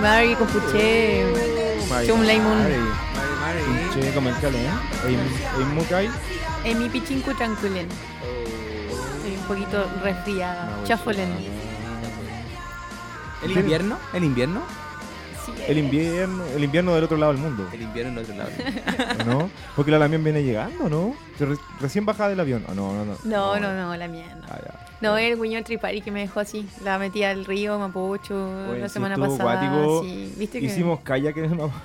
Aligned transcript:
Mari 0.00 0.28
Mari, 0.28 0.36
Compuche, 0.36 1.24
Chum 2.06 2.22
Laymun, 2.22 2.66
Che, 3.94 4.12
como 4.12 4.28
el 4.28 4.38
cale, 4.40 4.58
¿eh? 4.58 4.70
Hay 5.04 5.64
mukai. 5.74 6.10
Emi 6.64 6.88
Pichinku 6.90 7.32
Tranquilen. 7.32 7.88
Estoy 7.88 9.36
un 9.36 9.44
poquito 9.48 9.88
resfriada. 10.02 10.68
Chafolen. 10.84 11.32
¿El 13.42 13.52
invierno? 13.52 13.98
¿El 14.12 14.24
invierno? 14.24 14.62
El 15.66 15.78
eh, 15.78 15.80
invierno, 15.80 16.44
el 16.44 16.64
invierno 16.64 16.94
del 16.94 17.04
otro 17.04 17.16
lado 17.16 17.32
del 17.32 17.40
mundo, 17.40 17.68
El 17.72 17.82
invierno 17.82 18.12
en 18.12 18.18
otro 18.18 18.34
lado. 18.34 18.50
¿no? 19.24 19.50
Porque 19.74 19.90
la 19.92 20.04
avión 20.04 20.22
viene 20.22 20.42
llegando, 20.42 20.88
¿no? 20.90 21.14
Recién 21.80 22.04
bajada 22.04 22.30
del 22.30 22.40
avión. 22.40 22.64
Ah, 22.68 22.72
no, 22.74 22.92
no, 22.92 23.04
no. 23.04 23.16
No, 23.24 23.60
no, 23.60 23.72
no, 23.72 23.96
la 23.96 24.08
mía 24.08 24.36
no. 24.38 24.46
Ah, 24.50 24.58
ya. 24.62 24.75
No, 25.00 25.18
el 25.18 25.38
guiñol 25.38 25.62
tripari 25.62 26.00
que 26.00 26.10
me 26.10 26.20
dejó 26.20 26.40
así. 26.40 26.66
La 26.82 26.98
metí 26.98 27.22
al 27.22 27.44
río 27.44 27.78
Mapocho 27.78 28.34
Oye, 28.70 28.80
la 28.80 28.88
semana 28.88 29.16
pasada. 29.16 29.42
cuático. 29.42 30.02
Sí, 30.02 30.32
viste 30.38 30.58
que 30.60 30.66
Hicimos 30.66 31.00
kayak 31.00 31.36
en 31.36 31.44
el 31.44 31.54
mapa. 31.56 31.82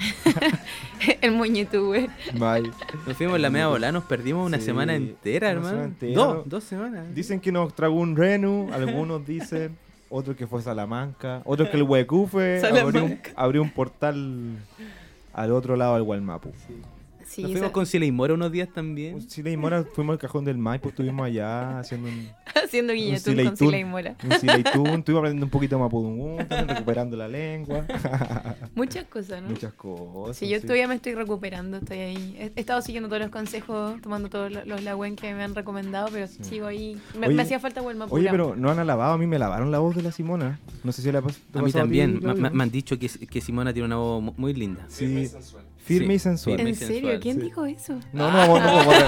el 1.21 1.31
moñito, 1.34 1.85
güey. 1.87 2.07
Bye. 2.34 2.71
Nos 3.05 3.17
fuimos 3.17 3.35
en 3.35 3.41
la 3.41 3.49
media 3.49 3.67
volada, 3.67 3.91
nos 3.91 4.05
perdimos 4.05 4.45
una 4.47 4.59
Sí, 4.59 4.63
semana 4.65 4.95
entera, 4.95 5.47
una 5.49 5.51
hermano. 5.57 5.70
semana 5.70 5.87
entera. 5.89 6.13
Dos, 6.15 6.43
dos 6.49 6.63
semanas. 6.63 7.05
Dicen 7.13 7.39
que 7.41 7.51
nos 7.51 7.73
tragó 7.75 7.95
un 7.95 8.15
renu, 8.15 8.70
algunos 8.71 9.25
dicen, 9.27 9.77
otros 10.09 10.35
que 10.37 10.48
fue 10.48 10.62
Salamanca, 10.62 11.41
otros 11.45 11.70
que 11.70 11.77
el 11.77 11.84
Huecufe 11.84 12.62
abrió 12.65 13.03
un, 13.05 13.20
abrió 13.35 13.62
un 13.62 13.71
portal 13.71 14.55
al 15.34 15.51
otro 15.51 15.75
lado 15.75 15.96
del 15.96 16.03
Gualmapu. 16.03 16.51
Sí, 16.68 16.75
Nos 17.41 17.51
fuimos 17.51 17.63
esa- 17.68 17.71
con 17.71 17.85
Ciela 17.85 18.05
y 18.05 18.12
Mora 18.12 18.34
unos 18.34 18.51
días 18.51 18.70
también. 18.74 19.21
Si 19.29 19.41
le 19.43 19.55
Mora 19.57 19.84
fuimos 19.93 20.13
al 20.13 20.20
cajón 20.20 20.43
del 20.46 20.57
Maipo, 20.57 20.90
estuvimos 20.90 21.26
allá 21.26 21.79
haciendo 21.79 22.10
un, 22.10 22.27
haciendo 22.65 22.93
guiñetún 22.93 23.20
Sileitún. 23.20 23.46
con 23.55 23.57
Sila 23.57 23.77
y 23.79 23.85
Mora. 23.85 24.15
un 24.24 24.32
sileitún, 24.40 24.87
estuvimos 24.99 25.20
aprendiendo 25.20 25.46
un 25.46 25.49
poquito 25.52 25.76
de 25.76 25.82
Mapudungún, 25.82 26.37
también 26.48 26.68
recuperando 26.70 27.15
la 27.18 27.27
lengua, 27.27 27.85
Muchas 28.76 29.05
cosas, 29.05 29.41
¿no? 29.41 29.49
muchas 29.49 29.74
cosas. 29.74 30.37
Sí, 30.37 30.48
yo 30.49 30.57
sí. 30.59 30.62
todavía 30.63 30.87
me 30.87 30.96
estoy 30.96 31.13
recuperando, 31.15 31.77
estoy 31.77 31.98
ahí. 31.99 32.35
He, 32.40 32.52
he 32.55 32.59
estado 32.59 32.82
siguiendo 32.82 33.07
todos 33.09 33.21
los 33.21 33.32
consejos, 33.32 34.02
tomando 34.02 34.29
todos 34.29 34.52
lo- 34.52 34.65
los 34.65 34.84
lagüen 34.84 35.15
que 35.15 35.34
me 35.34 35.43
han 35.43 35.55
recomendado, 35.55 36.09
pero 36.12 36.27
sigo 36.27 36.68
ahí. 36.68 36.99
Me, 37.18 37.27
Oye, 37.27 37.35
me 37.35 37.41
hacía 37.43 37.59
falta 37.59 37.82
Huelma 37.82 38.07
Oye, 38.09 38.29
pero 38.29 38.55
no 38.55 38.70
han 38.71 38.79
alabado, 38.79 39.13
a 39.13 39.18
mí 39.18 39.27
me 39.27 39.37
lavaron 39.40 39.71
la 39.71 39.79
voz 39.79 39.96
de 39.96 40.02
la 40.02 40.12
Simona. 40.12 40.59
No 40.84 40.91
sé 40.91 41.02
si 41.02 41.12
le 41.12 41.18
ha 41.18 41.21
pas- 41.21 41.35
te 41.52 41.59
A 41.59 41.62
mí 41.62 41.71
también. 41.71 42.20
ti, 42.20 42.26
Me 42.26 42.63
han 42.63 42.71
dicho 42.71 42.98
que, 42.98 43.07
que 43.09 43.41
Simona 43.41 43.74
tiene 43.74 43.85
una 43.87 43.98
voz 43.98 44.21
mu- 44.21 44.34
muy 44.37 44.54
linda. 44.54 44.85
Sí, 44.87 45.29
firme 45.84 46.15
y 46.15 46.20
sensual. 46.20 46.60
¿En 46.60 46.76
serio? 46.76 47.20
¿Quién 47.21 47.37
sí. 47.37 47.43
dijo 47.43 47.65
eso? 47.65 47.99
No, 48.13 48.32
no, 48.32 48.48
no, 48.48 48.54
podemos, 48.54 48.99
re- 48.99 49.05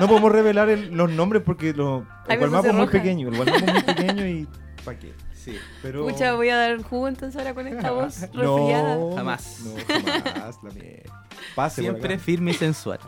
no 0.00 0.08
podemos 0.08 0.32
revelar 0.32 0.68
el- 0.68 0.90
los 0.94 1.10
nombres 1.10 1.42
porque 1.44 1.72
lo, 1.72 2.06
el 2.28 2.38
Gualmapo 2.38 2.68
es 2.68 2.74
muy 2.74 2.86
pequeño. 2.88 3.28
El 3.28 3.36
Gualmapo 3.36 3.64
es 3.64 3.72
muy 3.72 3.82
pequeño 3.82 4.26
y 4.26 4.48
¿para 4.84 4.98
qué? 4.98 5.12
Sí. 5.32 5.56
Pero... 5.80 6.06
Pucha, 6.08 6.34
voy 6.34 6.48
a 6.48 6.56
dar 6.56 6.82
jugo 6.82 7.06
entonces 7.06 7.38
ahora 7.38 7.54
con 7.54 7.68
esta 7.68 7.92
voz 7.92 8.20
resfriada. 8.20 8.96
no, 8.96 9.12
Jamás. 9.14 9.60
No, 9.64 9.74
jamás. 9.86 10.58
La 10.62 10.70
mierda. 10.70 11.26
Pase 11.54 11.82
Siempre 11.82 12.18
firme 12.18 12.50
y 12.50 12.54
sensual. 12.54 12.98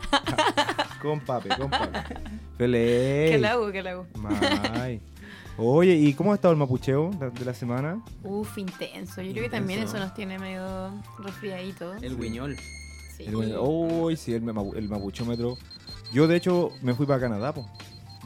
Con 1.01 1.19
pape, 1.19 1.49
con 1.49 1.69
pape. 1.69 1.99
¿Qué 2.07 2.19
Feliz. 2.57 3.41
la 3.41 3.51
hago? 3.51 3.71
¿Qué 3.71 3.83
la 3.83 3.91
hago? 3.91 4.07
May. 4.15 5.01
Oye, 5.57 5.93
¿y 5.95 6.13
cómo 6.13 6.31
ha 6.31 6.35
estado 6.35 6.53
el 6.53 6.57
mapucheo 6.57 7.11
de, 7.11 7.43
la 7.45 7.53
semana? 7.53 8.01
Uf, 8.23 8.57
intenso. 8.57 9.21
Yo 9.21 9.31
creo 9.33 9.43
que 9.43 9.49
también 9.49 9.81
eso 9.83 9.99
nos 9.99 10.13
tiene 10.13 10.39
medio 10.39 10.91
resfriadito. 11.19 11.93
El 12.01 12.17
guiñol. 12.17 12.55
Sí. 13.19 13.25
El, 13.27 13.35
uy, 13.59 14.15
sí, 14.15 14.33
el, 14.33 14.43
mapu- 14.43 14.75
el 14.75 14.89
mapuchómetro. 14.89 15.57
Yo, 16.13 16.27
de 16.27 16.37
hecho, 16.37 16.71
me 16.81 16.93
fui 16.95 17.05
para 17.05 17.19
Canadá, 17.19 17.53
po. 17.53 17.69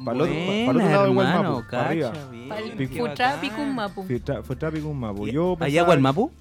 Para 0.06 0.16
el 0.16 0.22
otro, 0.22 0.34
pa- 0.34 0.46
para 0.46 0.54
el 0.56 0.70
otro 0.70 0.90
lado 0.90 1.04
del 1.04 1.14
Gualmapu, 1.14 1.64
para 1.70 1.86
arriba. 1.88 2.14
Pa'l 2.50 2.78
Qué 2.78 2.88
Futra 2.88 3.42
Picum 3.42 3.74
Mapu. 3.76 4.04
Fue, 4.04 4.20
tra 4.20 4.42
fue 4.44 4.56
tráfico 4.56 4.88
un 4.88 5.00
mapu. 5.00 5.28
Yo 5.28 5.54
¿Allá 5.54 5.66
pensaba- 5.66 5.86
Gualmapu? 5.88 6.32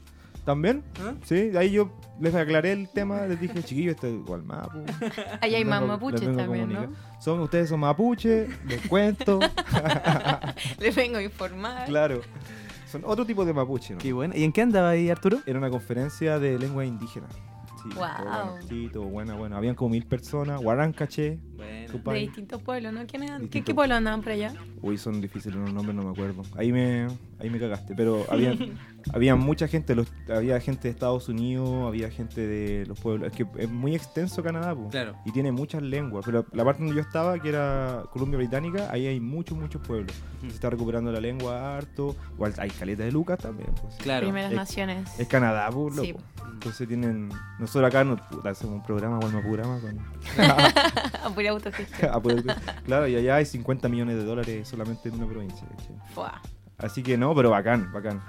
¿También? 0.44 0.82
¿Ah? 1.00 1.12
Sí, 1.24 1.50
de 1.50 1.58
ahí 1.58 1.70
yo 1.70 1.90
les 2.20 2.34
aclaré 2.34 2.72
el 2.72 2.88
tema, 2.88 3.26
les 3.26 3.40
dije, 3.40 3.62
chiquillos, 3.62 3.94
este 3.94 4.08
es 4.12 4.24
Gualmapu. 4.24 4.78
Allá 5.40 5.56
hay 5.56 5.64
Les 5.64 5.66
más 5.66 5.80
vengo- 5.80 5.92
mapuches 5.92 6.20
les 6.20 6.28
vengo 6.28 6.40
a 6.40 6.44
también, 6.44 6.68
¿no? 6.68 6.74
comunicar. 6.80 7.20
Son, 7.20 7.40
ustedes 7.40 7.68
son 7.68 7.80
mapuche, 7.80 8.48
les 8.66 8.80
cuento. 8.88 9.38
Les 10.80 10.94
vengo 10.94 11.18
a 11.18 11.22
informar. 11.22 11.84
claro. 11.86 12.20
Son 12.90 13.02
otro 13.06 13.24
tipo 13.24 13.44
de 13.44 13.54
mapuche, 13.54 13.94
¿no? 13.94 13.98
Qué 14.00 14.12
bueno. 14.12 14.34
¿Y 14.36 14.44
en 14.44 14.52
qué 14.52 14.60
andaba 14.62 14.90
ahí, 14.90 15.08
Arturo? 15.08 15.38
Era 15.46 15.58
una 15.58 15.70
conferencia 15.70 16.38
de 16.38 16.58
lengua 16.58 16.84
indígena. 16.84 17.26
Sí, 17.82 17.90
todo 17.90 18.04
bueno, 18.24 18.58
sí, 18.68 18.90
todo 18.92 19.04
bueno, 19.04 19.36
bueno. 19.36 19.56
Habían 19.56 19.74
como 19.74 19.90
mil 19.90 20.04
personas. 20.06 20.60
Guarancaché, 20.60 21.38
Bueno. 21.56 21.98
De 22.12 22.20
distintos 22.20 22.62
pueblos, 22.62 22.92
¿no? 22.92 23.06
¿Quiénes- 23.06 23.48
¿Qué, 23.50 23.62
qué 23.62 23.74
pueblos 23.74 23.96
andaban 23.98 24.22
por 24.22 24.32
allá? 24.32 24.52
Uy, 24.80 24.96
son 24.98 25.20
difíciles 25.20 25.56
los 25.58 25.72
nombres, 25.72 25.94
no 25.96 26.02
me 26.04 26.10
acuerdo. 26.10 26.42
Ahí 26.56 26.72
me, 26.72 27.08
ahí 27.42 27.50
me 27.50 27.58
cagaste. 27.58 27.94
Pero 27.94 28.24
había, 28.30 28.54
había 29.12 29.36
mucha 29.36 29.68
gente. 29.68 29.94
Los, 29.94 30.08
había 30.34 30.58
gente 30.60 30.82
de 30.88 30.90
Estados 30.90 31.28
Unidos, 31.28 31.86
había 31.86 32.10
gente 32.10 32.46
de 32.46 32.86
los 32.86 32.98
pueblos. 32.98 33.30
Es 33.30 33.36
que 33.36 33.46
es 33.58 33.68
muy 33.70 33.94
extenso 33.94 34.42
Canadá, 34.42 34.74
po. 34.74 34.88
Claro. 34.88 35.14
Y 35.24 35.32
tiene 35.32 35.52
muchas 35.52 35.82
lenguas. 35.82 36.24
Pero 36.24 36.46
la 36.52 36.64
parte 36.64 36.82
donde 36.82 36.96
yo 36.96 37.02
estaba, 37.02 37.38
que 37.38 37.48
era 37.48 38.04
Columbia 38.12 38.38
Británica, 38.38 38.88
ahí 38.90 39.06
hay 39.06 39.20
muchos, 39.20 39.58
muchos 39.58 39.80
pueblos. 39.86 40.14
Se 40.40 40.46
está 40.48 40.70
recuperando 40.70 41.12
la 41.12 41.20
lengua 41.20 41.76
harto. 41.76 42.16
Igual 42.34 42.54
hay 42.58 42.70
caleta 42.70 43.02
de 43.04 43.12
Lucas 43.12 43.38
también. 43.38 43.70
Pues. 43.80 43.94
Claro. 43.96 44.24
Primeras 44.26 44.50
Es- 44.52 44.56
Naciones. 44.56 45.18
Es 45.18 45.28
Canadá, 45.28 45.68
pues, 45.70 45.94
Sí. 45.96 46.12
loco. 46.12 46.20
Entonces 46.52 46.86
tienen. 46.86 47.28
Nosotros 47.58 47.92
acá 47.92 48.04
puta, 48.30 48.50
hacemos 48.50 48.76
un 48.76 48.82
programa, 48.84 49.18
Gualmapurama 49.18 49.80
con. 49.80 49.98
A 51.24 51.30
pura 51.34 51.50
autogestión. 51.50 52.10
Claro, 52.84 53.08
y 53.08 53.16
allá 53.16 53.36
hay 53.36 53.44
50 53.44 53.88
millones 53.88 54.16
de 54.16 54.24
dólares 54.24 54.68
solamente 54.68 55.08
en 55.08 55.16
una 55.16 55.26
provincia. 55.26 55.66
¿cachai? 55.76 55.96
Así 56.78 57.02
que 57.02 57.16
no, 57.16 57.34
pero 57.34 57.50
bacán, 57.50 57.92
bacán. 57.92 58.20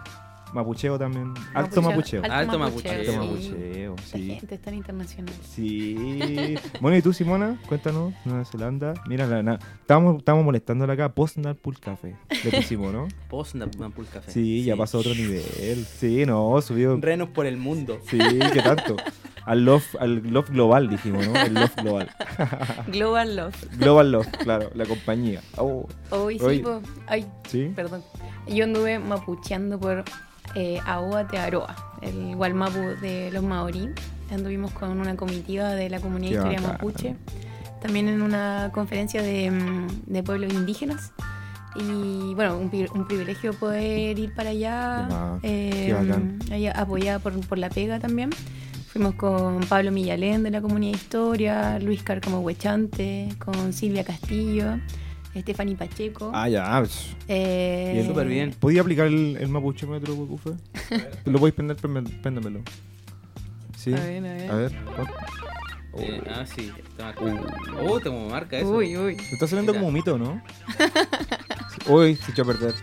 Mapucheo 0.53 0.99
también. 0.99 1.33
Alto 1.55 1.81
mapucheo. 1.81 2.21
Alto, 2.23 2.33
Alto 2.35 2.59
mapucheo. 2.59 2.91
mapucheo. 2.93 3.13
Alto 3.13 3.25
mapucheo, 3.25 3.95
sí. 4.05 4.35
gente 4.39 4.55
es 4.55 4.61
tan 4.61 4.73
internacional. 4.75 5.33
Sí. 5.43 6.55
Bueno, 6.79 6.97
¿y 6.97 7.01
tú, 7.01 7.13
Simona? 7.13 7.59
Cuéntanos, 7.67 8.13
Nueva 8.25 8.45
Zelanda. 8.45 8.93
Mira, 9.07 9.25
la, 9.25 9.41
na- 9.41 9.59
estábamos, 9.81 10.17
estábamos 10.17 10.45
molestándola 10.45 10.93
acá, 10.93 11.09
post 11.13 11.37
Pool 11.61 11.79
Café. 11.79 12.15
Le 12.43 12.51
pusimos, 12.51 12.93
¿no? 12.93 13.07
Post 13.29 13.55
Nampul 13.55 14.05
Café. 14.07 14.31
Sí, 14.31 14.63
ya 14.63 14.75
pasó 14.75 14.97
a 14.97 15.01
otro 15.01 15.15
nivel. 15.15 15.85
Sí, 15.85 16.25
no, 16.25 16.61
subió. 16.61 16.97
Renos 16.99 17.29
por 17.29 17.45
el 17.45 17.57
mundo. 17.57 17.99
Sí, 18.07 18.19
qué 18.51 18.61
tanto. 18.61 18.97
Al 19.45 19.65
love, 19.65 19.83
al 19.99 20.23
love 20.31 20.49
global, 20.49 20.89
dijimos, 20.89 21.27
¿no? 21.27 21.35
El 21.35 21.53
love 21.53 21.75
global. 21.75 22.09
Global 22.87 23.35
Love. 23.35 23.77
Global 23.77 24.11
love, 24.11 24.27
claro, 24.39 24.69
la 24.73 24.85
compañía. 24.85 25.41
Oh, 25.57 25.87
Hoy 26.11 26.39
sí. 26.39 26.63
Ay, 27.07 27.25
sí. 27.49 27.71
perdón. 27.75 28.03
Yo 28.47 28.65
anduve 28.65 28.99
mapucheando 28.99 29.79
por 29.79 30.03
eh, 30.55 30.79
Aotearoa, 30.85 31.75
el 32.01 32.35
Gualmapu 32.35 32.79
de 33.01 33.31
los 33.31 33.43
maorí. 33.43 33.89
Anduvimos 34.31 34.71
con 34.71 34.99
una 34.99 35.15
comitiva 35.15 35.69
de 35.69 35.89
la 35.89 35.99
comunidad 35.99 36.31
Qué 36.31 36.35
Historia 36.37 36.59
bacán. 36.61 36.71
Mapuche. 36.73 37.15
También 37.81 38.07
en 38.07 38.21
una 38.21 38.71
conferencia 38.73 39.21
de, 39.21 39.51
de 40.05 40.23
pueblos 40.23 40.53
indígenas. 40.53 41.11
Y 41.75 42.33
bueno, 42.35 42.57
un, 42.57 42.69
un 42.93 43.07
privilegio 43.07 43.53
poder 43.53 44.17
ir 44.19 44.33
para 44.35 44.51
allá, 44.51 45.39
eh, 45.41 45.95
ahí 46.51 46.67
apoyada 46.67 47.19
por, 47.19 47.39
por 47.47 47.57
la 47.57 47.69
pega 47.69 47.99
también. 47.99 48.29
Fuimos 48.87 49.15
con 49.15 49.59
Pablo 49.61 49.91
Millalén 49.91 50.43
de 50.43 50.51
la 50.51 50.61
comunidad 50.61 50.93
Historia, 50.93 51.79
Luis 51.79 52.03
Carcamo 52.03 52.41
Huechante, 52.41 53.29
con 53.43 53.73
Silvia 53.73 54.03
Castillo, 54.03 54.79
Stephanie 55.35 55.75
Pacheco. 55.75 56.31
Ah, 56.33 56.47
ya. 56.49 56.77
pues. 56.79 57.15
Eh, 57.27 57.91
Bien. 57.93 58.07
Súper 58.07 58.27
bien. 58.27 58.55
¿Podía 58.59 58.81
aplicar 58.81 59.07
el, 59.07 59.37
el 59.39 59.49
mapuche 59.49 59.85
metro, 59.87 60.15
Cufe? 60.15 60.51
¿Lo 61.25 61.39
podéis 61.39 61.55
prender? 61.55 61.77
Prende- 61.77 62.21
Préndemelo. 62.21 62.61
Sí. 63.77 63.93
A 63.93 63.99
ver, 63.99 64.25
a 64.25 64.33
ver. 64.33 64.51
A 64.51 64.55
ver. 64.55 64.71
Eh, 65.97 66.21
ah, 66.29 66.45
sí. 66.45 66.71
Está 66.89 67.05
marcado. 67.05 67.45
Oh, 67.81 67.99
como 67.99 68.29
marca 68.29 68.57
eso. 68.57 68.69
Uy, 68.69 68.95
uy. 68.97 69.15
Se 69.17 69.33
está 69.35 69.47
saliendo 69.47 69.73
Mira. 69.73 69.79
como 69.81 69.87
un 69.89 69.93
mito, 69.93 70.17
¿no? 70.17 70.41
Uy, 71.87 72.15
se 72.15 72.31
echó 72.31 72.43
a 72.43 72.45
perder. 72.45 72.73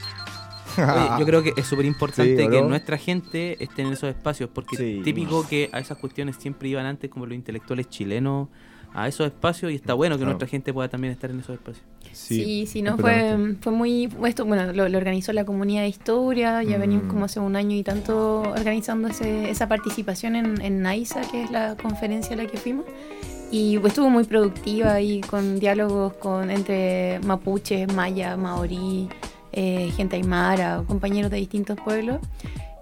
Oye, 0.77 1.09
yo 1.19 1.27
creo 1.27 1.43
que 1.43 1.53
es 1.57 1.67
súper 1.67 1.85
importante 1.87 2.37
Sí, 2.45 2.49
que 2.49 2.63
nuestra 2.63 2.97
gente 2.99 3.63
esté 3.63 3.83
en 3.83 3.93
esos 3.93 4.09
espacios, 4.11 4.51
porque 4.53 4.77
Sí. 4.77 5.01
típico 5.05 5.47
que 5.49 5.69
a 5.73 5.81
esas 5.81 5.99
cuestiones 5.99 6.37
siempre 6.37 6.69
iban 6.69 6.87
antes 6.87 7.11
como 7.11 7.27
los 7.27 7.35
intelectuales 7.35 7.89
chilenos 7.89 8.49
a 8.95 9.09
esos 9.09 9.27
espacios 9.27 9.73
y 9.73 9.77
está 9.77 9.95
bueno 9.95 10.15
que 10.17 10.21
Claro. 10.21 10.33
nuestra 10.33 10.49
gente 10.49 10.73
pueda 10.73 10.89
también 10.89 11.13
estar 11.13 11.31
en 11.31 11.41
esos 11.41 11.55
espacios. 11.55 11.85
Sí, 12.13 12.67
sí, 12.67 12.83
no, 12.83 12.93
completamente. 12.93 13.55
fue, 13.55 13.63
fue 13.63 13.73
muy. 13.73 14.09
Esto, 14.27 14.45
bueno, 14.45 14.73
lo, 14.73 14.89
lo 14.89 14.99
organizó 14.99 15.33
la 15.33 15.45
comunidad 15.45 15.83
de 15.83 15.89
historia, 15.89 16.63
ya 16.63 16.77
Mm. 16.77 16.81
venimos 16.81 17.05
como 17.09 17.25
hace 17.25 17.41
un 17.41 17.57
año 17.57 17.77
y 17.77 17.83
tanto 17.83 18.41
organizando 18.43 19.09
ese- 19.09 19.51
esa 19.51 19.69
participación 19.69 20.37
en, 20.37 20.61
en 20.61 20.83
NAISA, 20.83 21.23
que 21.31 21.43
es 21.45 21.51
la 21.51 21.77
conferencia 21.77 22.35
a 22.35 22.37
la 22.37 22.47
que 22.47 22.57
fuimos. 22.59 22.85
Y 23.53 23.79
pues, 23.79 23.93
estuvo 23.93 24.11
muy 24.11 24.25
productiva 24.25 24.95
ahí 24.95 25.21
con 25.23 25.59
diálogos 25.59 26.13
con, 26.15 26.51
entre 26.51 27.19
mapuches, 27.21 27.93
maya, 27.93 28.37
maorí, 28.37 29.09
eh, 29.53 29.91
gente 29.97 30.15
aymara, 30.17 30.85
compañeros 30.87 31.31
de 31.33 31.39
distintos 31.39 31.77
pueblos. 31.81 32.19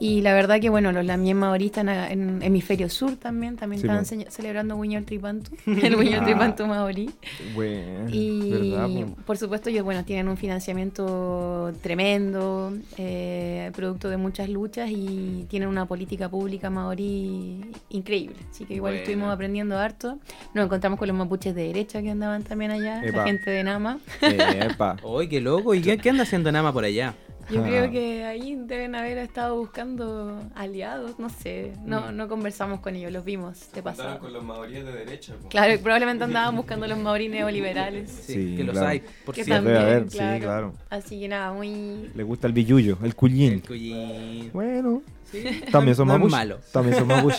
Y 0.01 0.21
la 0.23 0.33
verdad 0.33 0.61
que, 0.61 0.69
bueno, 0.71 0.93
los 0.93 1.05
lamien 1.05 1.37
maorí 1.37 1.67
están 1.67 1.89
a- 1.89 2.11
en 2.11 2.41
hemisferio 2.43 2.89
sur 2.89 3.17
también. 3.17 3.57
También 3.57 3.81
Sí, 3.81 3.87
estaban 3.87 4.05
seña- 4.05 4.31
celebrando 4.31 4.77
Wiñol 4.77 5.05
Tripantu, 5.05 5.51
el 5.67 5.97
Wiñol 5.97 6.21
Ah. 6.21 6.25
Tripantu 6.25 6.67
maorí. 6.67 7.11
Bueno, 7.55 8.09
Y 8.11 9.05
por 9.27 9.37
supuesto 9.39 9.71
ellos 9.71 9.85
bueno 9.85 10.05
tienen 10.05 10.29
un 10.29 10.37
financiamiento 10.37 11.73
tremendo, 11.83 12.73
eh, 12.97 13.71
producto 13.75 14.09
de 14.09 14.17
muchas 14.17 14.49
luchas 14.49 14.91
y 14.91 15.47
tienen 15.49 15.69
una 15.69 15.87
política 15.87 16.29
pública 16.29 16.71
maorí 16.71 17.61
increíble. 17.91 18.37
Así 18.51 18.65
que 18.65 18.75
igual 18.75 18.95
estuvimos 18.95 19.33
aprendiendo 19.33 19.77
harto. 19.79 20.19
Nos 20.55 20.65
encontramos 20.67 20.99
con 20.99 21.09
los 21.09 21.17
mapuches 21.17 21.55
de 21.55 21.65
derecha 21.69 22.03
que 22.03 22.11
andaban 22.11 22.43
también 22.45 22.71
allá, 22.71 23.03
Epa. 23.05 23.19
la 23.19 23.25
gente 23.25 23.51
de 23.51 23.65
Nama. 23.65 23.99
Epa. 24.21 24.97
¡Uy, 25.03 25.29
qué 25.29 25.41
loco! 25.41 25.75
¿Y 25.75 25.81
qué, 25.83 25.99
qué 25.99 26.11
anda 26.11 26.23
haciendo 26.23 26.53
Nama 26.53 26.73
por 26.73 26.85
allá? 26.85 27.15
Yo 27.51 27.63
creo 27.63 27.91
que 27.91 28.25
ahí 28.25 28.57
deben 28.67 28.95
haber 28.95 29.17
estado 29.19 29.57
buscando 29.57 30.43
aliados, 30.55 31.19
no 31.19 31.29
sé. 31.31 31.73
No, 31.85 32.13
no 32.13 32.29
conversamos 32.29 32.81
con 32.81 32.95
ellos, 32.95 33.11
los 33.11 33.25
vimos 33.25 33.73
de 33.73 33.83
pasado. 33.83 34.19
con 34.19 34.33
los 34.33 34.45
maoríes 34.45 34.85
de 34.85 34.93
derecha. 34.93 35.35
po. 35.43 35.49
Claro, 35.49 35.81
probablemente 35.81 36.25
andaban 36.25 36.55
buscando 36.57 36.87
los 36.87 36.99
maorí 36.99 37.29
neoliberales. 37.29 38.11
Sí, 38.11 38.35
Sí, 38.35 38.57
que 38.57 38.65
los 38.65 38.73
claro. 38.75 38.89
hay, 38.89 39.03
por 39.25 39.35
Que 39.35 39.43
Sí, 39.45 39.51
cierto. 39.51 39.65
debe 39.69 39.79
también, 39.79 39.97
haber, 39.97 40.11
sí, 40.11 40.41
claro. 40.45 40.75
Así 40.91 41.21
que 41.21 41.29
nada, 41.29 41.53
muy... 41.53 42.11
Le 42.15 42.23
gusta 42.23 42.47
el 42.47 42.53
billullo, 42.53 42.99
el 43.03 43.15
cullín. 43.15 43.53
El 43.55 43.63
collín. 43.63 44.51
Bueno, 44.53 45.03
Sí, 45.25 45.45
también 45.73 45.95
son 45.95 46.09
no 46.09 46.15
es 46.15 46.19
mapuches. 46.21 46.33
malo. 46.39 46.59
También 46.73 46.97
son 46.99 47.09
todos 47.09 47.35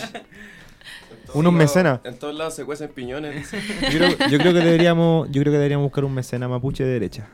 Unos 1.34 1.52
mecenas. 1.52 2.00
En 2.04 2.18
todos 2.18 2.34
lados 2.34 2.54
se 2.54 2.64
cuecen 2.64 2.88
piñones. 2.90 3.50
Yo 3.52 3.88
creo, 3.98 4.10
yo 4.28 4.38
creo 4.38 4.52
que 4.52 4.60
deberíamos, 4.60 5.28
yo 5.30 5.40
creo 5.40 5.52
que 5.52 5.58
deberíamos 5.58 5.84
buscar 5.84 6.04
un 6.04 6.14
mecena 6.14 6.48
mapuche 6.48 6.84
de 6.84 6.90
derecha. 6.92 7.28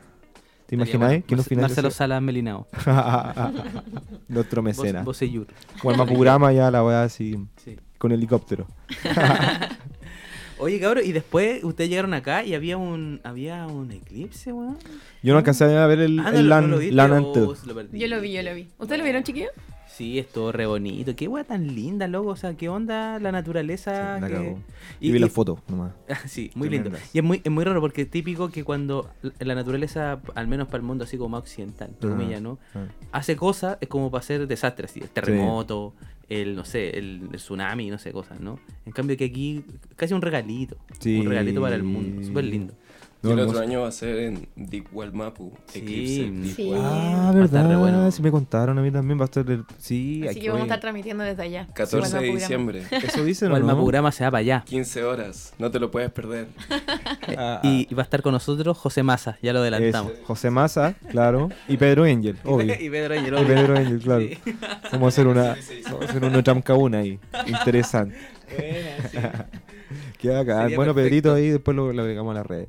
¿Te 0.66 0.74
imagináis 0.74 1.24
que 1.24 1.36
nos 1.36 1.46
Marce- 1.50 1.60
Marcelo? 1.60 1.90
Salas 1.90 2.20
Melinao. 2.22 2.66
Nuestro 4.28 4.62
mecena. 4.62 4.98
Vos, 5.00 5.06
Bocellur. 5.16 5.46
Como 5.80 5.92
el 5.92 5.98
Mapurama 5.98 6.52
ya 6.52 6.70
la 6.70 6.82
weá 6.84 7.02
así 7.04 7.36
Sí. 7.64 7.76
con 7.98 8.12
helicóptero. 8.12 8.66
Oye, 10.58 10.80
cabrón, 10.80 11.04
y 11.06 11.12
después 11.12 11.62
ustedes 11.64 11.90
llegaron 11.90 12.14
acá 12.14 12.42
y 12.42 12.54
había 12.54 12.78
un 12.78 13.20
había 13.24 13.66
un 13.66 13.92
eclipse, 13.92 14.52
weón. 14.52 14.78
Yo 15.22 15.34
no 15.34 15.38
alcancé 15.38 15.64
a 15.76 15.86
ver 15.86 16.00
el, 16.00 16.18
Ah, 16.18 16.30
no, 16.32 16.38
el 16.38 16.44
lo- 16.44 16.48
LAN, 16.54 16.62
no 16.64 16.68
lo 16.68 16.78
viste, 16.78 16.94
LAN 16.94 17.12
antes. 17.12 17.42
lo. 17.42 17.82
Yo 17.92 18.06
lo 18.08 18.20
vi, 18.20 18.32
yo 18.32 18.42
lo 18.42 18.54
vi. 18.54 18.68
¿Ustedes 18.78 18.98
lo 18.98 19.04
vieron, 19.04 19.22
chiquillos? 19.22 19.50
Sí, 19.96 20.18
estuvo 20.18 20.52
re 20.52 20.66
bonito. 20.66 21.16
Qué 21.16 21.26
weá 21.26 21.42
tan 21.44 21.74
linda, 21.74 22.06
loco. 22.06 22.28
O 22.28 22.36
sea, 22.36 22.54
qué 22.54 22.68
onda 22.68 23.18
la 23.18 23.32
naturaleza. 23.32 24.16
Sí, 24.16 24.20
la 24.20 24.28
que-. 24.28 24.56
Y, 25.00 25.08
Y, 25.08 25.12
vi 25.12 25.18
las 25.18 25.32
fotos 25.32 25.58
nomás. 25.68 25.92
sí, 26.26 26.50
muy 26.54 26.68
lindo. 26.68 26.90
Y 27.14 27.18
es 27.18 27.24
muy, 27.24 27.40
es 27.42 27.50
muy 27.50 27.64
raro 27.64 27.80
porque 27.80 28.02
es 28.02 28.10
típico 28.10 28.50
que 28.50 28.62
cuando 28.62 29.08
la- 29.38 29.54
naturaleza, 29.54 30.20
al 30.34 30.48
menos 30.48 30.66
para 30.68 30.78
el 30.78 30.82
mundo 30.82 31.04
así 31.04 31.16
como 31.16 31.30
más 31.30 31.40
occidental, 31.40 31.88
entre 31.88 32.10
Ajá. 32.10 32.18
comillas, 32.18 32.42
¿no? 32.42 32.58
Ah. 32.74 32.88
Hace 33.12 33.36
cosas, 33.36 33.78
es 33.80 33.88
como 33.88 34.10
para 34.10 34.20
hacer 34.20 34.46
desastres, 34.46 34.90
así, 34.90 35.00
el 35.00 35.08
terremoto, 35.08 35.94
el, 36.28 36.56
no 36.56 36.66
sé, 36.66 36.98
el, 36.98 37.28
el 37.32 37.36
tsunami, 37.38 37.88
no 37.88 37.96
sé, 37.96 38.12
cosas, 38.12 38.38
¿no? 38.38 38.58
En 38.84 38.92
cambio 38.92 39.16
que 39.16 39.24
aquí, 39.24 39.64
casi 39.96 40.12
un 40.12 40.20
regalito. 40.20 40.76
Sí. 41.00 41.20
Un 41.20 41.26
regalito 41.26 41.62
para 41.62 41.74
el 41.74 41.84
mundo. 41.84 42.22
Súper 42.22 42.44
lindo. 42.44 42.74
No, 43.26 43.30
y 43.30 43.32
el 43.34 43.38
hermoso. 43.40 43.58
otro 43.58 43.68
año 43.68 43.80
va 43.82 43.88
a 43.88 43.92
ser 43.92 44.18
en 44.18 44.48
Digualmapu. 44.56 45.52
Sí, 45.66 45.78
Eclipse. 45.78 46.54
Sí. 46.54 46.72
Ah, 46.74 47.32
Va 47.34 47.40
a 47.40 47.44
estar 47.44 47.62
re 47.62 47.68
verdad. 47.68 47.78
bueno. 47.80 48.10
Sí 48.10 48.22
me 48.22 48.30
contaron 48.30 48.78
a 48.78 48.82
mí 48.82 48.90
también. 48.90 49.18
Va 49.18 49.22
a 49.22 49.26
estar 49.26 49.48
el... 49.50 49.64
Sí, 49.78 50.20
Así 50.22 50.30
aquí 50.30 50.40
que 50.40 50.48
vamos 50.48 50.62
a 50.62 50.64
estar 50.66 50.80
transmitiendo 50.80 51.24
desde 51.24 51.42
allá. 51.42 51.68
14 51.74 51.96
Igual 52.08 52.22
de 52.22 52.30
diciembre. 52.40 52.82
Eso 52.90 53.24
dicen, 53.24 53.50
O 53.50 53.54
¿o 53.54 53.56
el 53.56 53.66
no? 53.66 53.74
Mapurama 53.76 54.12
se 54.12 54.24
va 54.24 54.30
para 54.30 54.40
allá. 54.40 54.62
15 54.66 55.04
horas. 55.04 55.52
No 55.58 55.70
te 55.70 55.78
lo 55.80 55.90
puedes 55.90 56.10
perder. 56.10 56.48
Ah, 57.38 57.60
Y, 57.64 57.88
y 57.90 57.94
va 57.94 58.02
a 58.02 58.04
estar 58.04 58.22
con 58.22 58.32
nosotros 58.32 58.78
José 58.78 59.02
Massa, 59.02 59.36
ya 59.42 59.52
lo 59.52 59.58
adelantamos. 59.58 60.12
José 60.24 60.48
Massa, 60.50 60.94
claro. 61.10 61.48
Y 61.68 61.76
Pedro 61.76 62.04
Angel, 62.04 62.36
obvio. 62.44 62.74
y 62.80 62.88
Pedro 62.88 63.14
Ángel, 63.14 63.34
Y 63.34 63.36
obvio. 63.36 63.46
Pedro 63.48 63.76
Angel, 63.76 63.98
claro. 64.00 64.20
Sí. 64.22 64.38
Vamos 64.92 65.04
a 65.04 65.08
hacer 65.08 65.26
una, 65.26 65.56
vamos 65.84 66.02
a 66.02 66.04
hacer 66.08 66.24
una 66.24 66.42
tramcauna 66.42 66.98
ahí. 66.98 67.18
Interesante. 67.46 68.16
Queda 70.18 70.40
acá. 70.40 70.62
Sería 70.62 70.76
Bueno, 70.76 70.94
perfecto. 70.94 70.94
Pedrito 70.94 71.34
ahí 71.34 71.50
después 71.50 71.76
lo, 71.76 71.92
lo 71.92 72.02
agregamos 72.02 72.30
a 72.32 72.38
las 72.38 72.46
redes. 72.46 72.68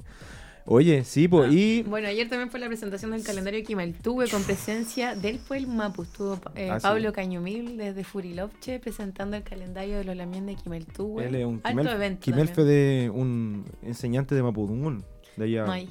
Oye, 0.70 1.06
sí, 1.06 1.28
pues, 1.30 1.52
y. 1.54 1.84
Bueno, 1.84 2.10
ayer 2.10 2.28
también 2.28 2.52
fue 2.52 2.60
la 2.60 2.68
presentación 2.68 3.12
del 3.12 3.24
calendario 3.24 3.64
Quimaltuve 3.64 4.28
con 4.30 4.44
presencia 4.44 5.16
del 5.16 5.40
pueblo 5.40 5.70
Mapu. 5.70 6.04
Estuvo 6.04 6.40
eh, 6.56 6.70
Ah, 6.70 6.80
sí. 6.80 6.84
Pablo 6.84 7.14
Cañumil 7.14 7.78
desde 7.78 8.04
Furilovche 8.04 8.78
presentando 8.80 9.38
el 9.38 9.44
calendario 9.44 9.98
de 9.98 10.04
los 10.04 10.16
Lamien 10.18 10.46
de 10.46 10.56
Quimaltuve. 10.56 11.28
Él 11.28 11.36
es 11.36 11.46
un 11.46 11.62
Alto 11.64 11.82
Quimel- 11.82 11.94
evento. 11.96 12.20
Quimelfe 12.22 12.54
también. 12.56 12.68
de 12.68 13.12
un 13.16 13.66
enseñante 13.82 14.36
de 14.36 14.44
Mapudungún. 14.44 15.06
De 15.38 15.46
allá. 15.46 15.66
No 15.66 15.72
hay. 15.72 15.90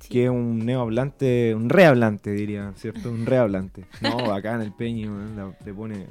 Sí. 0.00 0.10
Que 0.10 0.24
es 0.24 0.30
un 0.30 0.58
neohablante, 0.64 1.54
un 1.56 1.70
rehablante, 1.70 2.30
diría, 2.30 2.72
¿cierto? 2.76 3.10
Un 3.10 3.24
rehablante. 3.26 3.84
No, 4.02 4.30
acá 4.32 4.54
en 4.54 4.60
el 4.60 4.72
Peño, 4.72 5.10
¿eh? 5.24 5.28
la- 5.36 5.56
le 5.64 5.72
pone 5.74 6.06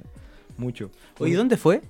mucho. 0.58 0.90
Oye, 1.20 1.36
¿dónde 1.36 1.56
fue? 1.56 1.82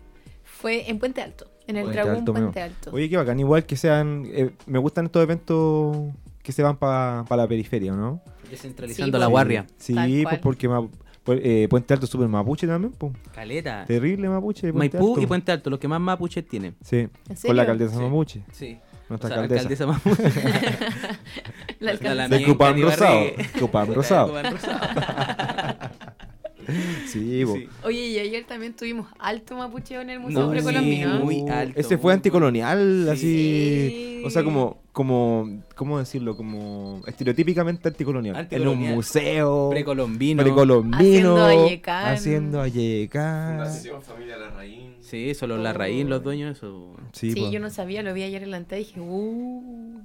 Fue 0.43 0.89
en 0.89 0.99
Puente 0.99 1.21
Alto, 1.21 1.49
en 1.67 1.75
el 1.77 1.83
Puente 1.83 1.99
Dragón 2.01 2.15
Alto, 2.19 2.33
Puente. 2.33 2.61
Alto. 2.61 2.91
Oye, 2.93 3.09
qué 3.09 3.17
bacán. 3.17 3.39
Igual 3.39 3.65
que 3.65 3.75
sean. 3.75 4.23
eh, 4.27 4.51
me 4.65 4.79
gustan 4.79 5.05
estos 5.05 5.21
eventos 5.23 5.97
que 6.41 6.51
se 6.51 6.63
van 6.63 6.77
para 6.77 7.23
la 7.29 7.47
periferia, 7.47 7.91
¿no? 7.93 8.21
Descentralizando 8.49 9.17
Sí, 9.17 9.19
la 9.19 9.25
pues. 9.27 9.31
guardia. 9.31 9.67
Sí, 9.77 10.23
pues 10.23 10.39
porque 10.39 10.67
ma- 10.69 10.87
pues, 11.23 11.41
eh, 11.43 11.67
Puente 11.69 11.93
Alto 11.93 12.05
es 12.05 12.09
súper 12.11 12.29
mapuche 12.29 12.65
también, 12.67 12.93
pues. 12.97 13.11
Caleta. 13.35 13.83
Terrible 13.85 14.29
mapuche. 14.29 14.71
Puente 14.71 14.97
Maipú 14.97 15.09
Alto. 15.09 15.21
y 15.21 15.25
Puente 15.25 15.51
Alto, 15.51 15.69
los 15.69 15.79
que 15.79 15.87
más 15.89 15.99
mapuches 15.99 16.47
tienen. 16.47 16.75
Sí, 16.81 16.97
¿En 17.29 17.35
con 17.45 17.55
la 17.55 17.63
alcaldesa 17.63 17.95
Sí. 17.97 18.01
mapuche. 18.01 18.41
Sí. 18.53 18.77
Nuestra 19.09 19.29
O 19.29 19.33
sea, 19.33 19.41
alcaldesa. 19.43 19.85
mapuche. 19.87 20.23
La 20.23 20.31
La- 21.79 21.79
la 21.79 21.91
alcaldesa. 21.91 22.27
De 22.27 22.43
Cupán 22.45 22.81
Rosado. 22.81 23.19
Cupán 23.59 23.93
Rosado. 23.93 24.33
Sí. 27.07 27.43
Sí. 27.45 27.69
Oye, 27.83 28.07
y 28.07 28.19
ayer 28.19 28.45
también 28.45 28.73
tuvimos 28.75 29.07
alto 29.19 29.55
mapucheo 29.55 30.01
en 30.01 30.09
el 30.09 30.19
Museo 30.19 30.41
No, 30.45 30.51
Precolombino. 30.51 31.17
sí, 31.17 31.23
muy 31.23 31.49
alto. 31.49 31.79
Ese 31.79 31.97
fue 31.97 32.13
anticolonial, 32.13 33.03
Sí. 33.15 34.19
así. 34.19 34.21
O 34.25 34.29
sea, 34.29 34.43
como, 34.43 34.81
como, 34.91 35.61
¿cómo 35.75 35.99
decirlo? 35.99 36.35
Como 36.35 37.01
estereotípicamente 37.07 37.87
anticolonial. 37.87 38.47
En 38.51 38.67
un 38.67 38.79
museo. 38.79 39.69
Precolombino. 39.69 40.43
Precolombino. 40.43 40.97
Haciendo 41.37 41.45
Ayecán. 41.45 42.05
Haciendo 42.13 42.61
Ayecán. 42.61 43.55
Fundación 43.57 44.01
Familia 44.01 44.37
Larraín. 44.37 44.95
Sí, 44.99 45.33
solo 45.35 45.57
la 45.57 45.71
raíz, 45.71 46.05
los 46.05 46.21
dueños, 46.23 46.57
eso. 46.57 46.93
Sí, 47.13 47.31
Sí, 47.31 47.49
yo 47.51 47.59
no 47.61 47.69
sabía, 47.69 48.03
lo 48.03 48.13
vi 48.13 48.23
ayer 48.23 48.43
en 48.43 48.51
la 48.51 48.57
entrada 48.57 48.81
y 48.81 48.85
dije, 48.85 48.99
uh, 48.99 50.01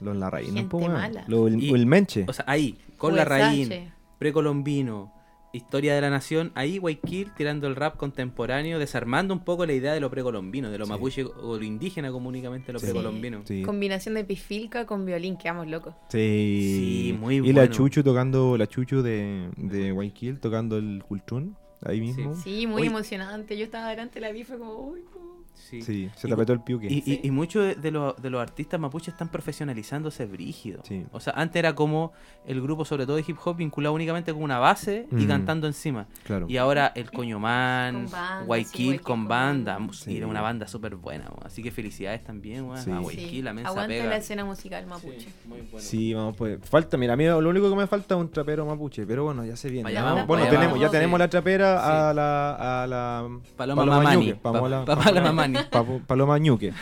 Los 0.00 0.16
Larraín, 0.16 0.54
Gente 0.54 0.76
mala. 0.88 1.24
Lo- 1.28 1.46
el, 1.48 1.62
Y- 1.62 1.70
el 1.74 1.86
Menche. 1.86 2.24
O 2.28 2.32
sea, 2.32 2.44
ahí, 2.48 2.78
con 2.96 3.14
la 3.14 3.24
raíz, 3.24 3.68
Huesache. 3.68 3.92
precolombino, 4.18 5.12
historia 5.52 5.94
de 5.94 6.00
la 6.00 6.10
nación, 6.10 6.50
ahí 6.54 6.78
Guayaquil 6.78 7.32
tirando 7.36 7.66
el 7.66 7.76
rap 7.76 7.96
contemporáneo, 7.96 8.78
desarmando 8.78 9.34
un 9.34 9.44
poco 9.44 9.66
la 9.66 9.72
idea 9.74 9.92
de 9.92 10.00
lo 10.00 10.10
precolombino, 10.10 10.70
de 10.70 10.78
lo 10.78 10.86
Sí. 10.86 10.90
mapuche 10.92 11.24
o 11.24 11.58
lo 11.58 11.64
indígena 11.64 12.10
comunicamente 12.10 12.72
lo 12.72 12.78
Sí. 12.78 12.86
precolombino. 12.86 13.42
Sí. 13.44 13.62
Combinación 13.62 14.14
de 14.14 14.24
pifilca 14.24 14.86
con 14.86 15.04
violín, 15.04 15.36
quedamos 15.36 15.66
locos. 15.68 15.94
Sí. 16.08 17.08
Sí, 17.12 17.18
muy 17.18 17.36
Y 17.36 17.52
la 17.52 17.62
bueno. 17.62 17.74
Chuchu 17.74 18.02
tocando, 18.02 18.56
la 18.56 18.66
Chuchu 18.66 19.02
de, 19.02 19.48
de 19.56 19.92
Guayaquil 19.92 20.40
tocando 20.40 20.76
el 20.78 21.02
cultún. 21.06 21.56
Ahí 21.84 22.00
mismo. 22.00 22.36
Sí, 22.36 22.66
muy 22.68 22.86
emocionante. 22.86 23.58
Yo 23.58 23.64
estaba 23.64 23.90
delante, 23.90 24.20
la 24.20 24.30
vi, 24.30 24.44
fue 24.44 24.56
como, 24.56 24.74
uy, 24.78 25.00
no". 25.14 25.31
Sí. 25.54 25.80
Sí, 25.82 26.10
se 26.16 26.30
apretó 26.32 26.52
el 26.52 26.60
piuque. 26.60 26.86
Y, 26.90 27.02
y- 27.06 27.20
y 27.22 27.30
muchos 27.30 27.64
de, 27.64 27.74
de 27.76 27.90
los, 27.90 28.20
de 28.20 28.28
los 28.28 28.42
artistas 28.42 28.78
mapuches 28.78 29.14
están 29.14 29.28
profesionalizándose 29.28 30.26
brígido. 30.26 30.80
Sí. 30.84 31.06
O 31.12 31.20
sea, 31.20 31.32
antes 31.34 31.56
era 31.60 31.74
como 31.74 32.12
el 32.46 32.60
grupo, 32.60 32.84
sobre 32.84 33.06
todo 33.06 33.16
de 33.16 33.24
hip 33.26 33.36
hop, 33.44 33.56
vinculado 33.56 33.94
únicamente 33.94 34.32
con 34.34 34.42
una 34.42 34.58
base 34.58 35.06
y 35.10 35.14
Mm. 35.24 35.28
cantando 35.28 35.66
encima. 35.66 36.06
claro. 36.24 36.46
Y 36.48 36.56
ahora 36.58 36.92
el 36.94 37.08
sí, 37.08 37.16
Guayaquil 37.16 38.46
Guayaquil 38.46 39.00
con 39.00 39.28
banda. 39.28 39.78
Sí, 39.92 40.16
era 40.16 40.26
una 40.26 40.40
banda 40.42 40.66
súper 40.66 40.96
buena. 40.96 41.30
Así 41.44 41.62
que 41.62 41.70
felicidades 41.70 42.22
también 42.24 42.64
Sí. 42.76 42.90
a 42.90 42.96
Sí. 42.96 43.02
Guayaquil, 43.02 43.44
la 43.44 43.52
mensa 43.52 43.70
Aguanta 43.70 43.88
pega. 43.88 44.04
la 44.06 44.16
escena 44.16 44.44
musical 44.44 44.86
mapuche. 44.86 45.20
Sí, 45.20 45.28
muy 45.46 45.60
bueno. 45.62 45.78
Sí, 45.80 46.12
vamos 46.14 46.36
pues. 46.36 46.58
Falta, 46.68 46.96
mira, 46.96 47.14
a 47.14 47.16
mí 47.16 47.24
lo 47.24 47.38
único 47.48 47.70
que 47.70 47.76
me 47.76 47.86
falta 47.86 48.14
es 48.14 48.20
un 48.20 48.28
trapero 48.30 48.66
mapuche, 48.66 49.06
pero 49.06 49.24
bueno, 49.24 49.44
ya 49.44 49.56
se 49.56 49.68
viene. 49.70 49.84
Vaya 49.84 50.00
¿no? 50.00 50.06
vamos, 50.06 50.26
bueno, 50.26 50.42
vaya 50.44 50.50
tenemos, 50.50 50.72
vamos. 50.78 50.80
ya 50.86 50.90
tenemos 50.90 51.18
la 51.18 51.28
trapera 51.28 51.78
Sí. 51.78 51.84
a 51.90 52.12
la 52.14 52.82
a 52.82 52.86
la 52.86 53.28
Paloma 53.56 53.84
Mamani. 53.86 54.26
Ñuque, 54.26 54.34
Pa- 54.36 54.52
Pamola- 54.52 54.84
pa- 54.84 54.96
Paloma 54.96 55.32
Pa- 55.70 55.84
Paloma 56.06 56.38
Ñuque. 56.38 56.72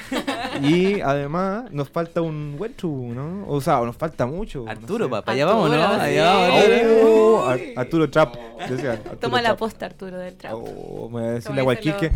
Y 0.63 1.01
además 1.01 1.71
nos 1.73 1.89
falta 1.89 2.21
un 2.23 2.57
buen 2.59 2.75
truco, 2.75 3.15
¿no? 3.15 3.47
O 3.49 3.61
sea, 3.61 3.81
nos 3.81 3.97
falta 3.97 4.27
mucho. 4.27 4.65
no 4.65 4.71
Arturo, 4.71 5.05
sé. 5.07 5.11
papá, 5.11 5.33
allá 5.33 5.47
vamos, 5.47 5.71
¿no? 5.71 5.77
Arturo, 5.83 6.03
Allá 6.03 6.25
vamos. 6.33 6.65
Oh, 7.05 7.45
Ar- 7.47 7.61
Arturo 7.77 8.11
Trap. 8.11 8.35
decía, 8.69 8.93
Arturo 8.93 9.17
Toma 9.19 9.41
la 9.43 9.57
posta, 9.57 9.87
Arturo, 9.87 10.19
del 10.19 10.35
trap. 10.37 10.55
Oh, 10.55 11.09
me 11.09 11.21
voy 11.21 11.23
a 11.29 11.33
decirle 11.33 11.61
a 11.63 11.75
dicen 11.75 11.97
que. 11.99 12.11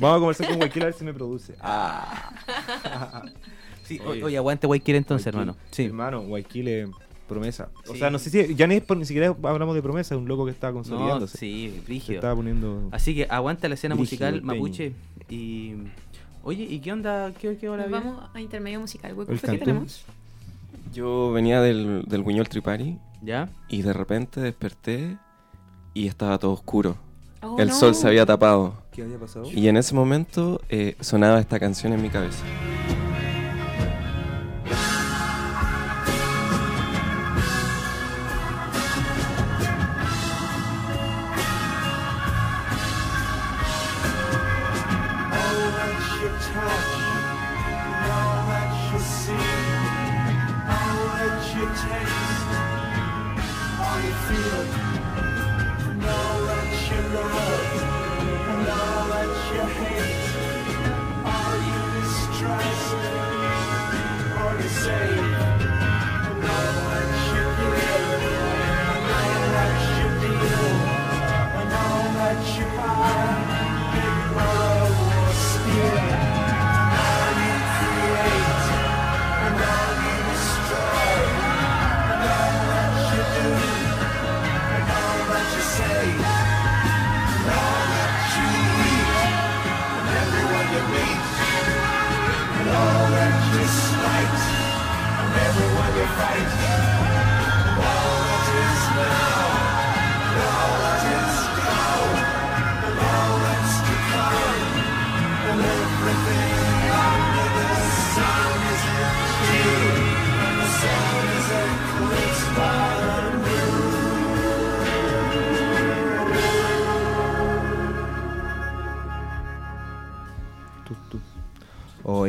Vamos 0.00 0.16
a 0.16 0.18
conversar 0.20 0.46
con 0.48 0.56
Guayaquil 0.56 0.82
a 0.82 0.86
ver 0.86 0.94
si 0.94 1.04
me 1.04 1.14
produce. 1.14 1.54
Ah. 1.62 2.32
Sí, 3.84 4.00
Oye. 4.06 4.22
oye, 4.22 4.36
aguante 4.36 4.68
Guayaquil 4.68 4.94
entonces, 4.94 5.26
hermano. 5.26 5.56
Sí. 5.72 5.86
Hermano, 5.86 6.20
Guayaquil 6.22 6.68
es 6.68 6.88
promesa. 7.28 7.70
O 7.88 7.92
Sí. 7.92 7.98
sea, 7.98 8.08
no 8.10 8.20
sé 8.20 8.30
si. 8.30 8.54
Ya 8.54 8.68
ni, 8.68 8.80
ni 8.96 9.04
siquiera 9.04 9.34
hablamos 9.42 9.74
de 9.74 9.82
promesa, 9.82 10.14
es 10.14 10.20
un 10.20 10.28
loco 10.28 10.44
que 10.44 10.52
está 10.52 10.68
No, 10.68 10.74
consolidándose. 10.74 11.36
sí, 11.38 11.80
Se 11.82 11.88
rígido. 11.88 12.14
está 12.20 12.32
poniendo. 12.34 12.88
Así 12.92 13.16
que 13.16 13.26
aguanta 13.28 13.66
la 13.68 13.74
escena 13.74 13.96
musical 13.96 14.34
peño. 14.34 14.46
mapuche. 14.46 14.92
Y. 15.30 15.74
Oye, 16.42 16.64
¿y 16.64 16.80
qué 16.80 16.92
onda? 16.92 17.32
¿Qué, 17.38 17.56
qué 17.56 17.68
hora 17.68 17.86
Nos 17.86 17.92
vamos 17.92 18.30
a 18.34 18.40
intermedio 18.40 18.80
musical. 18.80 19.14
¿qué 19.40 19.58
tenemos? 19.58 20.04
Yo 20.92 21.30
venía 21.32 21.60
del, 21.60 22.04
del 22.06 22.24
Guiñol 22.24 22.48
Tripari 22.48 22.98
¿Ya? 23.22 23.48
y 23.68 23.82
de 23.82 23.92
repente 23.92 24.40
desperté 24.40 25.18
y 25.94 26.08
estaba 26.08 26.38
todo 26.38 26.52
oscuro. 26.52 26.96
Oh, 27.42 27.58
el 27.58 27.68
no. 27.68 27.74
sol 27.74 27.94
se 27.94 28.06
había 28.08 28.26
tapado. 28.26 28.74
¿Qué 28.92 29.02
había 29.02 29.18
pasado? 29.18 29.46
Y 29.50 29.68
en 29.68 29.76
ese 29.76 29.94
momento 29.94 30.60
eh, 30.68 30.96
sonaba 31.00 31.38
esta 31.40 31.60
canción 31.60 31.92
en 31.92 32.02
mi 32.02 32.10
cabeza. 32.10 32.44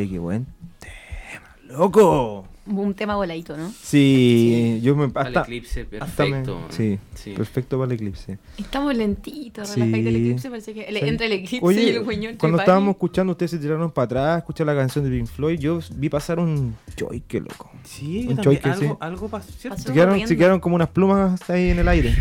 Oye, 0.01 0.10
qué 0.10 0.20
buen 0.20 0.48
tema, 0.79 1.77
loco. 1.77 2.48
Un 2.65 2.93
tema 2.93 3.15
voladito, 3.15 3.55
¿no? 3.58 3.72
Sí, 3.81 4.79
yo 4.84 4.96
me 4.96 5.10
Para 5.10 5.29
el 5.29 5.38
hasta, 5.38 5.48
eclipse, 5.48 5.81
hasta 6.00 6.24
me- 6.25 6.29
perfecto. 6.31 6.60
sí, 6.70 7.00
Sí. 7.15 7.34
perfecto 7.34 7.77
para 7.77 7.88
el 7.88 7.91
eclipse. 7.93 8.38
Estamos 8.58 8.96
lentitos, 8.96 9.67
Sí. 9.70 9.81
el 9.81 9.93
eclipse, 9.96 10.50
parece 10.50 10.74
que 10.74 10.81
el- 10.86 10.98
Sí. 10.98 11.08
entre 11.08 11.25
el 11.27 11.31
eclipse 11.34 11.60
Oye, 11.65 11.84
y 11.84 11.89
el 11.89 12.03
Weñol 12.03 12.38
cuando 12.38 12.60
estábamos 12.60 12.91
escuchando, 12.91 13.31
ustedes 13.31 13.51
se 13.51 13.58
tiraron 13.60 13.91
para 13.91 14.05
atrás, 14.05 14.38
escuchar 14.39 14.67
la 14.67 14.75
canción 14.75 15.03
de 15.05 15.12
Pink 15.12 15.27
Floyd, 15.27 15.60
yo 15.60 15.79
vi 15.96 16.10
pasar 16.10 16.39
un 16.39 16.75
choique, 16.96 17.39
loco. 17.41 17.70
Sí, 17.84 18.27
Un 18.29 18.38
choique, 18.38 18.70
algo, 18.70 18.81
sí. 18.81 18.89
algo 19.00 19.27
pasó. 19.27 19.51
Se 19.51 19.70
quedaron, 19.70 20.13
corriendo. 20.13 20.27
se 20.27 20.38
quedaron 20.38 20.60
como 20.60 20.75
unas 20.75 20.89
plumas 20.89 21.48
ahí 21.50 21.70
en 21.70 21.79
el 21.79 21.88
aire. 21.88 22.15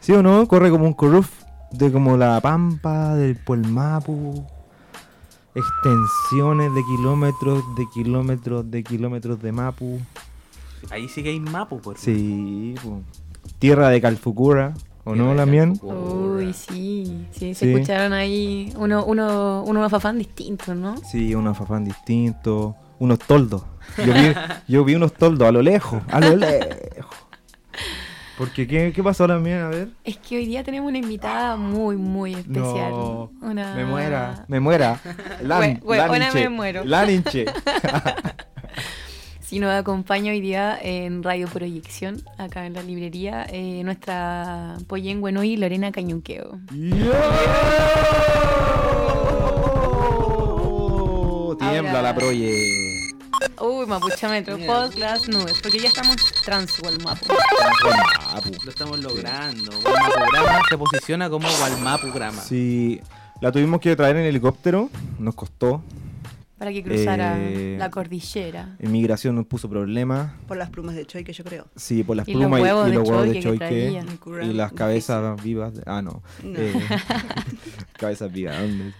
¿Sí 0.00 0.12
o 0.12 0.22
no? 0.22 0.46
Corre 0.48 0.70
como 0.70 0.84
un 0.86 0.92
curruf 0.92 1.30
de 1.72 1.90
como 1.90 2.16
la 2.16 2.40
pampa, 2.40 3.14
del 3.14 3.36
Puelmapu. 3.36 4.44
Extensiones 5.54 6.74
de 6.74 6.82
kilómetros, 6.84 7.62
de 7.76 7.86
kilómetros, 7.92 8.70
de 8.70 8.82
kilómetros 8.82 9.40
de 9.42 9.52
Mapu. 9.52 10.00
Ahí 10.90 11.08
sí 11.08 11.22
que 11.22 11.28
hay 11.28 11.40
mapu, 11.40 11.80
por 11.80 11.96
Sí, 11.98 12.74
po. 12.82 13.00
tierra 13.58 13.88
de 13.90 14.00
Calfucura, 14.00 14.74
¿o 15.04 15.14
no, 15.14 15.32
Lamien? 15.34 15.78
Uy, 15.82 16.52
sí, 16.54 17.26
sí, 17.32 17.54
se 17.54 17.66
Sí. 17.66 17.72
escucharon 17.72 18.12
ahí 18.12 18.72
uno, 18.76 19.04
uno, 19.04 19.62
unos 19.64 19.90
fafán 19.90 20.18
distintos, 20.18 20.74
¿no? 20.74 20.96
Sí, 21.04 21.34
unos 21.34 21.56
fafán 21.56 21.84
distintos, 21.84 22.74
unos 22.98 23.18
toldos. 23.20 23.62
Yo 23.98 24.12
vi, 24.12 24.32
yo 24.68 24.84
vi 24.84 24.94
unos 24.96 25.12
toldos 25.12 25.46
a 25.48 25.52
lo 25.52 25.62
lejos, 25.62 26.02
a 26.08 26.18
lo 26.20 26.34
lejos. 26.36 27.16
Porque, 28.42 28.66
¿qué, 28.66 28.92
qué 28.92 29.04
pasó, 29.04 29.24
Lamien? 29.28 29.58
A 29.58 29.68
ver. 29.68 29.88
Es 30.02 30.16
que 30.16 30.36
hoy 30.36 30.46
día 30.46 30.64
tenemos 30.64 30.88
una 30.88 30.98
invitada 30.98 31.54
muy, 31.54 31.94
muy 31.96 32.34
especial. 32.34 32.90
No, 32.90 33.30
Una... 33.40 33.76
me 33.76 33.84
muera, 33.84 34.44
me 34.48 34.58
muera. 34.58 34.98
Lan, 35.42 35.80
huevona, 35.84 36.18
Laninche, 36.18 36.40
me 36.40 36.48
muero. 36.48 36.84
Laninche. 36.84 37.44
Sí, 39.40 39.58
nos 39.60 39.70
acompaña 39.70 40.32
hoy 40.32 40.40
día 40.40 40.78
en 40.80 41.22
Radio 41.22 41.46
Proyección, 41.46 42.22
acá 42.38 42.64
en 42.64 42.72
la 42.72 42.82
librería, 42.82 43.46
eh, 43.50 43.82
nuestra 43.84 44.76
Poyenguenoy 44.86 45.58
Lorena 45.58 45.92
Cañunqueo. 45.92 46.58
Yo. 46.72 47.12
Tiembla 51.58 51.90
Ahora- 51.90 52.02
la 52.02 52.14
proye. 52.14 52.81
Uy, 53.60 53.86
Mapucha 53.86 54.28
Metro, 54.28 54.58
pod 54.58 54.94
las 54.94 55.28
nubes, 55.28 55.60
porque 55.62 55.78
ya 55.78 55.88
estamos 55.88 56.16
trans 56.44 56.78
Mapu. 57.04 57.26
Lo 58.64 58.70
estamos 58.70 58.98
logrando. 59.00 59.70
Walmapugrama 59.84 60.60
se 60.68 60.78
posiciona 60.78 61.30
como 61.30 61.48
Walmapugrama. 61.60 62.40
Sí, 62.42 63.00
la 63.40 63.52
tuvimos 63.52 63.80
que 63.80 63.94
traer 63.96 64.16
en 64.16 64.24
helicóptero, 64.26 64.90
nos 65.18 65.34
costó. 65.34 65.82
Para 66.58 66.72
que 66.72 66.84
cruzara 66.84 67.34
Eh, 67.40 67.74
la 67.76 67.90
cordillera. 67.90 68.76
Inmigración 68.80 69.34
nos 69.34 69.46
puso 69.46 69.68
problemas. 69.68 70.30
Por 70.46 70.56
las 70.56 70.70
plumas 70.70 70.94
de 70.94 71.04
Choy 71.06 71.24
que 71.24 71.32
yo 71.32 71.42
creo. 71.42 71.66
Sí, 71.74 72.04
por 72.04 72.16
las 72.16 72.28
Y 72.28 72.34
los 72.34 72.40
plumas 72.42 72.60
y- 72.60 72.62
los 72.62 73.08
huevos 73.08 73.24
de 73.28 73.40
choique 73.40 73.68
que 73.68 74.00
choique 74.22 74.46
y 74.46 74.52
las 74.52 74.72
cabezas 74.72 75.42
vivas. 75.42 75.74
de- 75.74 75.82
ah, 75.86 76.02
no. 76.02 76.22
No. 76.44 76.58
Eh, 76.58 76.72
cabezas 77.98 78.30
vivas. 78.32 78.56
¿dónde? 78.60 78.92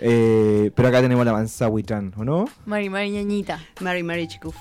Eh, 0.00 0.70
pero 0.74 0.88
acá 0.88 1.00
tenemos 1.02 1.24
la 1.26 1.32
manzahuitrán, 1.32 2.12
¿o 2.16 2.24
no? 2.24 2.44
Mari 2.66 2.88
Mari 2.88 3.10
Ñañita. 3.10 3.58
Mari 3.80 4.02
Mari 4.02 4.28
Chikuf. 4.28 4.54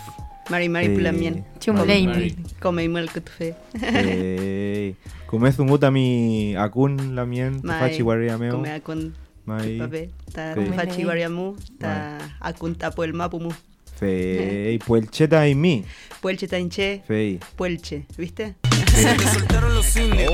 Mari 0.50 0.70
Mari 0.70 0.88
Eh, 0.88 0.96
Pulamien. 0.96 1.46
Chumleimi. 1.60 2.36
Come 2.62 2.84
y 2.84 2.90
muel 2.90 3.10
que 3.12 3.22
tu 3.22 3.32
fe. 3.32 3.56
Eh, 3.82 4.96
Kumezumuta 5.28 5.92
mi 5.92 6.56
akun 6.56 7.14
lamien, 7.16 7.62
fachi 7.62 8.02
guarriameo. 8.02 8.54
Come 8.56 8.72
akun 8.72 9.14
Mai, 9.46 9.78
pape. 9.78 10.10
Ta 10.34 10.56
fachi 10.76 11.04
guariamu. 11.04 11.56
Ta 11.80 12.18
akun 12.40 12.76
tapo 12.76 13.04
el 13.04 13.14
mapumu. 13.14 13.52
fei, 14.00 14.78
puelcheta 14.80 15.48
y 15.50 15.56
mi. 15.56 15.84
Puelche 16.22 16.48
tainche. 16.48 17.02
Fei. 17.08 17.40
Puelche. 17.56 18.06
¿Viste? 18.18 18.56
Se 18.94 19.14
te 19.16 19.28
soltaron 19.28 19.74
los 19.76 19.96
indios. 19.98 20.32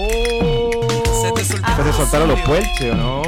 Se 1.24 1.32
te 1.34 1.44
¿Se 1.44 1.54
soltaron 1.54 1.86
te 1.86 1.94
soltaron 1.94 2.28
los 2.30 2.40
puelches 2.42 2.92
o 2.92 2.96
no? 2.96 3.22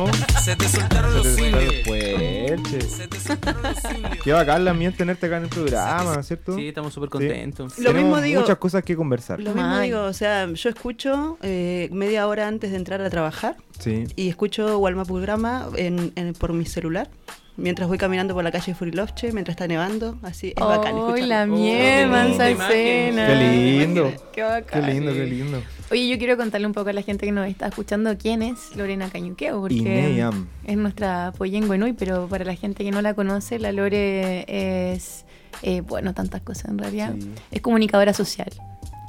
Se 0.44 0.56
te 0.56 0.68
soltaron 0.70 1.24
Se 1.24 1.36
te 1.36 1.52
los 1.52 1.64
los 1.64 1.74
puelches. 1.86 2.92
Se 2.92 3.08
te 3.08 3.20
soltaron 3.20 3.64
los. 3.64 3.76
Qué 4.24 4.34
bacán 4.34 4.66
lamien 4.66 4.94
tenerte 4.94 5.26
acá 5.28 5.38
en 5.38 5.44
el 5.44 5.50
programa, 5.50 6.22
¿cierto? 6.24 6.56
Sí, 6.56 6.68
estamos 6.70 6.94
súper 6.94 7.10
contentos. 7.10 7.78
Lo 7.80 7.92
Tenemos 7.92 8.04
mismo 8.18 8.22
digo- 8.22 8.42
muchas 8.42 8.58
cosas 8.58 8.84
que 8.84 8.96
conversar. 8.96 9.40
Lo 9.40 9.54
mismo 9.54 9.70
Ay. 9.76 9.90
digo, 9.90 10.04
o 10.04 10.14
sea, 10.14 10.48
yo 10.52 10.70
escucho 10.70 11.38
eh, 11.42 11.90
media 11.92 12.28
hora 12.28 12.48
antes 12.48 12.72
de 12.72 12.78
entrar 12.78 13.02
a 13.02 13.10
trabajar 13.10 13.56
Sí. 13.80 14.06
y 14.16 14.30
escucho 14.30 14.78
Walmapurgrama 14.80 15.70
en, 15.76 16.12
en, 16.16 16.34
por 16.34 16.54
mi 16.54 16.66
celular. 16.66 17.10
Mientras 17.58 17.88
voy 17.88 17.98
caminando 17.98 18.34
por 18.34 18.44
la 18.44 18.52
calle 18.52 18.76
Furilovche, 18.76 19.32
mientras 19.32 19.54
está 19.54 19.66
nevando, 19.66 20.18
así 20.24 20.50
es 20.50 20.56
bacán 20.56 20.94
¡Uy, 20.96 21.00
escucharlo. 21.22 21.28
la 21.28 21.44
Oh, 21.44 21.48
miel, 21.48 22.12
qué 22.68 23.36
lindo. 23.36 24.14
Qué 24.34 24.44
bacán. 24.44 24.84
Qué 24.86 24.92
lindo, 24.92 25.12
sí. 25.14 25.18
qué 25.18 25.26
lindo. 25.26 25.62
Oye, 25.92 26.08
yo 26.08 26.18
quiero 26.18 26.36
contarle 26.36 26.66
un 26.66 26.74
poco 26.74 26.90
a 26.90 26.94
la 26.94 27.04
gente 27.04 27.26
que 27.26 27.32
nos 27.32 27.48
está 27.48 27.68
escuchando 27.68 28.18
quién 28.18 28.42
es 28.42 28.76
Lorena 28.76 29.10
Cañuqueo, 29.10 29.62
porque 29.62 30.28
es 30.66 30.78
nuestra 30.78 31.32
Poyenguenoy, 31.38 31.94
pero 31.94 32.28
para 32.28 32.44
la 32.44 32.56
gente 32.56 32.84
que 32.84 32.92
no 32.92 33.02
la 33.02 33.14
conoce, 33.14 33.60
la 33.60 33.72
Lore 33.72 34.46
es, 34.94 35.26
eh, 35.62 35.82
bueno, 35.82 36.16
tantas 36.16 36.42
cosas 36.42 36.72
en 36.72 36.80
realidad. 36.80 37.14
Sí. 37.20 37.30
Es 37.52 37.62
comunicadora 37.62 38.14
social. 38.14 38.50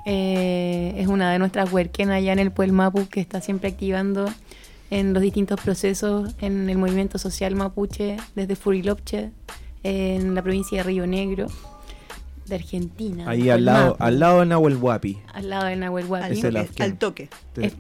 Eh, 0.05 0.95
es 0.99 1.09
una 1.09 1.33
de 1.33 1.39
nuestras 1.39 1.73
huerquenas 1.73 2.17
allá 2.17 2.33
en 2.33 2.39
el 2.39 2.53
Pueblo 2.53 2.75
Mapu 2.75 3.09
que 3.09 3.21
está 3.21 3.41
siempre 3.41 3.71
activando 3.71 4.31
en 4.91 5.15
los 5.15 5.23
distintos 5.23 5.61
procesos 5.61 6.35
en 6.41 6.69
el 6.69 6.79
movimiento 6.79 7.19
social 7.19 7.57
mapuche, 7.57 8.19
desde 8.35 8.55
Furilopche, 8.55 9.31
en 9.83 10.35
la 10.35 10.43
provincia 10.43 10.79
de 10.79 10.85
Río 10.85 11.07
Negro, 11.07 11.49
de 12.49 12.55
Argentina. 12.57 13.29
Ahí 13.29 13.51
al 13.51 13.65
lado, 13.65 13.91
Mapu, 13.93 14.05
al 14.05 14.19
lado 14.21 14.41
de 14.41 14.47
Nahuel 14.47 14.77
Guapi. 14.77 15.19
al 15.35 15.49
lado 15.51 15.67
de 15.67 15.77
Nahuel 15.77 16.05
Al, 16.05 16.11
Huapi. 16.11 16.39
Es 16.39 16.81
al 16.81 16.99
toque. 16.99 17.29
Te- 17.53 17.67
Es, 17.67 17.75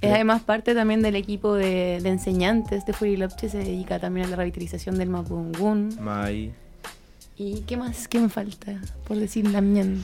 es 0.00 0.12
además 0.12 0.42
parte 0.42 0.74
también 0.74 1.02
del 1.02 1.16
equipo 1.16 1.54
de, 1.54 2.00
de 2.02 2.08
enseñantes 2.08 2.84
de 2.86 2.92
Furilopche, 2.92 3.48
se 3.48 3.58
dedica 3.58 3.98
también 3.98 4.26
a 4.26 4.30
la 4.30 4.36
revitalización 4.36 4.98
del 4.98 5.08
Mapungún. 5.08 5.96
Mai. 6.00 6.52
¿Y 7.38 7.60
qué 7.66 7.76
más? 7.76 8.08
¿Qué 8.08 8.18
me 8.18 8.30
falta? 8.30 8.80
Por 9.06 9.18
decir 9.18 9.46
la 9.50 9.60
mien. 9.60 10.02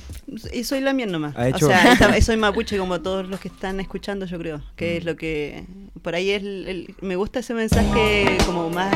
Y 0.53 0.65
soy 0.65 0.81
la 0.83 0.93
mía 0.93 1.07
nomás. 1.07 1.35
Ha 1.37 1.49
hecho- 1.49 1.67
O 1.67 1.71
sea, 1.71 2.21
soy 2.21 2.37
mapuche 2.37 2.77
como 2.77 3.01
todos 3.01 3.27
los 3.27 3.41
que 3.41 3.49
están 3.49 3.81
escuchando, 3.81 4.27
yo 4.27 4.39
creo. 4.39 4.61
Que 4.77 4.95
Mm. 4.95 4.99
es 4.99 5.05
lo 5.07 5.17
que. 5.17 5.65
Por 6.03 6.15
ahí 6.15 6.31
es 6.31 6.43
el- 6.43 6.69
el- 6.69 6.95
me 7.01 7.17
gusta 7.17 7.39
ese 7.39 7.55
mensaje 7.55 8.37
como 8.45 8.69
más 8.69 8.95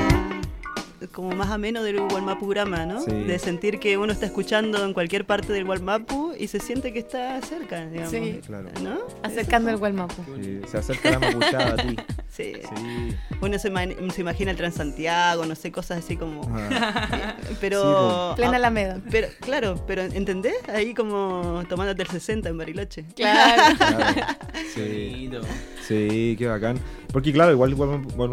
como 1.13 1.35
más 1.35 1.51
ameno 1.51 1.83
del 1.83 2.01
Walmapurama, 2.01 2.87
¿no? 2.87 3.01
Sí. 3.01 3.13
De 3.13 3.39
sentir 3.39 3.79
que 3.79 3.97
uno 3.99 4.13
está 4.13 4.27
escuchando 4.27 4.85
en 4.85 4.93
cualquier 4.93 5.27
parte 5.27 5.53
del 5.53 5.65
Walmapu 5.65 6.33
y 6.39 6.49
se 6.49 6.61
siente 6.61 6.93
que 6.93 7.01
está 7.01 7.41
cerca, 7.43 7.87
digamos. 7.87 8.11
Sí. 8.11 8.41
Claro. 8.47 8.69
¿No? 8.83 8.99
Acercando 9.23 9.71
el 9.71 9.77
Gualmapu. 9.77 10.23
Sí, 10.43 10.61
se 10.67 10.79
acerca 10.79 11.11
la 11.11 11.19
mapuchada 11.19 11.73
a 11.73 11.77
ti. 11.77 11.97
Sí. 12.29 12.53
Sí. 12.77 13.17
Uno 13.41 13.59
se, 13.59 13.73
se 14.13 14.21
imagina 14.21 14.51
el 14.51 14.57
Transantiago, 14.57 15.47
no 15.47 15.55
sé, 15.55 15.73
cosas 15.73 16.05
así 16.05 16.17
como. 16.17 16.43
Ajá. 16.55 17.37
Pero. 17.61 17.81
Sí, 17.81 17.87
po. 17.87 18.37
Plena 18.37 18.53
ah, 18.53 18.57
Alameda. 18.57 19.01
Pero, 19.11 19.29
claro, 19.41 19.83
pero 19.87 20.03
¿entendés? 20.03 20.57
Ahí 20.69 20.95
como 20.95 21.63
tomándote 21.69 22.03
el 22.03 22.09
60 22.09 22.49
en 22.49 22.59
Bariloche. 22.59 23.05
Claro. 23.15 23.77
Claro. 23.77 24.27
Sí. 24.75 25.31
Sí, 25.87 26.35
qué 26.39 26.47
bacán. 26.47 26.79
Porque 27.13 27.33
claro, 27.33 27.53
igual 27.53 27.71
el 27.71 27.77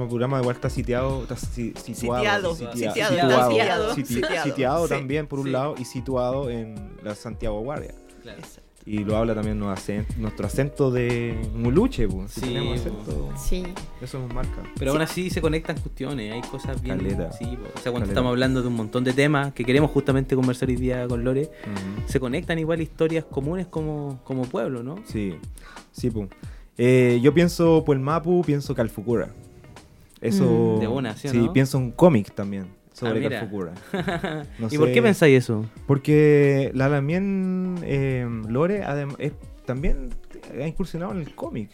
programa 0.07 0.39
igual 0.39 0.55
está 0.55 0.69
siteado, 0.69 1.24
está 1.24 1.36
si- 1.38 1.74
situado, 1.81 2.19
Sitiado, 2.22 2.55
sitia- 2.55 2.93
sitiado, 2.93 3.12
situado, 3.13 3.50
sitiado, 3.51 3.95
siti- 3.95 4.05
sitiado. 4.05 4.43
sitiado 4.43 4.88
Sí, 4.88 4.93
también 4.93 5.27
por 5.27 5.39
un 5.39 5.45
sí. 5.45 5.51
lado 5.51 5.75
y 5.77 5.86
situado 5.86 6.50
en 6.50 6.75
la 7.03 7.15
Santiago 7.15 7.60
Guardia. 7.62 7.93
Claro. 8.22 8.41
Y 8.86 9.05
lo 9.05 9.15
habla 9.15 9.33
también 9.33 9.57
nuestro 9.60 9.81
acento, 9.93 10.13
nuestro 10.17 10.45
acento 10.45 10.91
de 10.91 11.39
Muluche, 11.55 12.05
pues. 12.05 12.31
Si 12.31 12.41
Sí, 12.41 12.48
tenemos 12.48 12.81
acento, 12.81 13.29
Sí. 13.38 13.63
eso 14.01 14.19
nos 14.19 14.33
marca. 14.33 14.62
Pero 14.77 14.91
aún 14.91 15.01
así 15.01 15.29
se 15.29 15.39
conectan 15.39 15.77
cuestiones, 15.79 16.33
hay 16.33 16.41
cosas 16.41 16.81
bien. 16.81 16.98
Caleta. 16.98 17.31
Sí, 17.31 17.45
po. 17.45 17.51
o 17.74 17.79
sea, 17.79 17.91
cuando 17.93 18.00
Caleta. 18.00 18.12
estamos 18.12 18.29
hablando 18.31 18.62
de 18.62 18.67
un 18.67 18.75
montón 18.75 19.05
de 19.05 19.13
temas 19.13 19.53
que 19.53 19.63
queremos 19.63 19.89
justamente 19.89 20.36
conversar 20.36 20.67
hoy 20.67 20.75
día 20.75 21.07
con 21.07 21.24
Lore, 21.24 21.50
se 22.07 22.19
conectan 22.19 22.60
igual 22.60 22.81
historias 22.81 23.24
comunes 23.24 23.67
como, 23.67 24.19
como 24.25 24.43
pueblo, 24.43 24.83
¿no? 24.83 24.95
Sí, 25.05 25.33
sí, 25.93 26.10
pues. 26.10 26.27
Eh, 26.77 27.19
yo 27.21 27.33
pienso 27.33 27.83
por 27.85 27.95
el 27.95 28.01
Mapu, 28.01 28.41
pienso 28.43 28.73
Calfucura. 28.75 29.29
Eso. 30.21 30.75
Mm. 30.77 30.79
De 30.79 30.87
una, 30.87 31.15
¿sí 31.15 31.27
no? 31.37 31.53
pienso 31.53 31.77
un 31.77 31.91
cómic 31.91 32.33
también 32.33 32.67
sobre 32.93 33.25
Ah. 33.25 33.29
Calfucura. 33.29 33.73
No 34.59 34.67
¿Y 34.71 34.77
por 34.77 34.91
qué 34.91 35.01
pensáis 35.01 35.37
eso? 35.37 35.65
Porque 35.85 36.71
la 36.73 36.89
también 36.89 37.75
eh, 37.83 38.27
Lore 38.47 38.83
es- 39.19 39.33
también 39.65 40.09
ha 40.61 40.67
incursionado 40.67 41.11
en 41.13 41.19
el 41.19 41.35
cómic, 41.35 41.69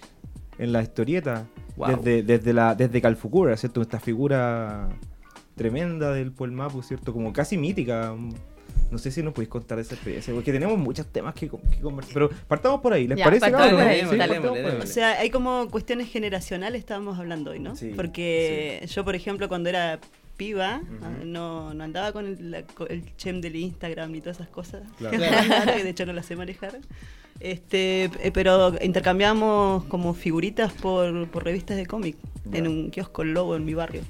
en 0.57 0.71
la 0.71 0.81
historieta, 0.81 1.45
Wow. 1.77 1.95
desde, 2.03 2.23
desde, 2.23 2.53
la, 2.53 2.75
desde 2.75 2.99
Calfucura, 3.01 3.55
¿cierto? 3.55 3.81
Esta 3.81 3.99
figura 4.01 4.89
tremenda 5.55 6.11
del 6.11 6.31
Puelmapu, 6.33 6.81
¿cierto? 6.81 7.13
Como 7.13 7.31
casi 7.31 7.57
mítica. 7.57 8.13
No 8.91 8.97
sé 8.97 9.11
si 9.11 9.21
nos 9.23 9.33
podéis 9.33 9.49
contar 9.49 9.77
esa 9.79 9.93
experiencia, 9.95 10.33
porque 10.33 10.51
tenemos 10.51 10.77
muchos 10.77 11.05
temas 11.07 11.33
que, 11.35 11.47
co- 11.47 11.61
que 11.71 11.79
conversar. 11.79 12.13
Pero 12.13 12.29
partamos 12.47 12.81
por 12.81 12.93
ahí, 12.93 13.07
¿les 13.07 13.17
Ya, 13.17 13.25
parece, 13.25 13.41
partamos 13.41 13.69
por 13.73 13.81
ahí, 13.81 13.99
Sí, 14.01 14.05
dale, 14.17 14.17
partamos 14.35 14.57
dale, 14.57 14.61
por 14.63 14.71
ahí. 14.71 14.81
O 14.81 14.87
sea, 14.87 15.19
hay 15.19 15.29
como 15.29 15.67
cuestiones 15.69 16.09
generacionales, 16.09 16.79
estábamos 16.79 17.19
hablando 17.19 17.51
hoy, 17.51 17.59
¿no? 17.59 17.75
Sí, 17.75 17.91
Porque 17.95 18.83
yo, 18.89 19.05
por 19.05 19.15
ejemplo, 19.15 19.47
cuando 19.47 19.69
era 19.69 19.99
piba, 20.37 20.81
ah, 21.03 21.09
no, 21.25 21.73
no 21.73 21.83
andaba 21.83 22.11
con 22.13 22.25
el, 22.25 22.51
la- 22.51 22.63
el 22.89 23.15
chem 23.17 23.41
del 23.41 23.57
Instagram 23.57 24.11
ni 24.11 24.21
todas 24.21 24.37
esas 24.37 24.49
cosas. 24.49 24.83
Claro. 24.97 25.17
Que 25.75 25.83
de 25.83 25.89
hecho 25.89 26.05
no 26.05 26.13
las 26.13 26.25
sé 26.25 26.35
manejar. 26.35 26.79
Este, 27.39 28.05
eh, 28.21 28.31
pero 28.33 28.73
intercambiamos 28.81 29.85
como 29.85 30.13
figuritas 30.13 30.73
por, 30.73 31.27
por 31.29 31.45
revistas 31.45 31.77
de 31.77 31.85
cómic 31.85 32.17
en 32.51 32.67
un 32.67 32.89
kiosco 32.91 33.23
Lobo 33.23 33.55
en 33.55 33.63
mi 33.65 33.73
barrio. 33.73 34.01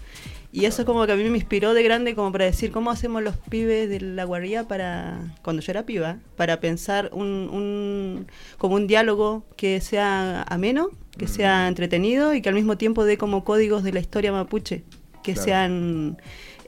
Y 0.51 0.65
eso 0.65 0.83
como 0.83 1.05
que 1.05 1.11
a 1.11 1.15
mí 1.15 1.23
me 1.29 1.37
inspiró 1.37 1.73
de 1.75 1.83
grande 1.83 2.15
como 2.15 2.31
para 2.31 2.45
decir 2.45 2.71
cómo 2.71 2.89
hacemos 2.89 3.21
los 3.21 3.37
pibes 3.37 3.87
de 3.87 4.01
la 4.01 4.23
guardia 4.23 4.67
para, 4.67 5.35
cuando 5.43 5.61
yo 5.61 5.71
era 5.71 5.85
piba, 5.85 6.17
para 6.35 6.59
pensar 6.59 7.11
un, 7.13 7.27
un- 7.51 8.27
como 8.57 8.75
un 8.75 8.87
diálogo 8.87 9.43
que 9.55 9.79
sea 9.79 10.41
ameno, 10.43 10.89
que 11.17 11.25
Mm. 11.25 11.29
sea 11.29 11.67
entretenido 11.67 12.33
y 12.33 12.41
que 12.41 12.49
al 12.49 12.55
mismo 12.55 12.77
tiempo 12.77 13.05
dé 13.05 13.17
como 13.17 13.43
códigos 13.43 13.83
de 13.83 13.93
la 13.93 13.99
historia 13.99 14.31
mapuche, 14.31 14.83
que 15.21 15.33
Claro. 15.33 15.45
sean 15.45 16.17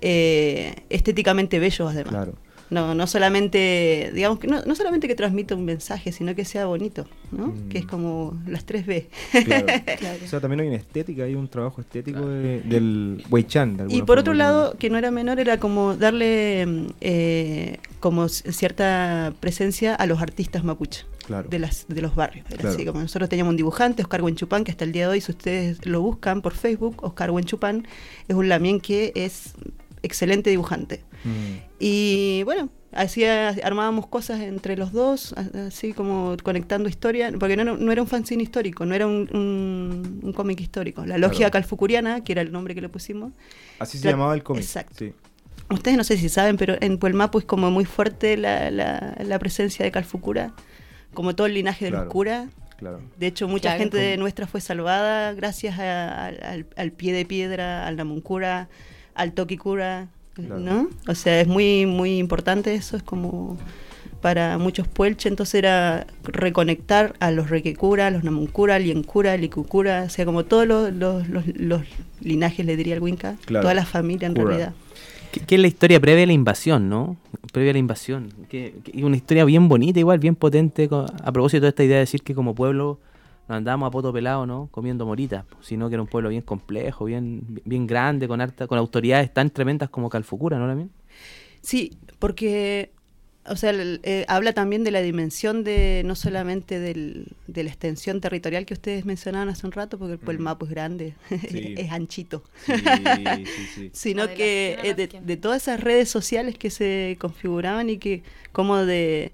eh, 0.02 0.76
estéticamente 0.90 1.60
bellos 1.60 1.90
además. 1.92 2.10
Claro. 2.12 2.34
No, 2.72 2.96
no 2.96 3.06
solamente, 3.06 4.12
digamos 4.16 4.40
que 4.40 4.48
no, 4.48 4.64
no 4.66 4.76
solamente 4.76 5.08
que 5.08 5.14
transmita 5.16 5.56
un 5.56 5.66
mensaje, 5.66 6.12
sino 6.14 6.34
que 6.36 6.46
sea 6.46 6.66
bonito, 6.68 7.06
¿no? 7.32 7.48
Mm. 7.48 7.68
Que 7.70 7.80
es 7.80 7.86
como 7.86 8.42
las 8.48 8.64
tres 8.66 8.86
B. 8.86 9.10
Claro. 9.46 9.68
O 10.24 10.28
sea, 10.28 10.40
también 10.40 10.62
hay 10.62 10.68
una 10.70 10.78
estética, 10.78 11.24
hay 11.24 11.36
un 11.36 11.50
trabajo 11.50 11.82
estético 11.82 12.26
de- 12.28 12.62
del 12.62 13.24
Weichan. 13.30 13.76
de 13.76 13.94
Y 13.94 14.02
por 14.04 14.18
otro 14.20 14.34
lado, 14.34 14.78
que 14.80 14.90
no 14.90 14.98
era 14.98 15.12
menor, 15.12 15.40
era 15.42 15.60
como 15.60 15.96
darle 15.98 16.66
mm, 16.66 16.88
eh, 17.02 17.78
como 18.00 18.30
cierta 18.30 19.34
presencia 19.42 19.94
a 19.94 20.06
los 20.06 20.22
artistas 20.22 20.64
mapuche 20.64 21.06
Claro. 21.28 21.50
de, 21.50 21.60
las, 21.60 21.86
de 21.90 22.02
los 22.02 22.16
barrios. 22.16 22.46
Era 22.50 22.58
Claro. 22.58 22.76
así 22.76 22.86
como 22.86 23.02
nosotros 23.02 23.30
teníamos 23.30 23.52
un 23.52 23.58
dibujante, 23.58 24.02
Oscar 24.02 24.22
Huenchupán, 24.22 24.64
que 24.64 24.72
hasta 24.72 24.86
el 24.86 24.92
día 24.94 25.04
de 25.08 25.14
hoy, 25.14 25.22
si 25.22 25.32
ustedes 25.32 25.86
lo 25.86 26.02
buscan 26.02 26.42
por 26.42 26.54
Facebook, 26.54 27.04
Oscar 27.04 27.32
Huenchupán 27.32 27.86
es 28.30 28.36
un 28.36 28.48
lamien 28.50 28.80
que 28.80 29.12
es 29.16 29.54
excelente 30.04 30.50
dibujante. 30.50 31.04
Mm. 31.24 31.58
Y 31.80 32.44
bueno, 32.44 32.70
hacía, 32.92 33.50
armábamos 33.64 34.08
cosas 34.08 34.40
entre 34.42 34.76
los 34.78 34.92
dos, 34.92 35.34
así 35.68 35.94
como 35.94 36.36
conectando 36.44 36.90
historias, 36.90 37.34
porque 37.40 37.56
no, 37.56 37.62
era- 37.64 37.74
no 37.78 37.92
era 37.92 38.02
un 38.02 38.08
fanzine 38.08 38.44
histórico, 38.44 38.86
no 38.86 38.94
era 38.96 39.08
un, 39.08 39.30
un- 39.36 40.20
un 40.24 40.34
cómic 40.34 40.60
histórico. 40.62 41.06
La 41.06 41.18
logia 41.18 41.38
Claro. 41.38 41.52
calfucuriana, 41.54 42.24
que 42.24 42.32
era 42.34 42.42
el 42.42 42.52
nombre 42.52 42.76
que 42.76 42.82
le 42.82 42.90
pusimos. 42.90 43.32
Así 43.80 43.98
se 43.98 44.06
La- 44.06 44.12
llamaba 44.12 44.34
el 44.34 44.44
cómic. 44.44 44.64
Exacto. 44.64 44.96
Sí. 44.98 45.14
Ustedes 45.70 45.96
no 45.96 46.04
sé 46.04 46.18
si 46.18 46.28
saben, 46.28 46.58
pero 46.58 46.76
en 46.82 46.98
Puelmapu 46.98 47.40
es 47.40 47.46
como 47.46 47.72
muy 47.72 47.86
fuerte 47.86 48.36
la, 48.36 48.70
la- 48.72 49.16
la 49.24 49.40
presencia 49.40 49.86
de 49.86 49.92
Calfucura, 49.92 50.54
como 51.14 51.34
todo 51.36 51.48
el 51.48 51.54
linaje 51.54 51.86
de 51.86 51.92
Claro. 51.92 52.06
los 52.06 52.12
curas. 52.14 52.50
Claro. 52.78 53.00
De 53.18 53.28
hecho, 53.28 53.48
mucha 53.48 53.70
Claro, 53.70 53.80
gente 53.80 53.98
como- 53.98 54.10
de 54.10 54.18
nuestra 54.18 54.48
fue 54.48 54.60
salvada 54.60 55.34
gracias 55.34 55.80
a- 55.80 56.26
al- 56.26 56.44
al, 56.44 56.66
al 56.76 56.92
pie 56.92 57.14
de 57.14 57.26
piedra, 57.26 57.88
al 57.88 57.96
Namuncura, 57.96 58.68
al 59.14 59.32
Toquicura, 59.34 60.10
Claro. 60.46 60.60
¿no? 60.62 60.90
O 61.08 61.16
sea, 61.16 61.42
es 61.42 61.48
muy, 61.48 61.86
muy 61.86 62.18
importante 62.18 62.74
eso, 62.76 62.98
es 62.98 63.04
como 63.04 63.58
para 64.22 64.58
muchos 64.60 64.88
puelche, 64.88 65.30
entonces 65.30 65.56
era 65.56 66.06
reconectar 66.24 67.14
a 67.20 67.32
los 67.32 67.50
Requecura, 67.50 68.08
a 68.08 68.12
los 68.12 68.24
Namuncura, 68.24 68.78
Liencura, 68.78 69.36
Licucura, 69.38 70.04
o 70.06 70.10
sea, 70.10 70.26
como 70.26 70.46
todos 70.46 70.68
los, 70.68 70.94
los, 70.94 71.28
los- 71.28 71.48
los 71.56 71.82
linajes, 72.20 72.64
le 72.66 72.76
diría 72.78 72.94
el 72.94 73.02
Winca, 73.02 73.36
Claro. 73.46 73.64
toda 73.64 73.74
la 73.74 73.86
familia 73.86 74.28
en 74.28 74.36
Cura. 74.36 74.46
realidad. 74.48 74.74
Que, 75.32 75.56
es 75.56 75.62
la 75.62 75.68
historia 75.68 76.00
previa 76.00 76.24
a 76.24 76.28
la 76.28 76.34
invasión, 76.34 76.88
¿no? 76.90 77.16
Previa 77.54 77.72
a 77.72 77.74
la 77.74 77.80
invasión. 77.80 78.34
Que, 78.50 78.76
una 79.02 79.16
historia 79.16 79.44
bien 79.46 79.68
bonita, 79.70 80.00
igual, 80.00 80.20
bien 80.20 80.36
potente, 80.36 80.88
a 80.92 81.32
propósito 81.32 81.62
de 81.64 81.70
esta 81.70 81.84
idea 81.84 81.96
de 81.96 82.02
decir 82.02 82.22
que 82.22 82.36
como 82.36 82.54
pueblo 82.54 83.00
no 83.52 83.58
andábamos 83.58 83.88
a 83.88 83.92
poto 83.92 84.12
pelado, 84.14 84.46
¿no? 84.46 84.68
Comiendo 84.72 85.06
moritas, 85.06 85.46
sino 85.62 85.90
que 85.90 85.96
era 85.96 86.02
un 86.02 86.08
pueblo 86.08 86.30
bien 86.30 86.42
complejo, 86.42 87.06
bien, 87.06 87.62
bien 87.66 87.86
grande, 87.86 88.28
con 88.28 88.42
harta, 88.42 88.66
con 88.68 88.78
autoridades 88.78 89.34
tan 89.34 89.50
tremendas 89.50 89.90
como 89.90 90.10
Calfucura, 90.10 90.58
¿no, 90.58 90.68
también? 90.68 90.90
Sí, 91.62 91.92
porque, 92.18 92.92
o 93.46 93.56
sea, 93.56 93.72
el- 93.72 94.00
eh, 94.04 94.26
habla 94.28 94.54
también 94.54 94.84
de 94.84 94.92
la 94.92 95.02
dimensión 95.02 95.64
de, 95.64 96.02
no 96.06 96.16
solamente 96.16 96.80
del- 96.80 97.28
de 97.48 97.64
la 97.64 97.70
extensión 97.70 98.22
territorial 98.22 98.66
que 98.66 98.74
ustedes 98.74 99.06
mencionaban 99.06 99.50
hace 99.50 99.66
un 99.68 99.72
rato, 99.74 99.98
porque 100.00 100.14
el 100.14 100.20
Puelmapu 100.20 100.66
es 100.66 100.72
grande, 100.72 101.14
Sí. 101.50 101.76
es 101.78 101.92
anchito, 101.92 102.44
Sí, 102.66 102.74
sí, 103.46 103.68
sí. 103.76 103.90
sino 103.94 104.28
que 104.28 104.78
eh, 104.84 104.94
de, 104.96 105.04
esquina. 105.04 105.24
de 105.26 105.38
todas 105.38 105.62
esas 105.64 105.80
redes 105.82 106.10
sociales 106.10 106.58
que 106.58 106.70
se 106.70 107.18
configuraban 107.20 107.90
y 107.90 107.98
que 107.98 108.24
como 108.52 108.78
de... 108.78 109.34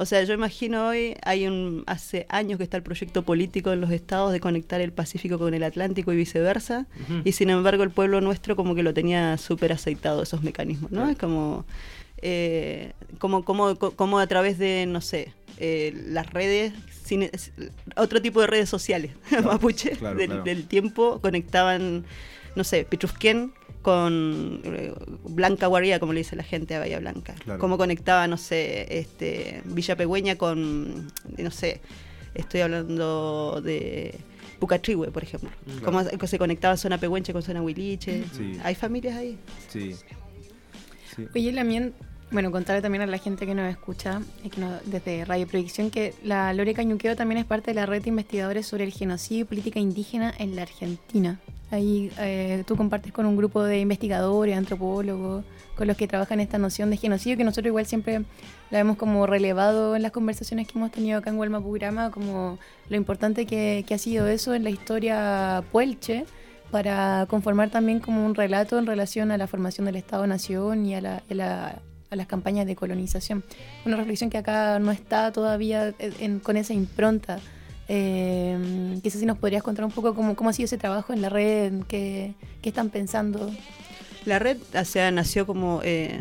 O 0.00 0.06
sea, 0.06 0.22
yo 0.22 0.32
imagino 0.32 0.86
hoy, 0.86 1.16
hay 1.24 1.48
un, 1.48 1.82
hace 1.88 2.24
años 2.28 2.56
que 2.58 2.62
está 2.64 2.76
el 2.76 2.84
proyecto 2.84 3.22
político 3.24 3.72
en 3.72 3.80
los 3.80 3.90
estados 3.90 4.32
de 4.32 4.38
conectar 4.38 4.80
el 4.80 4.92
Pacífico 4.92 5.38
con 5.40 5.54
el 5.54 5.64
Atlántico 5.64 6.12
y 6.12 6.16
viceversa, 6.16 6.86
y 7.24 7.32
sin 7.32 7.50
embargo 7.50 7.82
el 7.82 7.90
pueblo 7.90 8.20
nuestro 8.20 8.54
como 8.54 8.76
que 8.76 8.84
lo 8.84 8.94
tenía 8.94 9.36
súper 9.38 9.72
aceitado 9.72 10.22
esos 10.22 10.42
mecanismos, 10.44 10.92
¿no? 10.92 11.08
Es 11.10 11.18
como, 11.18 11.64
eh, 12.22 12.92
como, 13.18 13.44
como, 13.44 13.74
co- 13.76 13.90
como 13.92 14.20
a 14.20 14.26
través 14.28 14.56
de, 14.58 14.86
no 14.86 15.00
sé, 15.00 15.32
eh, 15.58 15.92
las 16.06 16.32
redes, 16.32 16.72
otro 17.96 18.22
tipo 18.22 18.40
de 18.40 18.46
redes 18.46 18.68
sociales, 18.68 19.10
mapuche, 19.44 19.90
claro, 19.92 20.16
del, 20.18 20.44
del 20.44 20.66
tiempo, 20.68 21.18
conectaban, 21.20 22.04
no 22.58 22.64
sé, 22.64 22.84
Pitrusquén 22.84 23.52
con 23.80 24.60
eh, 24.64 24.92
Blanca 25.24 25.66
Guardia, 25.68 25.98
como 26.00 26.12
le 26.12 26.18
dice 26.20 26.36
la 26.36 26.42
gente 26.42 26.74
a 26.74 26.80
Bahía 26.80 26.98
Blanca. 26.98 27.34
Claro. 27.44 27.58
Cómo 27.60 27.78
conectaba, 27.78 28.26
no 28.26 28.36
sé, 28.36 28.98
este, 28.98 29.62
Villa 29.64 29.96
Pegüeña 29.96 30.36
con, 30.36 31.10
no 31.38 31.50
sé, 31.50 31.80
estoy 32.34 32.60
hablando 32.60 33.62
de 33.64 34.14
Pucatrihue, 34.58 35.10
por 35.12 35.22
ejemplo. 35.22 35.50
Cómo 35.84 36.02
se- 36.02 36.38
conectaba 36.38 36.76
zona 36.76 36.98
Pehuenche 36.98 37.32
con 37.32 37.42
zona 37.42 37.62
Huiliche. 37.62 38.24
Sí. 38.36 38.58
Hay 38.64 38.74
familias 38.74 39.16
ahí. 39.16 39.38
Sí. 39.68 39.94
Sí. 41.14 41.26
Oye, 41.34 41.52
también, 41.52 41.94
bueno, 42.30 42.50
contarle 42.50 42.82
también 42.82 43.02
a 43.02 43.06
la 43.06 43.18
gente 43.18 43.46
que 43.46 43.54
nos 43.54 43.70
escucha, 43.70 44.20
que 44.52 44.60
nos- 44.60 44.84
desde 44.84 45.24
Radio 45.24 45.46
Proyección, 45.46 45.90
que 45.90 46.14
la 46.22 46.52
Lore 46.52 46.74
Cañuqueo 46.74 47.16
también 47.16 47.38
es 47.38 47.46
parte 47.46 47.70
de 47.70 47.74
la 47.74 47.86
red 47.86 48.02
de 48.02 48.10
investigadores 48.10 48.66
sobre 48.66 48.84
el 48.84 48.92
genocidio 48.92 49.42
y 49.42 49.44
política 49.44 49.80
indígena 49.80 50.34
en 50.38 50.54
la 50.56 50.62
Argentina. 50.62 51.38
Ahí 51.70 52.10
eh, 52.18 52.64
tú 52.66 52.76
compartes 52.76 53.12
con 53.12 53.26
un 53.26 53.36
grupo 53.36 53.62
de 53.62 53.80
investigadores, 53.80 54.56
antropólogos, 54.56 55.44
con 55.76 55.86
los 55.86 55.96
que 55.96 56.08
trabajan 56.08 56.40
esta 56.40 56.56
noción 56.58 56.90
de 56.90 56.96
genocidio, 56.96 57.36
que 57.36 57.44
nosotros 57.44 57.66
igual 57.68 57.86
siempre 57.86 58.22
la 58.70 58.78
hemos 58.78 58.96
como 58.96 59.26
relevado 59.26 59.94
en 59.94 60.02
las 60.02 60.12
conversaciones 60.12 60.66
que 60.66 60.78
hemos 60.78 60.90
tenido 60.90 61.18
acá 61.18 61.30
en 61.30 61.38
Huelmapurama, 61.38 62.10
como 62.10 62.58
lo 62.88 62.96
importante 62.96 63.44
que, 63.46 63.84
que 63.86 63.94
ha 63.94 63.98
sido 63.98 64.26
eso 64.28 64.54
en 64.54 64.64
la 64.64 64.70
historia 64.70 65.62
puelche, 65.70 66.24
para 66.70 67.26
conformar 67.30 67.70
también 67.70 68.00
como 68.00 68.24
un 68.26 68.34
relato 68.34 68.78
en 68.78 68.84
relación 68.86 69.30
a 69.30 69.38
la 69.38 69.46
formación 69.46 69.86
del 69.86 69.96
Estado-Nación 69.96 70.84
y 70.84 70.94
a, 70.94 71.00
la- 71.00 71.22
a 71.30 71.34
la- 71.34 71.82
a 72.10 72.16
las 72.16 72.26
campañas 72.26 72.66
de 72.66 72.74
colonización. 72.76 73.44
Una 73.84 73.96
reflexión 73.96 74.30
que 74.30 74.38
acá 74.38 74.78
no 74.78 74.90
está 74.92 75.30
todavía 75.32 75.94
en- 75.98 76.40
con 76.40 76.56
esa 76.56 76.72
impronta. 76.74 77.38
Eh, 77.88 78.98
quizás 79.02 79.20
si 79.20 79.26
nos 79.26 79.38
podrías 79.38 79.62
contar 79.62 79.84
un 79.84 79.90
poco 79.90 80.14
cómo, 80.14 80.36
cómo 80.36 80.50
ha 80.50 80.52
sido 80.52 80.66
ese 80.66 80.78
trabajo 80.78 81.12
en 81.12 81.22
la 81.22 81.28
red, 81.30 81.72
qué, 81.88 82.34
qué 82.62 82.68
están 82.68 82.90
pensando. 82.90 83.50
La 84.24 84.38
red, 84.38 84.58
o 84.78 84.84
sea, 84.84 85.10
nació 85.10 85.46
como... 85.46 85.80
eh, 85.84 86.18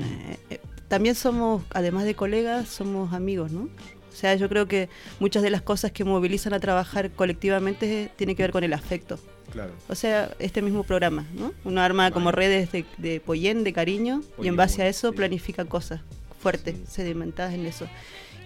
eh, 0.49 0.59
también 0.87 1.15
somos, 1.15 1.63
además 1.71 2.05
de 2.05 2.15
colegas, 2.15 2.69
somos 2.69 3.13
amigos, 3.13 3.51
¿no? 3.51 3.63
O 3.63 4.15
sea, 4.19 4.33
yo 4.35 4.47
creo 4.49 4.67
que 4.67 4.87
muchas 5.19 5.43
de 5.43 5.49
las 5.49 5.61
cosas 5.61 5.91
que 5.91 6.03
movilizan 6.05 6.53
a 6.53 6.59
trabajar 6.59 7.11
colectivamente 7.11 8.09
tienen 8.15 8.35
que 8.37 8.43
ver 8.43 8.51
con 8.51 8.63
el 8.63 8.71
afecto. 8.73 9.19
Claro. 9.51 9.71
O 9.89 9.95
sea, 9.95 10.31
este 10.39 10.61
mismo 10.61 10.83
programa, 10.83 11.25
¿no? 11.33 11.53
Uno 11.63 11.81
arma 11.81 12.11
como 12.11 12.31
redes 12.31 12.71
de, 12.71 12.85
de 12.97 13.19
pollén, 13.19 13.63
de 13.63 13.73
cariño, 13.73 14.21
y 14.41 14.47
en 14.47 14.55
base 14.55 14.81
a 14.83 14.87
eso 14.87 15.09
sí. 15.11 15.15
planifica 15.15 15.65
cosas 15.65 16.01
fuertes, 16.41 16.75
Sí. 16.75 17.01
sedimentadas 17.01 17.53
en 17.53 17.65
eso. 17.65 17.87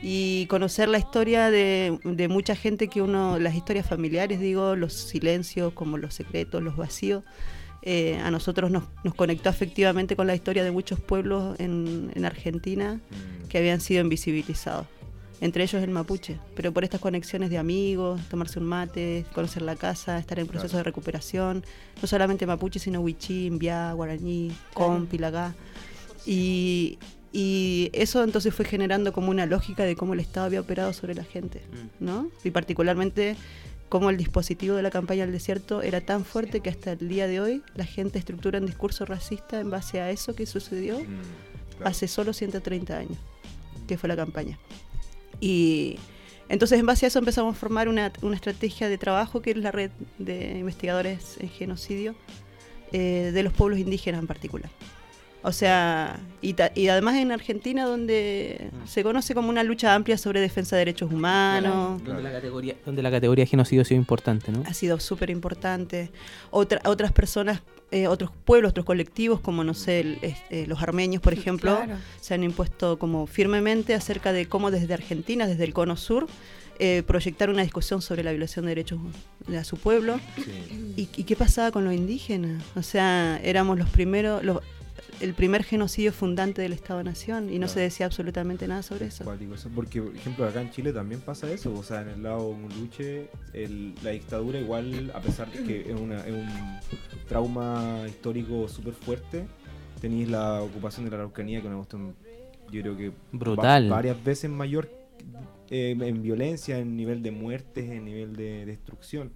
Y 0.03 0.45
conocer 0.47 0.89
la 0.89 0.97
historia 0.97 1.51
de, 1.51 1.99
de 2.03 2.27
mucha 2.27 2.55
gente 2.55 2.87
que 2.87 3.01
uno, 3.01 3.37
las 3.39 3.53
historias 3.55 3.85
familiares, 3.85 4.39
digo, 4.39 4.75
los 4.75 4.93
silencios, 4.93 5.73
como 5.73 5.97
los 5.97 6.13
secretos, 6.15 6.63
los 6.63 6.75
vacíos, 6.75 7.23
eh, 7.83 8.19
a 8.23 8.29
nosotros 8.31 8.69
nos, 8.71 8.83
nos 9.03 9.13
conectó 9.15 9.49
afectivamente 9.49 10.15
con 10.15 10.27
la 10.27 10.35
historia 10.35 10.63
de 10.63 10.71
muchos 10.71 10.99
pueblos 10.99 11.59
en, 11.59 12.11
en 12.15 12.25
Argentina 12.25 12.99
Mm, 13.09 13.47
que 13.47 13.57
habían 13.57 13.81
sido 13.81 14.01
invisibilizados. 14.01 14.85
Entre 15.41 15.63
ellos 15.63 15.81
el 15.81 15.89
mapuche, 15.89 16.37
pero 16.55 16.71
por 16.71 16.83
estas 16.83 17.01
conexiones 17.01 17.49
de 17.49 17.57
amigos, 17.57 18.21
tomarse 18.29 18.59
un 18.59 18.65
mate, 18.65 19.25
conocer 19.33 19.63
la 19.63 19.75
casa, 19.75 20.19
estar 20.19 20.37
en 20.39 20.45
proceso 20.45 20.69
Claro. 20.69 20.77
de 20.77 20.83
recuperación, 20.83 21.65
no 21.99 22.07
solamente 22.07 22.45
mapuche, 22.45 22.77
sino 22.79 23.01
huichí, 23.01 23.49
mbiá, 23.49 23.91
guaraní, 23.93 24.51
compi, 24.75 25.17
lagá. 25.17 25.55
Y, 26.27 26.99
y 27.33 27.89
eso 27.93 28.23
entonces 28.23 28.53
fue 28.53 28.65
generando 28.65 29.11
como 29.13 29.31
una 29.31 29.45
lógica 29.47 29.83
de 29.83 29.95
cómo 29.95 30.13
el 30.13 30.19
Estado 30.19 30.45
había 30.45 30.61
operado 30.61 30.93
sobre 30.93 31.15
la 31.15 31.23
gente, 31.23 31.61
¿no? 31.99 32.29
Y 32.43 32.51
particularmente 32.51 33.35
cómo 33.89 34.09
el 34.11 34.17
dispositivo 34.17 34.75
de 34.75 34.83
la 34.83 34.91
campaña 34.91 35.23
del 35.25 35.31
desierto 35.33 35.81
era 35.81 36.01
tan 36.01 36.23
fuerte 36.23 36.61
que 36.61 36.69
hasta 36.69 36.91
el 36.93 37.09
día 37.09 37.27
de 37.27 37.41
hoy 37.41 37.63
la 37.75 37.85
gente 37.85 38.19
estructura 38.19 38.59
un 38.59 38.65
discurso 38.67 39.05
racista 39.05 39.59
en 39.59 39.69
base 39.71 39.99
a 40.01 40.11
eso 40.11 40.35
que 40.35 40.45
sucedió 40.45 40.99
mm, 40.99 41.03
claro. 41.77 41.89
hace 41.89 42.07
solo 42.07 42.31
130 42.31 42.95
años, 42.95 43.17
que 43.87 43.97
fue 43.97 44.07
la 44.07 44.15
campaña. 44.15 44.59
Y 45.41 45.97
entonces 46.47 46.79
en 46.79 46.85
base 46.85 47.05
a 47.05 47.07
eso 47.07 47.19
empezamos 47.19 47.55
a 47.57 47.59
formar 47.59 47.89
una, 47.89 48.13
una 48.21 48.35
estrategia 48.35 48.87
de 48.87 48.97
trabajo 48.97 49.41
que 49.41 49.51
es 49.51 49.57
la 49.57 49.71
red 49.71 49.91
de 50.19 50.57
investigadores 50.59 51.35
en 51.41 51.49
genocidio 51.49 52.15
eh, 52.93 53.31
de 53.33 53.43
los 53.43 53.51
pueblos 53.51 53.79
indígenas 53.79 54.21
en 54.21 54.27
particular. 54.27 54.69
O 55.43 55.51
sea, 55.51 56.19
y, 56.39 56.53
ta- 56.53 56.71
y 56.75 56.89
además 56.89 57.15
en 57.15 57.31
Argentina 57.31 57.85
donde 57.85 58.69
se 58.85 59.01
conoce 59.01 59.33
como 59.33 59.49
una 59.49 59.63
lucha 59.63 59.95
amplia 59.95 60.15
sobre 60.19 60.39
defensa 60.39 60.75
de 60.75 60.81
derechos 60.81 61.11
humanos, 61.11 62.03
Donde 62.03 62.21
la 62.21 62.31
categoría, 62.31 62.75
donde 62.85 63.01
la 63.01 63.09
categoría 63.09 63.47
genocidio 63.47 63.81
ha 63.81 63.85
sido 63.85 63.99
importante, 63.99 64.51
¿no? 64.51 64.61
ha 64.67 64.73
sido 64.75 64.99
súper 64.99 65.31
importante. 65.31 66.11
Otra, 66.51 66.79
otras 66.85 67.11
personas, 67.11 67.63
eh, 67.91 68.07
otros 68.07 68.31
pueblos, 68.45 68.69
otros 68.71 68.85
colectivos, 68.85 69.39
como 69.41 69.63
no 69.63 69.73
sé, 69.73 69.99
el- 69.99 70.17
este, 70.21 70.65
los 70.67 70.81
armenios, 70.81 71.21
por 71.21 71.33
ejemplo, 71.33 71.75
Claro. 71.75 71.95
se 72.21 72.33
han 72.33 72.43
impuesto 72.43 72.97
como 72.97 73.27
firmemente 73.27 73.93
acerca 73.93 74.31
de 74.33 74.45
cómo 74.47 74.71
desde 74.71 74.93
Argentina, 74.93 75.45
desde 75.45 75.65
el 75.65 75.73
cono 75.73 75.97
sur, 75.97 76.27
eh, 76.79 77.03
proyectar 77.05 77.49
una 77.49 77.61
discusión 77.63 78.01
sobre 78.01 78.23
la 78.23 78.31
violación 78.31 78.65
de 78.65 78.69
derechos 78.69 78.99
de 79.47 79.63
su 79.65 79.77
pueblo. 79.77 80.19
Sí. 80.37 80.93
¿Y, 80.97 81.09
y 81.21 81.23
qué 81.25 81.35
pasaba 81.35 81.69
con 81.71 81.83
los 81.85 81.93
indígenas? 81.93 82.63
O 82.75 82.81
sea, 82.81 83.39
éramos 83.43 83.77
los 83.77 83.89
primeros, 83.89 84.43
los- 84.43 84.61
el 85.19 85.33
primer 85.33 85.63
genocidio 85.63 86.11
fundante 86.13 86.61
del 86.61 86.73
Estado-Nación 86.73 87.51
y 87.53 87.59
no 87.59 87.67
se 87.67 87.79
decía 87.79 88.05
absolutamente 88.07 88.67
nada 88.67 88.81
sobre 88.81 89.05
eso. 89.07 89.23
Porque 89.75 90.01
por 90.01 90.15
ejemplo 90.15 90.45
acá 90.45 90.61
en 90.61 90.71
Chile 90.71 90.93
también 90.93 91.21
pasa 91.21 91.51
eso, 91.51 91.73
o 91.73 91.83
sea 91.83 92.01
en 92.01 92.09
el 92.09 92.23
lado 92.23 92.53
Muluche 92.53 93.27
el- 93.53 93.93
la 94.03 94.11
dictadura 94.11 94.59
igual 94.59 95.11
a 95.13 95.21
pesar 95.21 95.51
de 95.51 95.63
que 95.63 95.91
es, 95.91 95.99
una- 95.99 96.25
es 96.25 96.33
un 96.33 96.47
trauma 97.27 98.03
histórico 98.07 98.67
súper 98.67 98.93
fuerte, 98.93 99.45
tenéis 99.99 100.29
la 100.29 100.61
ocupación 100.61 101.05
de 101.05 101.11
la 101.11 101.17
Araucanía 101.17 101.61
que 101.61 101.67
una 101.67 101.77
cuestión 101.77 102.15
yo 102.71 102.81
creo 102.81 102.97
que 102.97 103.11
Brutal. 103.31 103.91
va- 103.91 103.95
varias 103.97 104.23
veces 104.23 104.49
mayor 104.49 104.89
eh, 105.69 105.95
en 105.97 106.21
violencia, 106.21 106.79
en 106.79 106.97
nivel 106.97 107.21
de 107.23 107.31
muertes, 107.31 107.89
en 107.89 108.03
nivel 108.03 108.35
de 108.35 108.65
destrucción, 108.65 109.31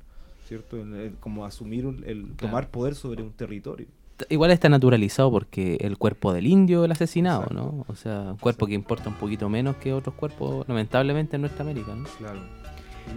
¿cierto? 0.47 0.77
El- 0.81 1.13
como 1.19 1.45
asumir 1.45 1.85
un- 1.85 2.03
el 2.05 2.23
Claro. 2.23 2.35
tomar 2.37 2.69
poder 2.71 2.95
sobre 2.95 3.21
un 3.23 3.31
territorio. 3.31 3.87
Igual 4.29 4.51
está 4.51 4.69
naturalizado 4.69 5.29
porque 5.31 5.77
el 5.81 5.97
cuerpo 5.97 6.31
del 6.33 6.47
indio 6.47 6.85
el 6.85 6.91
asesinado, 6.91 7.41
Exacto. 7.43 7.61
¿no? 7.63 7.85
O 7.87 7.95
sea, 7.95 8.21
un 8.31 8.37
cuerpo 8.37 8.65
que 8.65 8.73
importa 8.73 9.09
un 9.09 9.15
poquito 9.15 9.49
menos 9.49 9.75
que 9.75 9.91
otros 9.93 10.15
cuerpos, 10.15 10.65
lamentablemente, 10.69 11.35
en 11.35 11.41
nuestra 11.41 11.63
América, 11.63 11.93
¿no? 11.95 12.05
Claro. 12.17 12.39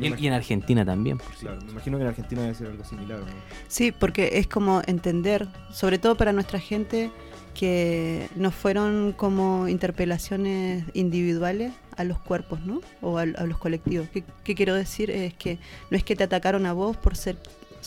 Y, 0.00 0.06
en- 0.06 0.18
y 0.18 0.26
en 0.26 0.32
Argentina 0.34 0.84
también, 0.84 1.16
por 1.18 1.32
Claro, 1.34 1.58
me 1.64 1.70
imagino 1.72 1.96
que 1.98 2.02
en 2.02 2.08
Argentina 2.08 2.42
debe 2.42 2.54
ser 2.54 2.66
algo 2.66 2.84
similar, 2.84 3.20
¿no? 3.20 3.26
Sí, 3.68 3.92
porque 3.92 4.38
es 4.38 4.46
como 4.48 4.82
entender, 4.87 5.46
sobre 5.72 5.98
todo 5.98 6.16
para 6.16 6.32
nuestra 6.32 6.58
gente, 6.58 7.11
que 7.54 8.28
no 8.37 8.50
fueron 8.50 9.12
como 9.16 9.66
interpelaciones 9.68 10.84
individuales 10.94 11.72
a 11.96 12.04
los 12.04 12.18
cuerpos, 12.18 12.61
¿no? 12.66 12.80
O 13.02 13.18
a, 13.18 13.22
a 13.22 13.26
los 13.46 13.58
colectivos. 13.58 14.08
¿Qué, 14.12 14.24
qué 14.44 14.54
quiero 14.54 14.74
decir? 14.74 15.11
Es 15.11 15.34
que 15.34 15.58
no 15.90 15.96
es 15.96 16.04
que 16.04 16.14
te 16.16 16.24
atacaron 16.24 16.66
a 16.66 16.72
vos 16.72 16.96
por 16.96 17.16
ser 17.16 17.37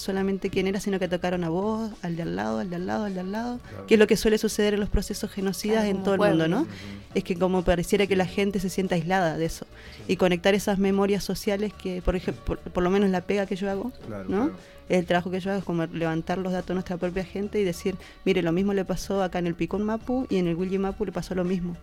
solamente 0.02 0.50
quien 0.50 0.68
eras, 0.68 0.84
sino 0.84 1.00
que 1.00 1.06
atacaron 1.06 1.44
a 1.44 1.50
vos, 1.50 1.92
al 2.02 2.16
de 2.16 2.24
al 2.24 2.36
lado, 2.36 2.60
al 2.60 2.70
de 2.70 2.76
al 2.76 2.86
lado, 2.86 3.06
al 3.06 3.14
de 3.14 3.20
al 3.22 3.32
lado, 3.32 3.60
Claro. 3.70 3.86
que 3.88 3.94
es 3.96 4.00
lo 4.00 4.08
que 4.08 4.18
suele 4.18 4.38
suceder 4.38 4.74
en 4.74 4.80
los 4.80 4.90
procesos 4.90 5.32
genocidas 5.32 5.84
Claro, 5.84 5.98
en 5.98 6.04
todo 6.04 6.14
el 6.16 6.18
pueblo. 6.20 6.44
mundo, 6.48 6.60
¿no? 6.62 6.68
Es 7.16 7.24
que 7.24 7.36
como 7.38 7.64
pareciera 7.64 8.08
que 8.08 8.16
la 8.16 8.26
gente 8.26 8.60
se 8.60 8.70
sienta 8.70 8.96
aislada 8.96 9.38
de 9.38 9.46
eso 9.46 9.66
y 10.08 10.16
conectar 10.18 10.54
esas 10.56 10.78
memorias 10.80 11.24
sociales 11.24 11.72
que, 11.74 12.02
por 12.02 12.16
ejemplo, 12.16 12.44
por, 12.44 12.60
por 12.60 12.84
lo 12.84 12.90
menos 12.90 13.10
la 13.10 13.22
pega 13.22 13.46
que 13.46 13.56
yo 13.56 13.70
hago, 13.70 13.92
Claro, 14.08 14.24
¿no? 14.30 14.44
claro. 14.48 14.54
El 14.90 15.06
trabajo 15.06 15.32
que 15.32 15.40
yo 15.40 15.52
hago 15.52 15.60
es 15.60 15.66
como 15.66 15.86
levantar 15.86 16.38
los 16.38 16.52
datos 16.52 16.68
de 16.70 16.74
nuestra 16.74 16.98
propia 16.98 17.24
gente 17.24 17.62
y 17.62 17.64
decir, 17.64 17.96
mire, 18.26 18.42
lo 18.42 18.52
mismo 18.52 18.74
le 18.74 18.84
pasó 18.84 19.24
acá 19.24 19.40
en 19.40 19.48
el 19.48 19.56
Picón 19.56 19.84
Mapu 19.84 20.28
y 20.30 20.36
en 20.38 20.48
el 20.48 20.56
Willy 20.56 20.78
Mapu 20.80 21.06
le 21.06 21.14
pasó 21.14 21.34
lo 21.34 21.46
mismo. 21.46 21.78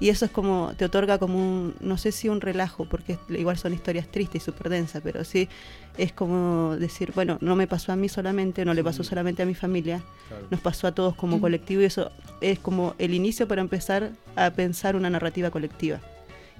Y 0.00 0.08
eso 0.08 0.24
es 0.24 0.30
como, 0.30 0.72
te 0.76 0.84
otorga 0.84 1.18
como 1.18 1.38
un, 1.38 1.74
no 1.80 1.96
sé 1.98 2.12
si 2.12 2.28
un 2.28 2.40
relajo, 2.40 2.84
porque 2.84 3.18
igual 3.28 3.56
son 3.58 3.74
historias 3.74 4.08
tristes 4.08 4.42
y 4.42 4.44
súper 4.44 4.68
densas, 4.68 5.02
pero 5.02 5.24
sí 5.24 5.48
es 5.96 6.12
como 6.12 6.76
decir, 6.76 7.12
bueno, 7.14 7.38
no 7.40 7.54
me 7.56 7.66
pasó 7.66 7.92
a 7.92 7.96
mí 7.96 8.08
solamente, 8.08 8.64
no 8.64 8.74
le 8.74 8.82
pasó 8.82 9.04
solamente 9.04 9.42
a 9.42 9.46
mi 9.46 9.54
familia, 9.54 10.02
claro. 10.28 10.46
nos 10.50 10.60
pasó 10.60 10.86
a 10.88 10.92
todos 10.92 11.14
como 11.14 11.40
colectivo 11.40 11.82
y 11.82 11.84
eso 11.84 12.10
es 12.40 12.58
como 12.58 12.94
el 12.98 13.14
inicio 13.14 13.46
para 13.46 13.60
empezar 13.60 14.10
a 14.36 14.50
pensar 14.50 14.96
una 14.96 15.10
narrativa 15.10 15.50
colectiva. 15.50 16.00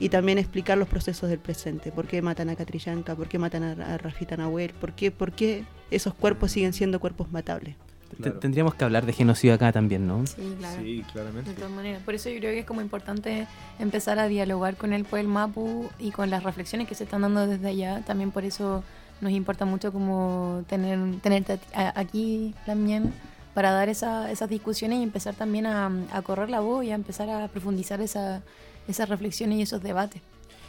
Y 0.01 0.09
también 0.09 0.38
explicar 0.38 0.77
los 0.77 0.88
procesos 0.88 1.31
del 1.31 1.38
presente. 1.38 1.92
¿Por 1.92 2.09
qué 2.09 2.20
matan 2.20 2.51
a 2.51 2.57
Catrillanca? 2.57 3.14
¿Por 3.14 3.29
qué 3.29 3.38
matan 3.38 3.62
a, 3.62 3.94
a 3.94 3.99
Rafita 3.99 4.37
Nahuel? 4.37 4.73
¿Por 4.73 4.92
qué, 4.92 5.12
¿Por 5.12 5.31
qué 5.31 5.64
esos 5.92 6.14
cuerpos 6.14 6.51
siguen 6.51 6.73
siendo 6.73 6.99
cuerpos 6.99 7.31
matables? 7.31 7.77
Claro. 8.16 8.38
Tendríamos 8.38 8.74
que 8.74 8.85
hablar 8.85 9.07
de 9.07 9.12
genocidio 9.12 9.55
acá 9.55 9.72
también, 9.72 10.07
¿no? 10.07 10.27
Sí, 10.27 10.55
claro. 10.59 10.83
Sí, 10.83 11.05
claramente. 11.12 11.50
De 11.50 11.57
todas 11.57 11.70
maneras. 11.72 12.03
Por 12.03 12.14
eso 12.14 12.29
yo 12.31 12.38
creo 12.38 12.53
que 12.53 12.61
es 12.61 12.66
como 12.66 12.81
importante 12.81 13.46
empezar 13.79 14.18
a 14.18 14.29
dialogar 14.29 14.77
con 14.77 14.92
el 14.92 15.05
pueblo 15.05 15.31
Mapu 15.31 15.88
y 15.98 16.11
con 16.11 16.31
las 16.31 16.42
reflexiones 16.42 16.87
que 16.88 16.94
se 16.94 17.05
están 17.05 17.22
dando 17.22 17.46
desde 17.46 17.68
allá. 17.68 18.03
También 18.07 18.31
por 18.31 18.44
eso 18.44 18.83
nos 19.20 19.33
importa 19.33 19.64
mucho 19.64 19.92
como 19.92 20.62
tener 20.68 20.98
tenerte 21.20 21.53
a 21.55 21.57
ti- 21.57 21.68
a- 21.74 21.92
aquí 22.00 22.55
también 22.66 23.12
para 23.55 23.70
dar 23.70 23.88
esa- 23.88 24.31
esas 24.31 24.48
discusiones 24.50 24.98
y 24.98 25.03
empezar 25.03 25.35
también 25.35 25.66
a, 25.66 25.90
a 26.12 26.22
correr 26.22 26.50
la 26.50 26.61
voz 26.61 26.85
y 26.85 26.90
a 26.90 26.94
empezar 26.96 27.31
a 27.31 27.46
profundizar 27.48 28.00
esa- 28.00 28.42
esas 28.88 29.09
reflexiones 29.09 29.59
y 29.59 29.62
esos 29.62 29.83
debates. 29.83 30.20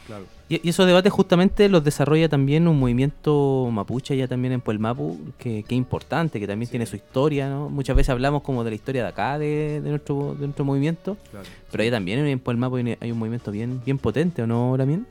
Claro. 0.06 0.24
Y, 0.48 0.64
y 0.64 0.70
esos 0.70 0.86
debates 0.86 1.12
justamente 1.12 1.68
los 1.68 1.82
desarrolla 1.82 2.28
también 2.28 2.68
un 2.68 2.78
movimiento 2.78 3.68
mapuche 3.72 4.16
ya 4.16 4.28
también 4.28 4.52
en 4.52 4.60
Puelmapu, 4.60 5.18
que, 5.38 5.64
que 5.64 5.74
es 5.74 5.78
importante, 5.78 6.38
que 6.38 6.46
también 6.46 6.70
tiene 6.70 6.86
su 6.86 6.94
historia, 6.96 7.48
¿no? 7.48 7.68
Muchas 7.68 7.96
veces 7.96 8.10
hablamos 8.10 8.42
como 8.42 8.62
de 8.62 8.70
la 8.70 8.76
historia 8.76 9.02
de 9.02 9.08
acá, 9.08 9.38
de, 9.38 9.80
de 9.82 9.90
nuestro, 9.90 10.34
de 10.38 10.46
nuestro 10.46 10.64
movimiento, 10.64 11.16
Claro. 11.30 11.46
pero 11.72 11.82
allá 11.82 11.90
también 11.90 12.24
en 12.26 12.38
Puelmapu 12.38 12.76
hay 12.76 12.96
hay 13.00 13.10
un 13.12 13.18
movimiento 13.18 13.50
bien, 13.50 13.80
bien 13.84 13.98
potente, 13.98 14.42
¿o 14.42 14.46
no, 14.46 14.76
Lamien? 14.76 15.06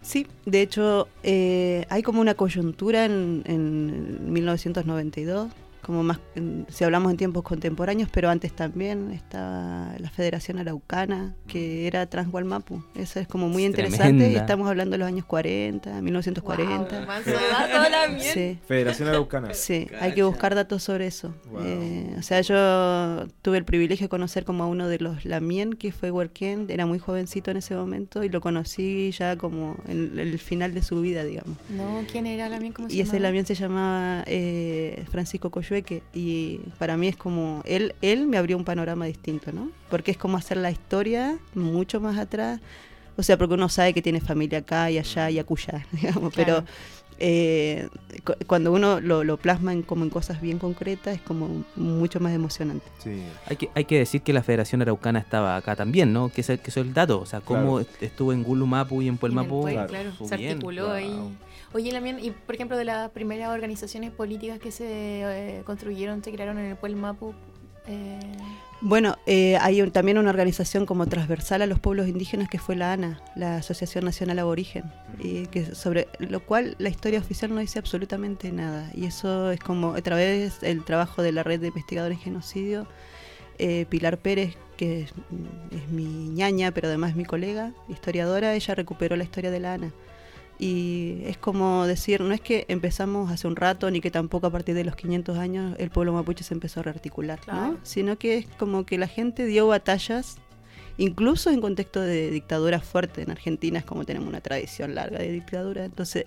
Sí, 0.00 0.28
de 0.46 0.62
hecho, 0.62 1.08
eh, 1.24 1.84
hay 1.90 2.04
como 2.04 2.20
una 2.20 2.34
coyuntura 2.34 3.04
en, 3.04 3.42
en 3.46 4.32
1992 4.32 5.48
como 5.88 6.02
más, 6.02 6.20
si 6.68 6.84
hablamos 6.84 7.10
en 7.10 7.16
tiempos 7.16 7.42
contemporáneos, 7.42 8.10
pero 8.12 8.28
antes 8.28 8.52
también 8.52 9.10
estaba 9.10 9.94
la 9.98 10.10
Federación 10.10 10.58
Araucana, 10.58 11.34
que 11.46 11.86
era 11.86 12.04
Transgualmapu. 12.04 12.84
Eso 12.94 13.20
es 13.20 13.26
como 13.26 13.48
muy 13.48 13.62
Es 13.64 13.70
interesante. 13.70 14.30
y 14.30 14.36
estamos 14.36 14.68
hablando 14.68 14.92
de 14.92 14.98
los 14.98 15.08
años 15.08 15.24
40, 15.24 15.90
Wow, 15.90 16.02
1940. 16.02 17.06
manso 17.06 17.30
dato 17.30 17.88
la 17.90 18.08
miel. 18.08 18.20
Sí. 18.20 18.58
Federación 18.68 19.08
Araucana. 19.08 19.54
Sí, 19.54 19.86
hay 19.98 20.12
que 20.12 20.22
buscar 20.24 20.54
datos 20.54 20.82
sobre 20.82 21.06
eso. 21.06 21.34
Wow. 21.50 21.62
Eh, 21.64 22.14
o 22.18 22.22
sea, 22.22 22.42
yo 22.42 23.26
tuve 23.40 23.56
el 23.56 23.64
privilegio 23.64 24.04
de 24.04 24.08
conocer 24.10 24.44
como 24.44 24.64
a 24.64 24.66
uno 24.66 24.88
de 24.88 24.98
los 24.98 25.24
Lamien, 25.24 25.72
que 25.72 25.90
fue 25.90 26.10
Huerquén, 26.10 26.66
era 26.68 26.84
muy 26.84 26.98
jovencito 26.98 27.50
en 27.50 27.56
ese 27.56 27.74
momento 27.74 28.22
y 28.24 28.28
lo 28.28 28.42
conocí 28.42 29.10
ya 29.12 29.36
como 29.36 29.76
en 29.88 30.18
el 30.18 30.38
final 30.38 30.74
de 30.74 30.82
su 30.82 31.00
vida, 31.00 31.24
digamos. 31.24 31.56
No, 31.70 32.02
¿quién 32.12 32.26
era 32.26 32.50
la 32.50 32.60
miel? 32.60 32.74
¿Cómo 32.74 32.90
se 32.90 32.94
Y 32.96 33.00
ese? 33.00 33.18
Lamien 33.20 33.46
se 33.46 33.54
llamaba 33.54 34.22
eh, 34.26 35.02
Francisco 35.10 35.50
Y 36.14 36.60
para 36.78 36.96
mí 36.96 37.08
es 37.08 37.16
como, 37.16 37.62
él, 37.64 37.94
él 38.02 38.26
me 38.26 38.36
abrió 38.38 38.56
un 38.56 38.64
panorama 38.64 39.06
distinto, 39.06 39.52
¿no? 39.52 39.70
Porque 39.90 40.10
es 40.10 40.16
como 40.16 40.36
hacer 40.36 40.56
la 40.58 40.70
historia 40.70 41.38
mucho 41.54 42.00
más 42.00 42.18
atrás. 42.18 42.60
O 43.16 43.22
sea, 43.22 43.36
porque 43.36 43.54
uno 43.54 43.68
sabe 43.68 43.92
que 43.94 44.02
tiene 44.02 44.20
familia 44.20 44.60
acá 44.60 44.90
y 44.90 44.98
allá 44.98 45.28
y 45.30 45.38
acullá, 45.40 45.84
digamos, 45.92 46.32
pero 46.36 46.64
eh, 47.20 47.88
cu- 48.24 48.34
cuando 48.46 48.70
uno 48.72 49.00
lo, 49.00 49.24
lo 49.24 49.36
plasma 49.38 49.72
en, 49.72 49.82
como 49.82 50.04
en 50.04 50.10
cosas 50.10 50.40
bien 50.40 50.60
concretas 50.60 51.16
es 51.16 51.22
como 51.22 51.64
mucho 51.74 52.20
más 52.20 52.32
emocionante. 52.32 52.86
Sí. 53.02 53.22
Hay 53.46 53.56
que, 53.56 53.70
hay 53.74 53.84
que 53.86 53.98
decir 53.98 54.22
que 54.22 54.32
la 54.32 54.44
Federación 54.44 54.82
Araucana 54.82 55.18
estaba 55.18 55.56
acá 55.56 55.74
también, 55.74 56.12
¿no? 56.12 56.28
Que 56.28 56.42
es 56.42 56.50
el, 56.50 56.60
que 56.60 56.70
es 56.70 56.76
el 56.76 56.94
dato. 56.94 57.20
O 57.20 57.26
sea, 57.26 57.40
cómo 57.40 57.78
Claro. 57.78 57.86
estuvo 58.00 58.32
en 58.32 58.44
Gulumapu 58.44 59.02
y 59.02 59.06
en 59.06 59.06
Y 59.06 59.08
en 59.08 59.14
el 59.14 59.18
Puelmapu. 59.18 59.62
Puel, 59.62 59.86
claro, 59.88 60.12
se 60.24 60.36
bien. 60.36 60.52
articuló 60.52 60.84
Wow. 60.84 60.92
ahí. 60.92 61.36
Oye, 61.74 61.92
Lamien, 61.92 62.18
y 62.22 62.30
por 62.30 62.54
ejemplo, 62.54 62.76
de 62.78 62.84
las 62.84 63.10
primeras 63.10 63.50
organizaciones 63.50 64.10
políticas 64.10 64.58
que 64.58 64.70
se 64.70 64.86
eh, 64.88 65.62
construyeron, 65.66 66.24
se 66.24 66.32
crearon 66.32 66.58
en 66.58 66.66
el 66.66 66.76
Pueblo 66.76 66.96
Mapu, 66.96 67.34
eh, 67.86 68.18
Bueno, 68.80 69.16
eh, 69.26 69.56
hay 69.60 69.82
un- 69.82 69.90
también 69.90 70.18
una 70.18 70.30
organización 70.30 70.86
como 70.86 71.06
transversal 71.06 71.62
a 71.62 71.66
los 71.66 71.78
pueblos 71.80 72.06
indígenas 72.06 72.48
que 72.48 72.58
fue 72.58 72.76
la 72.76 72.92
ANA, 72.92 73.20
la 73.34 73.56
Asociación 73.56 74.04
Nacional 74.04 74.38
Aborigen, 74.38 74.84
y 75.18 75.46
que 75.48 75.74
sobre 75.74 76.06
lo 76.20 76.40
cual 76.40 76.76
la 76.78 76.88
historia 76.88 77.18
oficial 77.18 77.52
no 77.52 77.60
dice 77.60 77.78
absolutamente 77.80 78.52
nada. 78.52 78.90
Y 78.94 79.06
eso 79.06 79.50
es 79.50 79.58
como 79.60 79.94
a 79.94 80.00
través 80.02 80.60
del 80.60 80.84
trabajo 80.84 81.22
de 81.22 81.32
la 81.32 81.42
red 81.42 81.60
de 81.60 81.66
investigadores 81.68 82.18
en 82.18 82.24
genocidio, 82.24 82.86
eh, 83.58 83.84
Pilar 83.90 84.18
Pérez, 84.18 84.56
que 84.76 85.00
es, 85.02 85.12
es 85.72 85.88
mi 85.88 86.04
ñaña, 86.28 86.70
pero 86.70 86.86
además 86.88 87.10
es 87.10 87.16
mi 87.16 87.24
colega, 87.24 87.72
historiadora, 87.88 88.54
ella 88.54 88.74
recuperó 88.76 89.16
la 89.16 89.24
historia 89.24 89.50
de 89.50 89.58
la 89.60 89.74
ANA. 89.74 89.92
Y 90.58 91.22
es 91.24 91.38
como 91.38 91.86
decir, 91.86 92.20
no 92.20 92.34
es 92.34 92.40
que 92.40 92.64
empezamos 92.68 93.30
hace 93.30 93.46
un 93.46 93.54
rato, 93.54 93.90
ni 93.90 94.00
que 94.00 94.10
tampoco 94.10 94.48
a 94.48 94.50
partir 94.50 94.74
de 94.74 94.84
los 94.84 94.96
500 94.96 95.38
años 95.38 95.76
el 95.78 95.90
pueblo 95.90 96.12
mapuche 96.12 96.42
se 96.42 96.52
empezó 96.54 96.80
a 96.80 96.82
rearticular, 96.82 97.38
Claro. 97.40 97.72
¿no? 97.74 97.78
sino 97.84 98.18
que 98.18 98.38
es 98.38 98.46
como 98.58 98.84
que 98.84 98.98
la 98.98 99.06
gente 99.06 99.46
dio 99.46 99.68
batallas, 99.68 100.36
incluso 100.96 101.50
en 101.50 101.60
contexto 101.60 102.00
de 102.00 102.30
dictadura 102.32 102.80
fuerte. 102.80 103.22
En 103.22 103.30
Argentina 103.30 103.78
es 103.78 103.84
como 103.84 104.04
tenemos 104.04 104.28
una 104.28 104.40
tradición 104.40 104.96
larga 104.96 105.18
de 105.20 105.30
dictadura, 105.30 105.84
entonces 105.84 106.26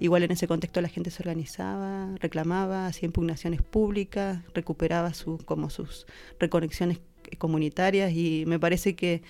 igual 0.00 0.22
en 0.22 0.30
ese 0.30 0.46
contexto 0.48 0.80
la 0.80 0.88
gente 0.88 1.10
se 1.10 1.22
organizaba, 1.22 2.08
reclamaba, 2.20 2.86
hacía 2.86 3.04
impugnaciones 3.06 3.60
públicas, 3.60 4.40
recuperaba 4.54 5.12
sus 5.12 5.42
como 5.44 5.68
sus 5.68 6.06
reconexiones 6.40 7.00
comunitarias 7.36 8.12
y 8.12 8.44
me 8.46 8.58
parece 8.58 8.96
que 8.96 9.20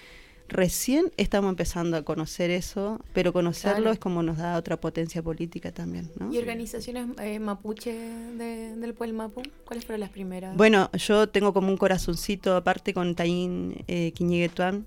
recién 0.48 1.12
estamos 1.16 1.50
empezando 1.50 1.96
a 1.96 2.02
conocer 2.02 2.50
eso, 2.50 3.00
pero 3.12 3.32
conocerlo 3.32 3.76
Claro. 3.82 3.92
es 3.92 3.98
como 3.98 4.22
nos 4.22 4.38
da 4.38 4.56
otra 4.56 4.78
potencia 4.80 5.22
política 5.22 5.72
también, 5.72 6.10
¿no? 6.18 6.32
¿Y 6.32 6.38
organizaciones 6.38 7.06
eh, 7.20 7.38
mapuche 7.38 7.92
de- 7.92 8.74
del 8.76 8.94
Pueblo 8.94 9.14
Mapu? 9.16 9.42
¿Cuáles 9.66 9.84
fueron 9.84 10.00
las 10.00 10.10
primeras? 10.10 10.56
Bueno, 10.56 10.90
yo 10.94 11.28
tengo 11.28 11.52
como 11.52 11.68
un 11.68 11.76
corazoncito 11.76 12.56
aparte 12.56 12.94
con 12.94 13.14
Taín 13.14 13.84
eh, 13.88 14.12
Quiñiguetuán, 14.12 14.86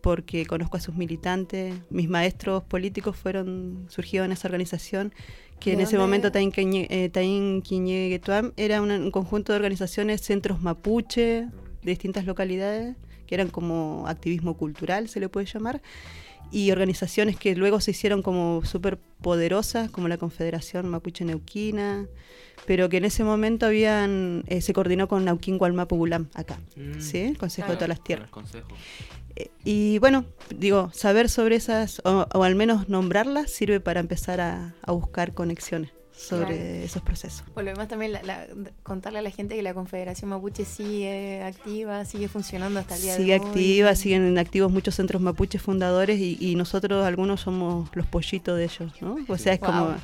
porque 0.00 0.46
conozco 0.46 0.76
a 0.76 0.80
sus 0.80 0.94
militantes. 0.94 1.74
Mis 1.90 2.08
maestros 2.08 2.62
políticos 2.62 3.16
fueron 3.16 3.86
surgidos 3.88 4.24
en 4.26 4.32
esa 4.32 4.48
organización, 4.48 5.12
que 5.58 5.70
¿De 5.70 5.74
en 5.74 5.80
ese 5.82 5.96
dónde? 5.96 6.06
momento 6.06 6.32
Taín, 6.32 6.52
eh, 6.56 7.10
Taín 7.12 7.60
Quiñiguetuán 7.62 8.52
era 8.56 8.80
una- 8.80 8.96
un 8.96 9.10
conjunto 9.10 9.52
de 9.52 9.56
organizaciones, 9.56 10.22
centros 10.22 10.62
mapuche 10.62 11.48
de 11.82 11.90
distintas 11.90 12.24
localidades, 12.24 12.96
que 13.30 13.36
eran 13.36 13.48
como 13.48 14.04
activismo 14.08 14.56
cultural, 14.56 15.08
se 15.08 15.20
le 15.20 15.28
puede 15.28 15.46
llamar, 15.46 15.80
y 16.50 16.72
organizaciones 16.72 17.36
que 17.36 17.54
luego 17.54 17.80
se 17.80 17.92
hicieron 17.92 18.22
como 18.22 18.64
súper 18.64 18.98
poderosas, 19.22 19.88
como 19.88 20.08
la 20.08 20.18
Confederación 20.18 20.88
Mapuche 20.88 21.24
Neuquina, 21.24 22.06
pero 22.66 22.88
que 22.88 22.96
en 22.96 23.04
ese 23.04 23.22
momento 23.22 23.66
habían 23.66 24.42
eh, 24.48 24.60
se 24.60 24.72
coordinó 24.72 25.06
con 25.06 25.24
Nauquín 25.24 25.58
Gualmapu 25.58 25.96
Gulam 25.96 26.28
acá, 26.34 26.58
Mm. 26.74 27.00
¿sí? 27.00 27.18
El 27.20 27.38
Consejo 27.38 27.68
de 27.70 27.76
todas 27.76 27.88
las 27.88 28.02
Tierras. 28.02 28.26
El 28.26 28.30
consejo. 28.32 28.68
Eh, 29.36 29.50
y 29.64 29.98
bueno, 30.00 30.24
digo, 30.56 30.90
saber 30.92 31.28
sobre 31.28 31.54
esas, 31.54 32.02
o, 32.04 32.26
o 32.34 32.42
al 32.42 32.56
menos 32.56 32.88
nombrarlas, 32.88 33.52
sirve 33.52 33.78
para 33.78 34.00
empezar 34.00 34.40
a, 34.40 34.74
a 34.82 34.90
buscar 34.90 35.34
conexiones 35.34 35.92
sobre 36.20 36.44
Claro. 36.56 36.84
esos 36.84 37.02
procesos. 37.02 37.44
Demás, 37.56 37.88
también 37.88 38.12
la- 38.12 38.46
contarle 38.82 39.20
a 39.20 39.22
la 39.22 39.30
gente 39.30 39.56
que 39.56 39.62
la 39.62 39.72
Confederación 39.72 40.28
Mapuche 40.30 40.64
sigue 40.66 41.42
activa, 41.42 42.04
sigue 42.04 42.28
funcionando 42.28 42.78
hasta 42.78 42.96
el 42.96 43.02
día 43.02 43.16
Sigue 43.16 43.32
de 43.34 43.40
hoy. 43.40 43.46
activa, 43.46 43.94
siguen 43.94 44.38
activos 44.38 44.70
muchos 44.70 44.94
centros 44.94 45.22
mapuches 45.22 45.62
fundadores 45.62 46.20
y, 46.20 46.36
y 46.40 46.56
nosotros 46.56 47.04
algunos 47.06 47.40
somos 47.40 47.88
los 47.94 48.06
pollitos 48.06 48.56
de 48.58 48.64
ellos, 48.64 48.92
¿no? 49.00 49.16
O 49.28 49.38
sea, 49.38 49.54
es 49.54 49.60
Wow. 49.60 49.70
como, 49.70 49.94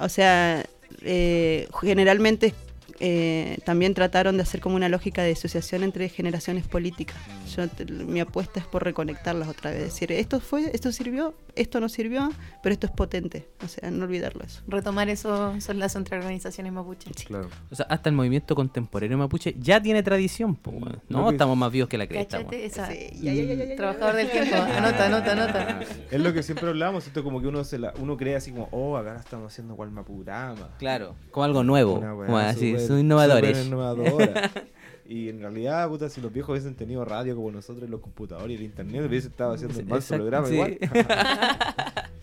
o 0.00 0.08
sea, 0.10 0.64
eh, 1.02 1.66
generalmente 1.80 2.54
eh, 3.00 3.58
también 3.64 3.94
trataron 3.94 4.36
de 4.36 4.42
hacer 4.42 4.60
como 4.60 4.76
una 4.76 4.88
lógica 4.88 5.22
de 5.22 5.32
asociación 5.32 5.82
entre 5.84 6.08
generaciones 6.08 6.66
políticas. 6.66 7.16
Yo 7.56 7.68
te- 7.68 7.84
mi 7.86 8.20
apuesta 8.20 8.60
es 8.60 8.66
por 8.66 8.84
reconectarlas 8.84 9.48
otra 9.48 9.70
vez, 9.70 9.80
decir, 9.82 10.10
esto 10.12 10.40
fue, 10.40 10.70
esto 10.74 10.90
sirvió, 10.92 11.34
esto 11.54 11.80
no 11.80 11.88
sirvió, 11.88 12.30
pero 12.62 12.72
esto 12.72 12.86
es 12.86 12.92
potente, 12.92 13.48
o 13.64 13.68
sea, 13.68 13.90
no 13.90 14.04
olvidarlo 14.04 14.44
eso. 14.44 14.62
Retomar 14.66 15.08
eso, 15.08 15.54
esos 15.54 15.76
lazos 15.76 15.96
entre 15.96 16.16
organizaciones 16.18 16.72
mapuche. 16.72 17.10
Claro. 17.26 17.48
O 17.70 17.74
sea, 17.76 17.86
hasta 17.88 18.08
el 18.08 18.14
movimiento 18.16 18.54
contemporáneo 18.54 19.16
mapuche 19.18 19.54
ya 19.58 19.80
tiene 19.80 20.02
tradición, 20.02 20.54
po, 20.56 20.72
¿no? 21.08 21.30
Estamos 21.30 21.56
más 21.56 21.70
vivos 21.72 21.88
que 21.88 21.98
la 21.98 22.06
cresta. 22.06 22.40
Esa, 22.50 22.88
Sí, 22.88 23.10
ya, 23.20 23.32
ya, 23.32 23.42
ya, 23.44 23.54
ya, 23.54 23.64
ya, 23.64 23.76
trabajador 23.76 24.16
del 24.16 24.30
tiempo, 24.30 24.54
anota, 24.56 25.06
anota, 25.06 25.32
anota. 25.32 25.80
Es 26.10 26.20
lo 26.20 26.32
que 26.32 26.42
siempre 26.42 26.68
hablamos, 26.68 27.06
esto 27.06 27.22
como 27.22 27.40
que 27.40 27.46
uno 27.48 27.62
se 27.64 27.78
la, 27.78 27.92
uno 28.00 28.16
cree 28.16 28.34
así 28.36 28.50
como, 28.50 28.68
oh, 28.72 28.96
acá 28.96 29.16
estamos 29.16 29.52
haciendo 29.52 29.74
Gualmapurama. 29.74 30.68
Claro, 30.78 31.14
como 31.30 31.44
algo 31.44 31.62
nuevo. 31.64 31.94
Una 31.94 32.14
weá 32.14 32.26
como 32.26 32.38
así, 32.38 32.72
son 32.88 32.98
innovadores. 33.00 33.66
innovadora. 33.66 34.50
y 35.08 35.28
en 35.28 35.40
realidad, 35.40 35.88
puta, 35.88 36.08
si 36.08 36.20
los 36.20 36.32
viejos 36.32 36.50
hubiesen 36.50 36.74
tenido 36.74 37.04
radio 37.04 37.34
como 37.36 37.50
nosotros, 37.50 37.88
los 37.88 38.00
computadores 38.00 38.50
y 38.52 38.54
el 38.56 38.62
internet, 38.62 39.04
hubiesen 39.08 39.30
estado 39.30 39.52
haciendo 39.54 39.78
el 39.80 39.86
Exacto, 39.88 40.16
programa 40.16 40.46
sí. 40.48 40.54
igual. 40.54 40.78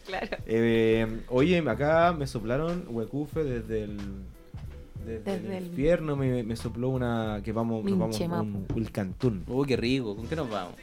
Claro. 0.05 0.37
Eh, 0.45 1.21
oye, 1.29 1.57
acá 1.67 2.13
me 2.17 2.27
soplaron 2.27 2.85
huecufe 2.89 3.43
desde 3.43 3.85
el. 3.85 3.97
Desde, 5.03 5.19
Desde 5.23 5.47
el 5.57 5.63
el- 5.63 5.65
infierno 5.69 6.15
me, 6.15 6.43
me 6.43 6.55
sopló 6.55 6.89
una 6.89 7.41
que 7.43 7.51
vamos, 7.51 7.83
nos 7.83 7.97
vamos 7.97 8.19
un, 8.19 8.67
un 8.75 8.85
cantún. 8.85 9.43
Uy, 9.47 9.65
qué 9.67 9.75
rico. 9.77 10.15
¿Con 10.15 10.27
qué 10.27 10.35
nos 10.35 10.47
vamos? 10.47 10.75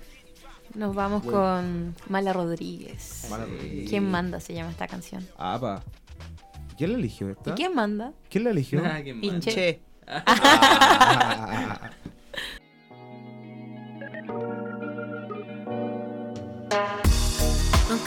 Nos 0.75 0.93
vamos 0.95 1.23
Bueno. 1.23 1.39
con 1.39 1.95
Mala 2.09 2.33
Rodríguez. 2.33 3.29
Mala 3.31 3.45
Rodríguez. 3.47 3.89
¿Quién 3.91 4.11
manda 4.11 4.41
se 4.41 4.55
llama 4.55 4.71
esta 4.73 4.89
canción? 4.89 5.25
Ah, 5.39 5.57
pa. 5.61 5.83
¿Quién 6.77 6.93
la 6.93 6.99
eligió 6.99 7.29
esta? 7.31 7.51
¿Y 7.51 7.55
quién 7.55 7.75
manda? 7.75 8.13
¿Quién 8.29 8.45
la 8.45 8.51
eligió? 8.51 8.81
¿quién 9.03 9.21
manda? 9.21 9.33
Pinche. 9.33 9.51
Che, 9.53 9.81
Ah, 10.09 11.91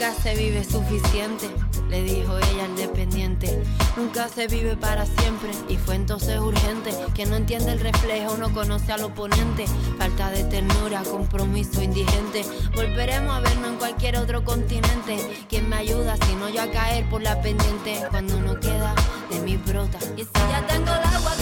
Nunca 0.05 0.21
se 0.21 0.35
vive 0.35 0.63
suficiente, 0.63 1.49
le 1.89 2.03
dijo 2.03 2.37
ella 2.37 2.65
al 2.65 2.75
dependiente. 2.75 3.63
Nunca 3.97 4.27
se 4.27 4.45
vive 4.45 4.77
para 4.77 5.03
siempre 5.07 5.49
y 5.67 5.77
fue 5.77 5.95
entonces 5.95 6.39
urgente. 6.39 6.91
Quien 7.15 7.31
no 7.31 7.37
entiende 7.37 7.71
el 7.71 7.79
reflejo 7.79 8.37
no 8.37 8.53
conoce 8.53 8.91
al 8.91 9.03
oponente. 9.03 9.65
Falta 9.97 10.29
de 10.29 10.43
ternura, 10.43 11.01
compromiso 11.09 11.81
indigente. 11.81 12.45
Volveremos 12.75 13.35
a 13.35 13.39
vernos 13.39 13.69
en 13.69 13.77
cualquier 13.77 14.17
otro 14.17 14.43
continente. 14.43 15.17
¿Quién 15.49 15.69
me 15.69 15.77
ayuda 15.77 16.17
si 16.17 16.35
no 16.35 16.49
yo 16.49 16.61
a 16.61 16.69
caer 16.69 17.09
por 17.09 17.23
la 17.23 17.41
pendiente? 17.41 17.99
Cuando 18.11 18.39
no 18.39 18.59
queda 18.59 18.93
de 19.31 19.39
mi 19.39 19.57
brota. 19.57 19.97
Y 20.15 20.21
si 20.21 20.51
ya 20.51 20.67
tengo 20.67 20.91
el 20.91 21.15
agua 21.15 21.34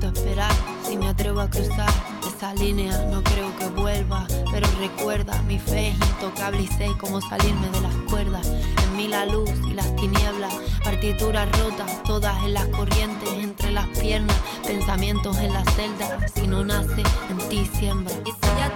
esperar. 0.00 0.52
Si 0.88 0.96
me 0.96 1.08
atrevo 1.08 1.40
a 1.40 1.48
cruzar 1.48 1.90
esa 2.26 2.54
línea, 2.54 2.96
no 3.10 3.22
creo 3.22 3.56
que 3.58 3.66
vuelva. 3.66 4.26
Pero 4.50 4.66
recuerda, 4.78 5.40
mi 5.42 5.58
fe 5.58 5.88
es 5.88 5.94
intocable 5.94 6.62
y 6.62 6.66
sé 6.66 6.88
cómo 6.98 7.20
salirme 7.20 7.68
de 7.70 7.80
las 7.80 7.94
cuerdas. 8.10 8.46
En 8.46 8.96
mí 8.96 9.08
la 9.08 9.26
luz 9.26 9.50
y 9.68 9.74
las 9.74 9.94
tinieblas, 9.96 10.54
partituras 10.82 11.48
rotas, 11.58 12.02
todas 12.04 12.36
en 12.44 12.54
las 12.54 12.66
corrientes, 12.68 13.28
entre 13.34 13.72
las 13.72 13.86
piernas, 13.98 14.36
pensamientos 14.66 15.36
en 15.38 15.52
la 15.52 15.64
celda. 15.64 16.26
Si 16.34 16.46
no 16.46 16.64
nace, 16.64 17.02
en 17.30 17.48
ti 17.48 17.68
siembra. 17.78 18.14
Si 18.24 18.58
ya 18.58 18.72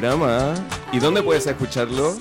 Programa. 0.00 0.54
¿Y 0.94 0.98
dónde 0.98 1.22
puedes 1.22 1.46
escucharlo? 1.46 2.16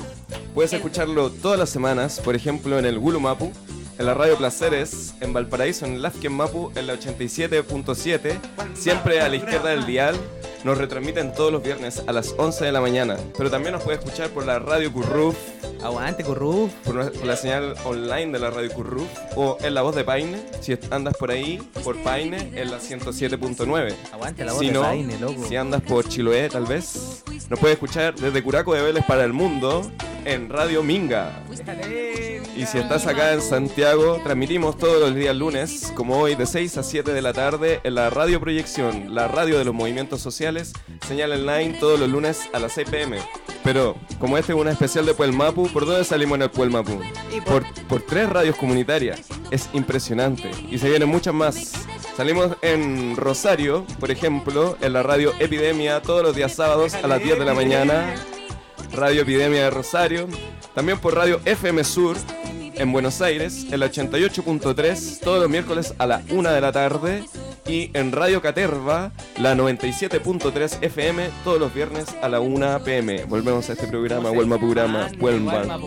Puedes 0.53 0.73
escucharlo 0.73 1.29
todas 1.29 1.57
las 1.57 1.69
semanas, 1.69 2.19
por 2.19 2.35
ejemplo 2.35 2.77
en 2.77 2.83
el 2.85 2.99
Gulumapu, 2.99 3.53
en 3.97 4.05
la 4.05 4.13
Radio 4.13 4.35
Placeres, 4.35 5.13
en 5.21 5.31
Valparaíso, 5.31 5.85
en 5.85 6.01
Lafken 6.01 6.33
Mapu, 6.33 6.73
en 6.75 6.87
la 6.87 6.95
87.7, 6.95 8.37
siempre 8.73 9.21
a 9.21 9.29
la 9.29 9.37
izquierda 9.37 9.69
del 9.69 9.85
dial. 9.85 10.17
Nos 10.65 10.77
retransmiten 10.77 11.33
todos 11.33 11.53
los 11.53 11.63
viernes 11.63 12.03
a 12.05 12.11
las 12.11 12.35
11 12.37 12.65
de 12.65 12.71
la 12.73 12.81
mañana. 12.81 13.15
Pero 13.37 13.49
también 13.49 13.71
nos 13.71 13.81
puedes 13.83 14.01
escuchar 14.03 14.27
por 14.31 14.45
la 14.45 14.59
Radio 14.59 14.91
Curruf, 14.91 15.37
Aguante, 15.81 16.25
Curruf. 16.25 16.73
por, 16.83 17.13
por 17.13 17.25
la 17.25 17.37
señal 17.37 17.75
online 17.85 18.33
de 18.33 18.39
la 18.39 18.49
Radio 18.49 18.69
Curruf, 18.73 19.07
o 19.37 19.57
en 19.61 19.73
la 19.73 19.83
voz 19.83 19.95
de 19.95 20.03
Paine, 20.03 20.37
si 20.59 20.77
andas 20.91 21.15
por 21.15 21.31
ahí, 21.31 21.65
por 21.81 21.95
Paine, 22.03 22.51
en 22.55 22.71
la 22.71 22.79
107.9. 22.79 23.95
Aguante 24.11 24.43
la 24.43 24.51
voz 24.51 24.59
Si 24.59 24.67
de 24.67 24.73
no, 24.73 24.81
Paine, 24.81 25.17
loco. 25.17 25.45
si 25.47 25.55
andas 25.55 25.81
por 25.81 26.09
Chiloé, 26.09 26.49
tal 26.49 26.65
vez, 26.65 27.08
nos 27.49 27.59
puedes 27.59 27.75
escuchar 27.75 28.15
desde 28.15 28.43
Curaco 28.43 28.73
de 28.73 28.81
Vélez 28.81 29.03
para 29.05 29.23
el 29.23 29.33
mundo 29.33 29.89
en 30.25 30.49
Radio 30.49 30.83
Minga. 30.83 31.43
Y 32.55 32.65
si 32.65 32.77
estás 32.77 33.07
acá 33.07 33.33
en 33.33 33.41
Santiago, 33.41 34.19
transmitimos 34.23 34.77
todos 34.77 34.99
los 34.99 35.15
días 35.15 35.35
lunes, 35.35 35.91
como 35.95 36.17
hoy, 36.19 36.35
de 36.35 36.45
6 36.45 36.77
a 36.77 36.83
7 36.83 37.13
de 37.13 37.21
la 37.21 37.33
tarde, 37.33 37.79
en 37.83 37.95
la 37.95 38.09
Radio 38.09 38.39
Proyección, 38.39 39.15
la 39.15 39.27
radio 39.27 39.57
de 39.57 39.65
los 39.65 39.73
movimientos 39.73 40.21
sociales, 40.21 40.73
señal 41.07 41.31
online 41.31 41.77
todos 41.79 41.99
los 41.99 42.09
lunes 42.09 42.49
a 42.53 42.59
las 42.59 42.73
6 42.73 42.89
pm. 42.89 43.17
Pero, 43.63 43.95
como 44.19 44.37
este 44.37 44.53
es 44.53 44.59
una 44.59 44.71
especial 44.71 45.05
de 45.05 45.13
Puelmapu, 45.13 45.69
¿por 45.69 45.85
dónde 45.85 46.03
salimos 46.03 46.35
en 46.35 46.43
el 46.43 46.51
Puelmapu? 46.51 46.99
Por, 47.45 47.65
por 47.87 48.01
tres 48.01 48.29
radios 48.29 48.55
comunitarias. 48.57 49.21
Es 49.51 49.69
impresionante. 49.73 50.51
Y 50.69 50.77
se 50.77 50.89
vienen 50.89 51.09
muchas 51.09 51.33
más. 51.33 51.88
Salimos 52.19 52.57
en 52.61 53.15
Rosario, 53.15 53.85
por 53.97 54.11
ejemplo, 54.11 54.75
en 54.81 54.91
la 54.91 55.01
radio 55.03 55.31
Epidemia 55.39 56.01
todos 56.01 56.21
los 56.21 56.35
días 56.35 56.53
sábados 56.53 56.93
a 56.95 57.07
las 57.07 57.23
10 57.23 57.39
de 57.39 57.45
la 57.45 57.53
mañana. 57.53 58.13
Radio 58.91 59.21
Epidemia 59.21 59.63
de 59.63 59.69
Rosario. 59.69 60.27
También 60.75 60.99
por 60.99 61.15
Radio 61.15 61.39
FM 61.45 61.81
Sur 61.85 62.17
en 62.51 62.91
Buenos 62.91 63.21
Aires, 63.21 63.67
en 63.71 63.79
la 63.79 63.89
88.3 63.89 65.19
todos 65.21 65.39
los 65.39 65.49
miércoles 65.49 65.93
a 65.97 66.07
la 66.07 66.21
1 66.29 66.51
de 66.51 66.59
la 66.59 66.73
tarde. 66.73 67.23
Y 67.69 67.91
en 67.93 68.11
Radio 68.11 68.41
Caterva, 68.41 69.11
la 69.37 69.53
97.3 69.53 70.81
FM 70.81 71.29
todos 71.43 71.59
los 71.59 71.71
viernes 71.71 72.07
a 72.19 72.27
la 72.27 72.39
1 72.39 72.83
pm. 72.83 73.25
Volvemos 73.25 73.69
a 73.69 73.73
este 73.73 73.85
programa, 73.85 74.31
Huelma 74.31 74.57
Programa, 74.57 75.07
Huelma. 75.19 75.77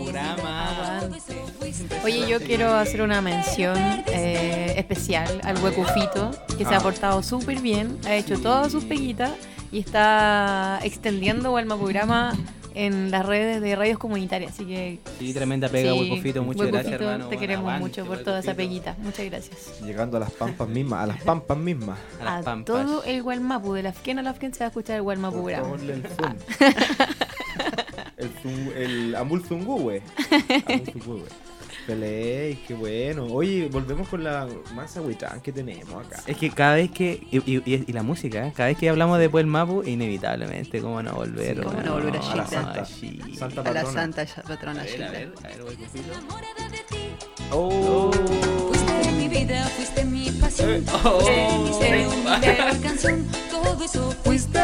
Oye, 2.05 2.25
yo 2.25 2.39
quiero 2.39 2.73
hacer 2.73 3.01
una 3.01 3.21
mención 3.21 3.77
eh, 4.07 4.75
especial 4.77 5.41
al 5.43 5.61
Huecufito, 5.61 6.31
que 6.57 6.63
se 6.63 6.73
ha 6.73 6.79
portado 6.79 7.21
súper 7.21 7.59
bien, 7.59 7.97
ha 8.05 8.15
hecho 8.15 8.39
todas 8.39 8.71
sus 8.71 8.85
peguitas 8.85 9.31
y 9.69 9.79
está 9.79 10.79
extendiendo 10.83 11.59
el 11.59 11.67
programa 11.67 12.31
en 12.75 13.11
las 13.11 13.25
redes 13.25 13.61
de 13.61 13.75
radios 13.75 13.97
comunitarias. 13.97 14.53
Así 14.53 14.65
que, 14.65 14.99
Sí, 15.19 15.33
tremenda 15.33 15.69
pega, 15.69 15.91
sí, 15.93 15.99
Huecufito. 15.99 16.43
Muchas 16.43 16.67
gracias, 16.67 16.93
hermano. 16.93 17.27
Te 17.27 17.37
queremos 17.37 17.79
mucho 17.79 18.05
por 18.05 18.19
toda 18.23 18.39
esa 18.39 18.53
peguita. 18.53 18.95
Muchas 18.99 19.25
gracias. 19.25 19.81
Llegando 19.81 20.17
a 20.17 20.21
las 20.21 20.31
pampas 20.31 20.67
mismas, 20.69 21.03
a 21.03 21.07
las 21.07 21.21
pampas 21.23 21.57
mismas. 21.57 21.99
A 22.19 22.23
las 22.25 22.41
A 22.41 22.43
pampas. 22.43 22.65
todo 22.65 23.03
el 23.03 23.21
Gualmapu, 23.23 23.73
de 23.73 23.83
la 23.83 23.89
Afken 23.89 24.19
a 24.19 24.21
la 24.23 24.29
Afken 24.31 24.53
se 24.53 24.59
va 24.59 24.65
a 24.65 24.69
escuchar 24.69 24.95
el 24.97 25.01
Gualmapu 25.03 25.35
Por 25.41 25.43
programa. 25.51 25.77
favor, 25.77 25.79
el 25.91 26.03
zoom. 26.07 26.35
el, 28.17 28.29
zoom, 28.41 28.69
el 28.75 29.15
Amul. 29.15 29.39
Amul 29.39 29.43
Zungüe. 29.47 30.01
Pelé, 31.87 32.57
qué 32.65 32.73
bueno. 32.75 33.25
Oye, 33.25 33.67
volvemos 33.69 34.07
con 34.07 34.23
la 34.23 34.47
masa 34.73 35.01
huitrán 35.01 35.41
que 35.41 35.51
tenemos 35.51 36.05
acá. 36.05 36.21
Es 36.25 36.37
que 36.37 36.49
cada 36.49 36.75
vez 36.75 36.89
que. 36.91 37.27
Y, 37.29 37.37
y- 37.39 37.61
y- 37.65 37.83
y 37.87 37.91
la 37.91 38.03
música, 38.03 38.47
¿eh? 38.47 38.53
cada 38.55 38.69
vez 38.69 38.77
que 38.77 38.87
hablamos 38.89 39.19
de 39.19 39.29
Puel 39.29 39.47
Mapu, 39.47 39.83
inevitablemente, 39.83 40.79
¿cómo 40.79 41.03
no 41.03 41.11
volver? 41.13 41.57
Sí, 41.57 41.61
cómo 41.61 41.71
weón? 41.73 41.85
no 41.85 41.93
volver 41.93 42.15
a 42.17 42.31
a 42.31 42.35
la 42.37 42.47
santa. 42.47 42.85
Santa 42.85 43.61
A 43.61 43.63
la 43.65 43.81
patrona. 43.83 43.91
santa 43.91 44.25
patrona 44.47 44.81
A 44.81 44.83
ver, 44.85 45.03
a 45.03 45.11
ver, 45.11 45.33
a 45.43 45.47
ver, 45.47 45.61
Huecufito. 45.63 46.13
Oh. 47.51 48.11
Fuiste 48.69 49.11
mi 49.11 49.27
vida, 49.27 49.63
fuiste 49.75 50.05
mi 50.05 50.31
pasión, 50.31 50.69
Eh, 50.71 50.83
fuiste 50.85 50.97
mi 50.97 51.69
oh, 51.69 51.79
ser, 51.79 51.99
sí. 52.09 52.15
mi 52.15 52.47
mejor 52.47 52.81
canción, 52.81 53.27
todo 53.51 53.83
eso 53.83 54.11
fuiste, 54.23 54.59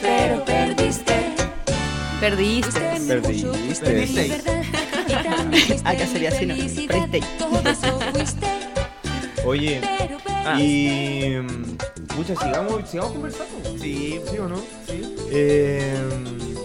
pero 0.00 0.42
perdiste. 0.44 1.12
Perdiste. 2.18 2.70
Fuiste 2.70 3.08
Perdiste. 3.08 3.48
fuiste 3.58 3.84
Perdiste. 3.84 4.42
Acá 5.84 6.06
sería 6.06 6.30
así, 6.30 6.46
¿no? 6.46 6.54
Oye, 9.44 9.80
Ah. 10.44 10.60
y. 10.60 11.36
Muchas, 12.16 12.38
sigamos, 12.38 12.88
sigamos 12.90 13.12
conversando. 13.12 13.78
Sí, 13.80 14.20
¿Sí 14.30 14.38
o 14.38 14.48
no? 14.48 14.56
Sí. 14.86 15.14
Eh, 15.30 15.96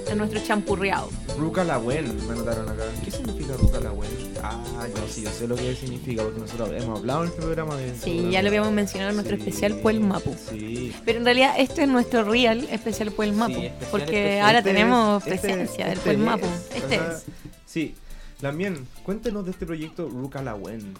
En 0.10 0.18
nuestro 0.18 0.40
champurreado. 0.42 1.10
Ruca 1.38 1.64
Lagüen, 1.64 2.16
me 2.28 2.34
anotaron 2.34 2.68
acá. 2.70 2.84
¿Qué 3.06 3.12
significa 3.12 3.54
Ruca 3.56 3.80
Lagüen? 3.80 4.10
Ah, 4.44 4.62
no, 4.96 5.08
sí, 5.08 5.22
yo 5.24 5.30
sé 5.32 5.48
lo 5.48 5.56
que 5.56 5.74
significa, 5.76 6.24
porque 6.24 6.40
nosotros 6.40 6.70
hemos 6.76 7.00
hablado 7.00 7.24
en 7.24 7.30
el 7.30 7.36
programa 7.36 7.76
de. 7.78 7.96
Sí, 7.98 8.30
ya 8.32 8.42
lo 8.42 8.48
habíamos 8.50 8.72
mencionado 8.72 9.12
en 9.12 9.16
nuestro 9.18 9.38
Sí, 9.38 9.44
especial 9.44 9.76
Puel 9.76 10.00
Mapu. 10.02 10.36
Sí. 10.50 10.94
Pero 11.06 11.20
en 11.20 11.26
realidad 11.26 11.54
este 11.58 11.84
es 11.84 11.88
nuestro 11.88 12.24
real 12.24 12.68
especial 12.72 13.12
Puel 13.12 13.34
Mapu. 13.34 13.54
Sí, 13.54 13.66
especial, 13.68 13.90
porque 13.92 14.18
especial. 14.20 14.46
ahora 14.48 14.58
Este 14.60 14.70
tenemos 14.72 15.28
es- 15.28 15.34
este- 15.34 15.48
presencia 15.48 15.86
del 15.86 15.98
este 15.98 16.04
Puel 16.10 16.18
Mapu. 16.18 16.46
es, 16.46 16.76
Este 16.84 16.96
ajá. 16.96 17.12
es. 17.14 17.24
Sí, 17.66 17.96
también, 18.42 18.88
cuéntenos 19.04 19.46
de 19.46 19.52
este 19.52 19.66
proyecto 19.66 20.08
Ruca 20.08 20.42
Lagüen. 20.42 20.94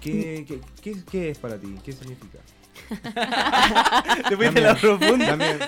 ¿Qué, 0.00 0.44
qué, 0.48 0.60
qué, 0.82 0.96
qué 1.10 1.30
es 1.30 1.38
para 1.38 1.58
ti? 1.58 1.74
¿Qué 1.84 1.92
significa? 1.92 2.38
Te 4.28 4.36
fuiste 4.36 4.58
a 4.60 4.72
la 4.72 4.74
profunda. 4.74 5.26
También, 5.26 5.58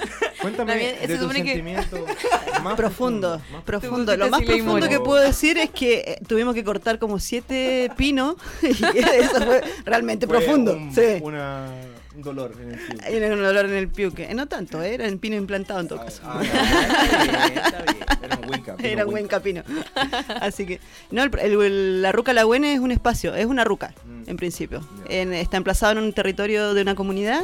cuéntame 0.40 0.72
También, 0.72 1.06
de 1.08 1.18
tu 1.18 1.28
que- 1.28 1.34
sentimiento 1.34 2.06
más 2.64 2.74
Profundo, 2.74 3.40
más 3.52 3.62
profundo. 3.64 4.16
Lo 4.16 4.28
más 4.30 4.42
profundo 4.42 4.88
que 4.88 4.98
puedo 5.00 5.22
decir 5.22 5.58
es 5.58 5.70
que 5.70 5.94
eh, 6.00 6.18
tuvimos 6.26 6.54
que 6.54 6.64
cortar 6.64 6.98
como 6.98 7.18
siete 7.18 7.90
pinos 7.96 8.36
y 8.62 8.68
eso 8.70 9.40
fue 9.44 9.62
realmente 9.84 10.26
Fue 10.26 10.38
profundo. 10.38 10.72
un- 10.72 10.94
sí. 10.94 11.18
Una, 11.20 11.68
un 11.70 11.91
dolor 12.16 12.52
en 12.60 12.72
el 12.72 12.78
pie. 12.78 12.96
Era 13.16 13.34
un 13.34 13.44
olor 13.44 13.64
en 13.66 13.74
el 13.74 13.88
piuque. 13.88 14.24
Eh, 14.30 14.34
No 14.34 14.46
tanto, 14.46 14.82
eh, 14.82 14.94
era 14.94 15.06
en 15.08 15.18
pino 15.18 15.36
implantado 15.36 15.80
en 15.80 15.88
todo 15.88 16.00
caso. 16.04 16.22
Ah, 16.24 16.40
está 16.42 17.22
bien, 17.46 17.58
está 17.58 17.82
bien. 17.82 17.96
Era 18.22 18.36
un 18.38 18.50
Winca. 18.50 18.76
pino 18.76 18.88
Era 18.88 19.04
un 19.06 19.10
buen 19.12 19.26
capino. 19.28 19.62
Así 20.40 20.66
que, 20.66 20.80
no, 21.10 21.22
el- 21.22 21.38
el- 21.62 22.02
la 22.02 22.12
ruca 22.12 22.32
Lagüene 22.32 22.74
es 22.74 22.80
un 22.80 22.90
espacio, 22.92 23.34
es 23.34 23.46
una 23.46 23.64
ruca, 23.64 23.94
Mm. 24.04 24.22
en 24.30 24.36
principio. 24.36 24.80
En- 25.08 25.32
está 25.32 25.56
emplazado 25.56 25.92
en 25.92 25.98
un 25.98 26.12
territorio 26.12 26.74
de 26.74 26.82
una 26.82 26.94
comunidad, 26.94 27.42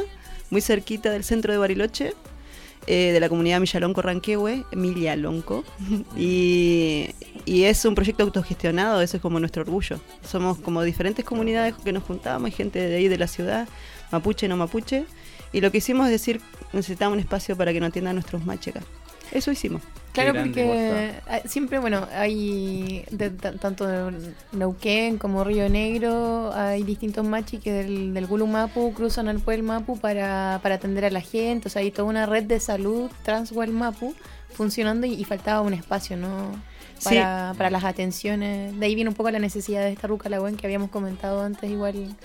muy 0.49 0.61
cerquita 0.61 1.09
del 1.11 1.23
centro 1.23 1.51
de 1.53 1.59
Bariloche, 1.59 2.13
eh, 2.87 3.11
de 3.11 3.19
la 3.19 3.29
comunidad 3.29 3.59
Millalonco 3.59 4.01
Ranquehue, 4.01 4.63
Millalonco. 4.73 5.63
y, 6.17 7.09
y 7.45 7.63
es 7.63 7.83
un 7.85 7.93
proyecto 7.95 8.23
autogestionado, 8.23 9.01
eso 9.01 9.17
es 9.17 9.21
como 9.21 9.39
nuestro 9.39 9.61
orgullo. 9.63 9.99
Somos 10.27 10.57
como 10.59 10.81
diferentes 10.83 11.23
comunidades 11.25 11.75
que 11.83 11.91
nos 11.91 12.03
juntamos, 12.03 12.45
hay 12.45 12.51
gente 12.51 12.79
de 12.79 12.95
ahí 12.95 13.07
de 13.07 13.17
la 13.17 13.27
ciudad, 13.27 13.67
mapuche, 14.11 14.47
no 14.47 14.57
mapuche. 14.57 15.05
Y 15.51 15.61
lo 15.61 15.71
que 15.71 15.79
hicimos 15.79 16.05
es 16.05 16.11
decir, 16.11 16.41
necesitamos 16.73 17.13
un 17.15 17.19
espacio 17.19 17.55
para 17.57 17.73
que 17.73 17.79
nos 17.79 17.89
atiendan 17.89 18.15
nuestros 18.15 18.45
machecas. 18.45 18.83
Eso 19.31 19.51
hicimos. 19.51 19.81
Claro, 20.11 20.33
porque 20.33 21.13
ah, 21.27 21.39
siempre, 21.45 21.77
bueno, 21.77 22.07
hay 22.11 23.05
de- 23.11 23.29
ta- 23.29 23.53
tanto 23.53 23.87
en 24.09 24.35
Neuquén 24.53 25.19
como 25.19 25.43
Río 25.43 25.69
Negro, 25.69 26.51
hay 26.53 26.81
distintos 26.81 27.23
machis 27.25 27.59
que 27.61 27.71
del, 27.71 28.13
del 28.15 28.25
Gulu 28.25 28.47
Mapu 28.47 28.91
cruzan 28.93 29.27
al 29.27 29.39
Pueblo 29.39 29.65
Mapu 29.65 29.99
para, 29.99 30.59
para 30.63 30.75
atender 30.75 31.05
a 31.05 31.11
la 31.11 31.21
gente. 31.21 31.67
O 31.67 31.71
sea, 31.71 31.83
hay 31.83 31.91
toda 31.91 32.07
una 32.09 32.25
red 32.25 32.43
de 32.45 32.59
salud 32.59 33.11
Transwell 33.23 33.71
Mapu 33.71 34.15
funcionando 34.51 35.05
y, 35.05 35.13
y 35.13 35.23
faltaba 35.25 35.61
un 35.61 35.73
espacio, 35.75 36.17
¿no? 36.17 36.51
Sí. 36.97 37.09
Para, 37.09 37.53
para 37.55 37.69
las 37.69 37.83
atenciones. 37.83 38.77
De 38.79 38.85
ahí 38.87 38.95
viene 38.95 39.09
un 39.09 39.15
poco 39.15 39.29
la 39.29 39.39
necesidad 39.39 39.83
de 39.83 39.91
esta 39.93 40.07
Ruca 40.07 40.27
Lagüen 40.27 40.57
que 40.57 40.65
habíamos 40.65 40.89
comentado 40.89 41.41
antes, 41.43 41.69
igual 41.69 42.15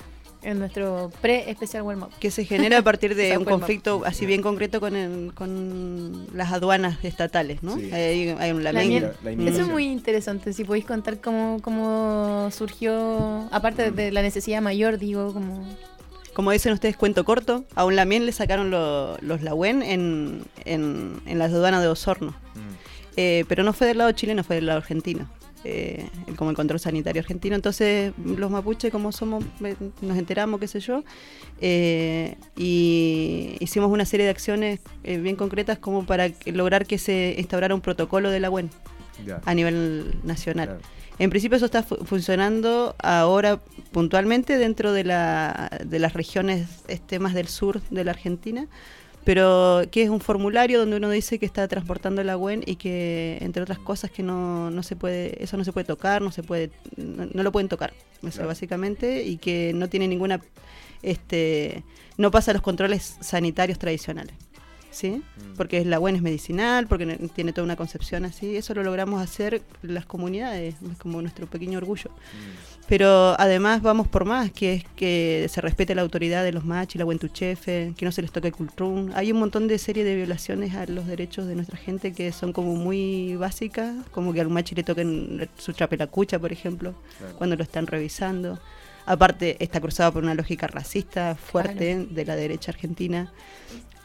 en 0.45 0.59
nuestro 0.59 1.11
pre-especial 1.21 1.85
Mapu. 1.85 2.15
que 2.21 2.31
se 2.31 2.45
genera 2.45 2.79
a 2.79 2.83
partir 2.83 3.15
de 3.17 3.37
un 3.39 3.45
conflicto 3.45 4.03
así 4.05 4.27
bien 4.27 4.43
concreto 4.43 4.81
con, 4.81 4.95
el- 4.97 5.33
con 5.35 6.27
las 6.35 6.53
aduanas 6.53 7.03
estatales, 7.05 7.63
¿no? 7.63 7.77
Sí. 7.77 7.91
Hay, 7.93 8.29
hay 8.39 8.51
un 8.53 8.63
La 8.63 8.73
lamento. 8.73 9.13
La- 9.25 9.33
la 9.33 9.51
Eso 9.51 9.63
es 9.63 9.69
muy 9.69 9.85
interesante, 9.87 10.53
si 10.53 10.65
podéis 10.65 10.85
contar 10.85 11.21
cómo, 11.21 11.59
cómo 11.63 12.49
surgió, 12.53 13.49
aparte 13.51 13.91
de 13.91 14.13
la 14.13 14.23
necesidad 14.23 14.61
mayor, 14.63 14.99
digo, 14.99 15.33
como... 15.33 15.65
Como 16.35 16.51
dicen 16.51 16.73
ustedes, 16.73 16.97
cuento 16.97 17.25
corto. 17.25 17.65
A 17.77 17.85
un 17.85 17.95
lamien 17.95 18.27
le 18.27 18.33
sacaron 18.33 18.71
lo- 18.71 19.17
los 19.21 19.43
Lagüen 19.43 19.83
en, 19.83 20.43
en, 20.65 21.21
en 21.27 21.39
la 21.39 21.45
aduana 21.45 21.81
de 21.81 21.87
Osorno. 21.87 22.33
Mm. 22.55 22.75
Eh, 23.17 23.45
pero 23.49 23.63
no 23.63 23.73
fue 23.73 23.87
del 23.87 23.99
lado 23.99 24.11
chileno, 24.11 24.43
fue 24.43 24.57
del 24.57 24.67
lado 24.67 24.79
argentino. 24.79 25.31
Eh, 25.65 26.09
como 26.37 26.51
el 26.51 26.57
control 26.57 26.79
sanitario 26.79 27.21
argentino. 27.21 27.57
Entonces, 27.57 28.13
los 28.25 28.51
mapuches, 28.51 28.91
como 28.93 29.13
somos, 29.13 29.45
eh, 29.65 29.75
nos 30.03 30.17
enteramos, 30.19 30.61
qué 30.61 30.69
sé 30.69 30.81
yo, 30.81 31.03
eh, 31.61 32.37
y 32.57 33.57
hicimos 33.61 33.91
una 33.91 34.05
serie 34.05 34.25
de 34.25 34.31
acciones 34.31 34.81
eh, 35.05 35.19
bien 35.19 35.37
concretas 35.37 35.79
como 35.79 36.05
para 36.05 36.31
lograr 36.47 36.87
que 36.87 36.99
se 36.99 37.35
instaurara 37.39 37.75
un 37.75 37.81
protocolo 37.81 38.31
de 38.31 38.41
la 38.41 38.51
UEN 38.51 38.71
a 39.45 39.55
nivel 39.55 40.15
nacional. 40.25 40.79
En 41.21 41.31
principio 41.31 41.57
eso 41.57 41.67
está 41.67 41.85
fu- 41.85 42.05
funcionando 42.05 42.97
ahora 42.99 43.61
puntualmente 43.93 44.59
dentro 44.59 44.93
de, 44.93 45.05
la, 45.05 45.71
de 45.87 45.99
las 46.01 46.13
regiones 46.15 46.67
este, 46.89 47.21
más 47.21 47.35
del 47.35 47.47
sur 47.47 47.81
de 47.91 48.03
la 48.03 48.11
Argentina, 48.11 48.67
pero 49.25 49.83
que 49.91 50.03
es 50.03 50.11
un 50.11 50.21
formulario 50.21 50.79
donde 50.79 50.97
uno 50.97 51.11
dice 51.11 51.39
que 51.39 51.47
está 51.47 51.67
transportando 51.69 52.23
la 52.25 52.37
WEN 52.37 52.63
y 52.67 52.77
que, 52.77 53.39
entre 53.41 53.63
otras 53.63 53.79
cosas, 53.79 54.11
que 54.11 54.23
no, 54.23 54.71
no 54.71 54.83
se 54.83 54.97
puede, 54.97 55.43
eso 55.43 55.57
no 55.57 55.65
se 55.65 55.73
puede 55.73 55.85
tocar, 55.87 56.21
no 56.23 56.31
se 56.31 56.43
puede, 56.43 56.71
no, 56.97 57.27
no 57.33 57.43
lo 57.43 57.51
pueden 57.53 57.69
tocar, 57.69 57.93
eso 58.23 58.31
Claro. 58.33 58.49
básicamente, 58.49 59.25
y 59.25 59.39
que 59.39 59.73
no 59.75 59.89
tiene 59.89 60.09
ninguna, 60.09 60.41
este, 61.03 61.83
no 62.17 62.31
pasa 62.31 62.53
los 62.53 62.63
controles 62.63 63.17
sanitarios 63.21 63.79
tradicionales. 63.79 64.35
¿Sí? 64.91 65.11
Mm. 65.11 65.55
Porque 65.57 65.85
la 65.85 65.99
WEN 65.99 66.15
es 66.15 66.23
medicinal, 66.23 66.87
porque 66.87 67.05
ne- 67.05 67.17
tiene 67.35 67.53
toda 67.53 67.65
una 67.65 67.75
concepción 67.75 68.25
así. 68.25 68.57
Eso 68.57 68.75
lo 68.75 68.85
logramos 68.85 69.21
hacer 69.21 69.61
las 69.83 70.07
comunidades, 70.07 70.77
es 70.89 70.99
como 70.99 71.21
nuestro 71.21 71.49
pequeño 71.49 71.79
orgullo. 71.79 72.11
Mm. 72.11 72.74
Pero 72.87 73.35
además 73.41 73.81
vamos 73.81 74.09
por 74.09 74.27
más, 74.27 74.51
que 74.53 74.75
es 74.75 74.85
que 74.95 75.47
se 75.49 75.63
respete 75.63 75.95
la 75.95 76.03
autoridad 76.03 76.45
de 76.45 76.53
los 76.53 76.67
machis, 76.67 76.99
la 76.99 77.07
Wentuchefe, 77.07 77.95
que 77.97 78.05
no 78.05 78.13
se 78.13 78.21
les 78.21 78.31
toque 78.31 78.49
el 78.49 78.55
cultrún. 78.55 79.11
Hay 79.15 79.33
un 79.33 79.39
montón 79.39 79.69
de 79.69 79.79
serie 79.79 80.05
de 80.05 80.15
violaciones 80.15 80.75
a 80.75 80.85
los 80.87 81.07
derechos 81.07 81.47
de 81.47 81.55
nuestra 81.55 81.79
gente 81.79 82.13
que 82.13 82.31
son 82.31 82.53
como 82.53 82.75
muy 82.77 83.37
básicas, 83.37 83.95
como 84.11 84.35
que 84.35 84.43
al 84.43 84.51
machi 84.51 84.75
le 84.75 84.83
toquen 84.83 85.49
su 85.57 85.73
chapelacucha, 85.73 86.39
por 86.39 86.53
ejemplo, 86.53 86.95
Claro. 87.19 87.37
cuando 87.39 87.57
lo 87.57 87.63
están 87.63 87.87
revisando. 87.87 88.59
Aparte, 89.07 89.57
está 89.65 89.81
cruzado 89.81 90.13
por 90.13 90.23
una 90.23 90.35
lógica 90.35 90.67
racista 90.67 91.37
fuerte 91.37 92.07
de 92.11 92.25
la 92.27 92.37
derecha 92.37 92.71
argentina. 92.71 93.33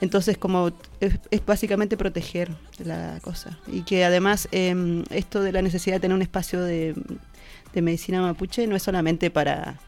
Entonces, 0.01 0.37
como 0.37 0.71
es, 1.01 1.19
es 1.29 1.45
básicamente 1.45 1.97
proteger 1.97 2.49
la 2.77 3.19
cosa. 3.21 3.59
Y 3.67 3.81
que 3.81 4.05
además 4.05 4.47
em, 4.53 5.03
esto 5.09 5.41
de 5.41 5.51
la 5.51 5.61
necesidad 5.61 5.97
de 5.97 5.99
tener 5.99 6.15
un 6.15 6.21
espacio 6.21 6.61
de, 6.63 6.95
de 7.73 7.81
medicina 7.81 8.21
mapuche 8.21 8.65
no 8.67 8.75
es 8.75 8.83
solamente 8.83 9.29
para, 9.29 9.79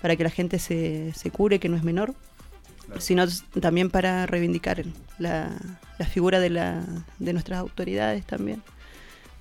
para 0.00 0.16
que 0.16 0.24
la 0.24 0.30
gente 0.30 0.58
se, 0.58 1.12
se 1.14 1.30
cure, 1.30 1.58
que 1.58 1.68
no 1.68 1.76
es 1.76 1.82
menor, 1.84 2.14
Claro. 2.86 3.02
sino 3.02 3.24
también 3.60 3.90
para 3.90 4.24
reivindicar 4.24 4.82
la, 5.18 5.50
la 5.98 6.06
figura 6.06 6.40
de, 6.40 6.48
la, 6.48 6.86
de 7.18 7.32
nuestras 7.34 7.58
autoridades 7.58 8.24
también. 8.24 8.62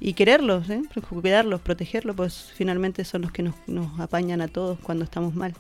Y 0.02 0.14
quererlos, 0.14 0.70
¿eh? 0.70 0.82
cuidarlos, 1.10 1.62
protegerlos, 1.62 2.16
pues 2.16 2.52
finalmente 2.54 3.06
son 3.06 3.22
los 3.22 3.32
que 3.32 3.44
nos, 3.44 3.56
nos 3.66 4.00
apañan 4.02 4.42
a 4.42 4.50
todos 4.50 4.78
cuando 4.80 5.06
estamos 5.06 5.34
mal. 5.34 5.54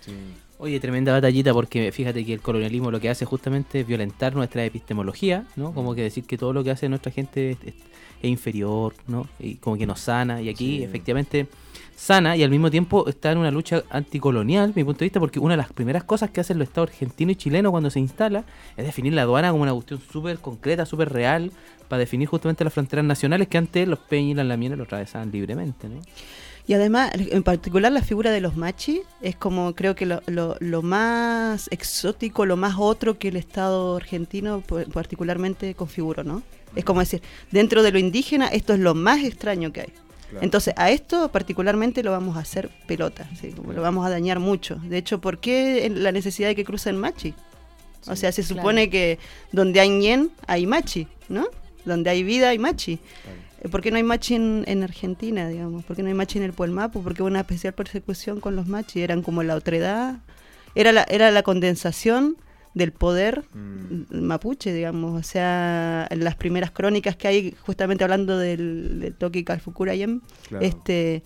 Sí. 0.00 0.12
Oye, 0.56 0.80
tremenda 0.80 1.12
batallita 1.12 1.52
porque 1.52 1.92
fíjate 1.92 2.24
que 2.24 2.32
el 2.32 2.40
colonialismo 2.40 2.90
lo 2.90 2.98
que 2.98 3.10
hace 3.10 3.24
justamente 3.26 3.80
es 3.80 3.86
violentar 3.86 4.34
nuestra 4.34 4.64
epistemología, 4.64 5.46
¿no? 5.56 5.74
Como 5.74 5.94
que 5.94 6.02
decir 6.02 6.24
que 6.24 6.38
todo 6.38 6.52
lo 6.54 6.64
que 6.64 6.70
hace 6.70 6.88
nuestra 6.88 7.12
gente 7.12 7.58
es, 7.62 7.74
es- 8.24 8.30
inferior, 8.30 8.94
¿no? 9.06 9.26
Y 9.38 9.56
como 9.56 9.76
que 9.76 9.86
nos 9.86 10.00
sana. 10.00 10.40
Y 10.42 10.48
aquí 10.48 10.78
Sí. 10.78 10.82
efectivamente 10.84 11.46
sana 11.96 12.36
y 12.36 12.42
al 12.42 12.50
mismo 12.50 12.70
tiempo 12.70 13.06
está 13.08 13.30
en 13.30 13.38
una 13.38 13.50
lucha 13.52 13.84
anticolonial, 13.90 14.72
mi 14.74 14.82
punto 14.84 14.98
de 15.00 15.04
vista, 15.06 15.20
porque 15.20 15.38
una 15.38 15.52
de 15.54 15.58
las 15.58 15.72
primeras 15.72 16.02
cosas 16.04 16.30
que 16.30 16.40
hacen 16.40 16.58
los 16.58 16.66
estados 16.68 16.90
argentino 16.90 17.30
y 17.30 17.36
chileno 17.36 17.70
cuando 17.70 17.88
se 17.90 18.00
instala 18.00 18.44
es 18.76 18.84
definir 18.84 19.12
la 19.12 19.22
aduana 19.22 19.50
como 19.52 19.62
una 19.62 19.72
cuestión 19.72 20.00
súper 20.12 20.38
concreta, 20.38 20.86
súper 20.86 21.12
real, 21.12 21.52
para 21.88 22.00
definir 22.00 22.26
justamente 22.28 22.64
las 22.64 22.72
fronteras 22.72 23.04
nacionales 23.04 23.46
que 23.46 23.58
antes 23.58 23.86
los 23.86 23.98
peñas 24.00 24.30
y 24.32 24.34
las 24.34 24.46
lamienas 24.46 24.76
lo 24.78 24.84
atravesaban 24.84 25.30
libremente, 25.30 25.88
¿no? 25.88 26.00
Y 26.66 26.72
además, 26.72 27.12
en 27.14 27.42
particular 27.42 27.92
la 27.92 28.00
figura 28.00 28.30
de 28.30 28.40
los 28.40 28.56
machi 28.56 29.02
es 29.20 29.36
como 29.36 29.74
creo 29.74 29.94
que 29.94 30.06
lo, 30.06 30.22
lo- 30.26 30.56
lo 30.60 30.80
más 30.80 31.68
exótico, 31.70 32.46
lo 32.46 32.56
más 32.56 32.76
otro 32.78 33.18
que 33.18 33.28
el 33.28 33.36
Estado 33.36 33.96
argentino 33.96 34.62
p- 34.62 34.86
particularmente 34.86 35.74
configuró, 35.74 36.24
¿no? 36.24 36.42
Es 36.76 36.84
como 36.84 37.00
decir, 37.00 37.22
dentro 37.50 37.82
de 37.82 37.92
lo 37.92 37.98
indígena 37.98 38.48
esto 38.48 38.72
es 38.74 38.80
lo 38.80 38.94
más 38.94 39.22
extraño 39.24 39.72
que 39.72 39.82
hay. 39.82 39.92
Claro. 40.30 40.44
Entonces, 40.44 40.74
a 40.76 40.90
esto 40.90 41.30
particularmente 41.30 42.02
lo 42.02 42.10
vamos 42.10 42.36
a 42.36 42.40
hacer 42.40 42.70
pelota, 42.86 43.28
¿sí? 43.40 43.50
Como 43.52 43.72
lo 43.72 43.82
vamos 43.82 44.04
a 44.06 44.10
dañar 44.10 44.40
mucho. 44.40 44.76
De 44.76 44.98
hecho, 44.98 45.20
¿por 45.20 45.38
qué 45.38 45.90
la 45.94 46.10
necesidad 46.12 46.48
de 46.48 46.54
que 46.56 46.64
crucen 46.64 46.96
machi? 46.96 47.34
O 48.06 48.16
sea, 48.16 48.32
se 48.32 48.42
Claro. 48.42 48.56
supone 48.60 48.90
que 48.90 49.18
donde 49.52 49.80
hay 49.80 49.88
ñen, 49.90 50.30
hay 50.46 50.66
machi, 50.66 51.06
¿no? 51.28 51.46
Donde 51.84 52.10
hay 52.10 52.22
vida, 52.22 52.48
hay 52.50 52.58
machi. 52.58 52.98
Claro. 53.22 53.70
¿Por 53.70 53.80
qué 53.80 53.90
no 53.90 53.96
hay 53.96 54.02
machi 54.02 54.34
en, 54.34 54.64
en 54.66 54.82
Argentina, 54.82 55.48
digamos? 55.48 55.84
¿Por 55.84 55.96
qué 55.96 56.02
no 56.02 56.08
hay 56.08 56.14
machi 56.14 56.36
en 56.38 56.44
el 56.44 56.52
Puelmapu? 56.52 57.02
Porque 57.02 57.22
hubo 57.22 57.28
una 57.28 57.40
especial 57.40 57.72
persecución 57.72 58.40
con 58.40 58.56
los 58.56 58.66
machi. 58.66 59.00
Eran 59.00 59.22
como 59.22 59.42
la 59.42 59.54
otredad. 59.54 60.16
Era 60.74 60.92
la, 60.92 61.04
era 61.04 61.30
la 61.30 61.42
condensación 61.42 62.36
del 62.74 62.92
poder 62.92 63.44
Mm. 63.54 64.22
mapuche, 64.26 64.72
digamos. 64.72 65.18
O 65.18 65.22
sea, 65.22 66.06
en 66.10 66.24
las 66.24 66.34
primeras 66.36 66.70
crónicas 66.72 67.16
que 67.16 67.28
hay, 67.28 67.54
justamente 67.60 68.04
hablando 68.04 68.36
del, 68.38 69.00
del 69.00 69.14
Toki 69.14 69.44
Calfucurayem, 69.44 70.20
Claro. 70.48 70.64
este, 70.64 71.22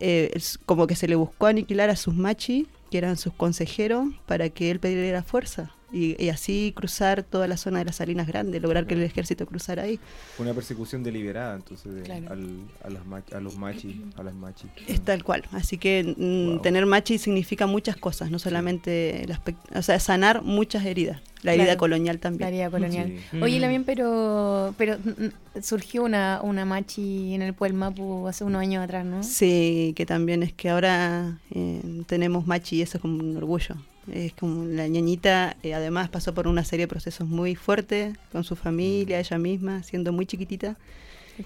eh, 0.00 0.30
es 0.34 0.58
como 0.66 0.86
que 0.86 0.96
se 0.96 1.06
le 1.08 1.14
buscó 1.16 1.46
aniquilar 1.46 1.90
a 1.90 1.96
sus 1.96 2.14
machi, 2.14 2.66
que 2.90 2.98
eran 2.98 3.16
sus 3.16 3.32
consejeros, 3.34 4.08
para 4.26 4.48
que 4.48 4.70
él 4.70 4.78
perdiera 4.80 5.22
fuerza. 5.22 5.70
Y, 5.92 6.20
y 6.22 6.30
así 6.30 6.72
cruzar 6.74 7.22
toda 7.22 7.46
la 7.46 7.56
zona 7.56 7.78
de 7.78 7.84
las 7.84 7.96
Salinas 7.96 8.26
Grandes, 8.26 8.60
lograr 8.60 8.86
que 8.88 8.94
el 8.94 9.02
ejército 9.04 9.46
cruzara 9.46 9.84
ahí. 9.84 10.00
Fue 10.36 10.44
una 10.44 10.52
persecución 10.54 11.04
deliberada, 11.04 11.54
entonces, 11.54 11.94
de- 11.94 12.02
Claro. 12.02 12.32
al- 12.32 12.58
a, 12.82 12.90
las 12.90 13.04
mach- 13.06 13.32
a 13.32 13.40
los 13.40 13.56
machis, 13.56 13.94
a 14.16 14.22
las 14.24 14.34
machis. 14.34 14.68
Es 14.88 15.00
tal 15.02 15.22
cual. 15.22 15.44
Así 15.52 15.78
que 15.78 16.02
mm, 16.16 16.46
Wow. 16.54 16.62
tener 16.62 16.86
machi 16.86 17.18
significa 17.18 17.66
muchas 17.68 17.96
cosas, 17.96 18.32
no 18.32 18.38
solamente 18.40 19.22
el 19.22 19.30
aspecto, 19.30 19.62
o 19.78 19.82
sea, 19.82 20.00
sanar 20.00 20.42
muchas 20.42 20.84
heridas. 20.84 21.20
La 21.42 21.52
herida 21.52 21.66
Claro. 21.66 21.78
colonial 21.78 22.16
La 22.16 22.20
también. 22.20 22.48
herida 22.48 22.70
colonial. 22.70 23.12
Sí. 23.30 23.40
Oye, 23.40 23.58
Mm. 23.58 23.60
también, 23.60 23.84
pero, 23.84 24.74
pero 24.76 24.98
mm, 24.98 25.60
surgió 25.62 26.02
una, 26.02 26.40
una 26.42 26.64
machi 26.64 27.32
en 27.34 27.42
el 27.42 27.54
Pueblo 27.54 27.78
Mapu 27.78 28.26
hace 28.26 28.42
unos 28.42 28.60
años 28.60 28.82
atrás, 28.82 29.04
¿no? 29.06 29.22
Sí, 29.22 29.92
que 29.96 30.04
también 30.04 30.42
es 30.42 30.52
que 30.52 30.68
ahora 30.70 31.38
eh, 31.52 31.80
tenemos 32.06 32.46
machi 32.48 32.76
y 32.78 32.82
eso 32.82 32.98
es 32.98 33.02
como 33.02 33.20
un 33.20 33.36
orgullo. 33.36 33.76
Es 34.12 34.32
como 34.34 34.64
la 34.64 34.86
ñañita, 34.86 35.56
eh, 35.62 35.74
además 35.74 36.08
pasó 36.08 36.34
por 36.34 36.46
una 36.46 36.64
serie 36.64 36.84
de 36.84 36.88
procesos 36.88 37.26
muy 37.26 37.54
fuertes 37.54 38.16
con 38.32 38.44
su 38.44 38.56
familia, 38.56 39.18
ella 39.18 39.38
misma, 39.38 39.82
siendo 39.82 40.12
muy 40.12 40.26
chiquitita. 40.26 40.76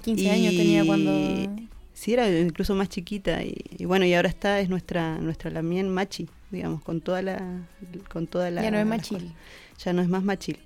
15 0.03 0.31
años 0.31 0.57
tenía 0.57 0.85
cuando... 0.85 1.13
Sí, 1.93 2.15
era 2.15 2.31
incluso 2.31 2.75
más 2.75 2.89
chiquita. 2.89 3.43
Y, 3.43 3.57
y 3.79 3.85
bueno, 3.85 4.07
y 4.07 4.15
ahora 4.15 4.29
está, 4.29 4.61
es 4.61 4.69
nuestra, 4.69 5.19
nuestra 5.19 5.51
Lamien 5.51 5.89
Machi. 5.89 6.29
digamos, 6.51 6.83
con 6.83 7.01
toda 7.01 7.23
la... 7.23 7.67
Con 8.11 8.27
toda 8.27 8.51
la 8.51 8.63
Ya 8.63 8.71
no 8.71 8.79
es 8.79 8.87
machil. 8.87 9.33
Ya 9.85 9.93
no 9.93 10.03
es 10.03 10.09
más 10.09 10.23
machil. 10.23 10.59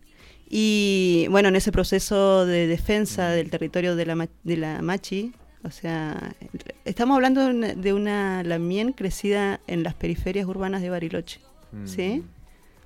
Y 0.48 1.26
bueno, 1.30 1.48
en 1.48 1.56
ese 1.56 1.72
proceso 1.72 2.46
de 2.46 2.66
defensa 2.66 3.30
del 3.30 3.50
territorio 3.50 3.96
de 3.96 4.06
la, 4.06 4.28
de 4.44 4.56
la 4.56 4.82
Machi, 4.82 5.32
o 5.64 5.70
sea, 5.70 6.34
estamos 6.84 7.14
hablando 7.14 7.40
de 7.40 7.50
una, 7.50 7.74
de 7.74 7.92
una 7.92 8.42
Lamien 8.42 8.92
crecida 8.92 9.60
en 9.66 9.82
las 9.82 9.94
periferias 9.94 10.46
urbanas 10.46 10.82
de 10.82 10.90
Bariloche, 10.90 11.40
Mm. 11.74 11.86
¿sí? 11.86 12.22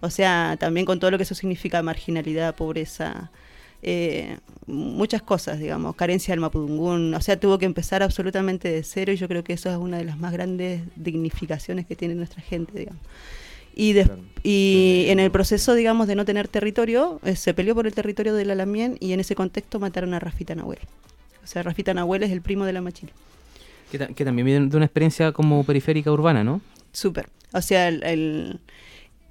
O 0.00 0.10
sea, 0.10 0.56
también 0.58 0.86
con 0.86 1.00
todo 1.00 1.10
lo 1.10 1.16
que 1.16 1.24
eso 1.24 1.34
significa, 1.34 1.82
marginalidad, 1.82 2.54
pobreza, 2.54 3.30
eh, 3.82 4.36
muchas 4.66 5.22
cosas, 5.22 5.58
digamos, 5.58 5.94
carencia 5.96 6.32
del 6.32 6.40
mapudungún, 6.40 7.14
o 7.14 7.20
sea, 7.20 7.38
tuvo 7.38 7.58
que 7.58 7.66
empezar 7.66 8.02
absolutamente 8.02 8.68
de 8.70 8.82
cero 8.82 9.12
y 9.12 9.16
yo 9.16 9.28
creo 9.28 9.42
que 9.44 9.52
eso 9.54 9.70
es 9.70 9.76
una 9.76 9.98
de 9.98 10.04
las 10.04 10.18
más 10.18 10.32
grandes 10.32 10.82
dignificaciones 10.96 11.86
que 11.86 11.96
tiene 11.96 12.14
nuestra 12.14 12.40
gente, 12.42 12.78
digamos. 12.78 13.00
Y, 13.74 13.92
Claro. 13.94 14.18
y 14.42 15.04
en 15.08 15.20
el 15.20 15.30
proceso, 15.30 15.74
digamos, 15.74 16.08
de 16.08 16.16
no 16.16 16.24
tener 16.24 16.48
territorio, 16.48 17.20
eh, 17.24 17.36
se 17.36 17.54
peleó 17.54 17.74
por 17.76 17.86
el 17.86 17.94
territorio 17.94 18.34
de 18.34 18.44
la 18.44 18.54
Lamien 18.56 18.96
y 19.00 19.12
en 19.12 19.20
ese 19.20 19.34
contexto 19.36 19.78
mataron 19.78 20.14
a 20.14 20.18
Rafita 20.18 20.54
Nahuel. 20.56 20.80
O 21.44 21.46
sea, 21.46 21.62
Rafita 21.62 21.94
Nahuel 21.94 22.24
es 22.24 22.30
el 22.32 22.42
primo 22.42 22.64
de 22.64 22.72
la 22.72 22.80
Machil. 22.82 23.10
Que, 23.92 23.98
ta- 23.98 24.08
que 24.08 24.24
también 24.24 24.46
viene 24.46 24.66
de 24.66 24.76
una 24.76 24.86
experiencia 24.86 25.30
como 25.32 25.62
periférica 25.64 26.10
urbana, 26.12 26.42
¿no? 26.44 26.60
Súper. 26.92 27.28
O 27.52 27.62
sea, 27.62 27.88
el, 27.88 28.02
el, 28.04 28.60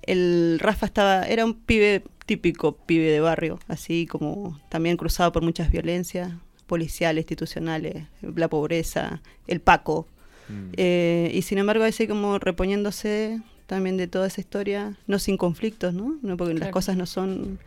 el 0.03 0.59
Rafa 0.59 0.85
estaba, 0.85 1.23
era 1.23 1.45
un 1.45 1.53
pibe 1.53 2.03
típico, 2.25 2.75
pibe 2.77 3.11
de 3.11 3.19
barrio, 3.19 3.59
así 3.67 4.05
como 4.05 4.59
también 4.69 4.97
cruzado 4.97 5.31
por 5.31 5.43
muchas 5.43 5.71
violencias 5.71 6.31
policiales, 6.65 7.21
institucionales, 7.23 8.05
la 8.21 8.47
pobreza, 8.49 9.21
el 9.47 9.61
Paco. 9.61 10.07
Mm. 10.49 10.69
Eh, 10.77 11.31
y 11.33 11.41
sin 11.43 11.57
embargo, 11.57 11.83
así 11.83 12.07
como 12.07 12.39
reponiéndose 12.39 13.39
también 13.67 13.97
de 13.97 14.07
toda 14.07 14.27
esa 14.27 14.41
historia, 14.41 14.97
no 15.07 15.19
sin 15.19 15.37
conflictos, 15.37 15.93
¿no? 15.93 16.17
no 16.21 16.37
porque 16.37 16.53
las 16.55 16.69
cosas 16.69 16.95
no 16.97 17.05
son 17.05 17.59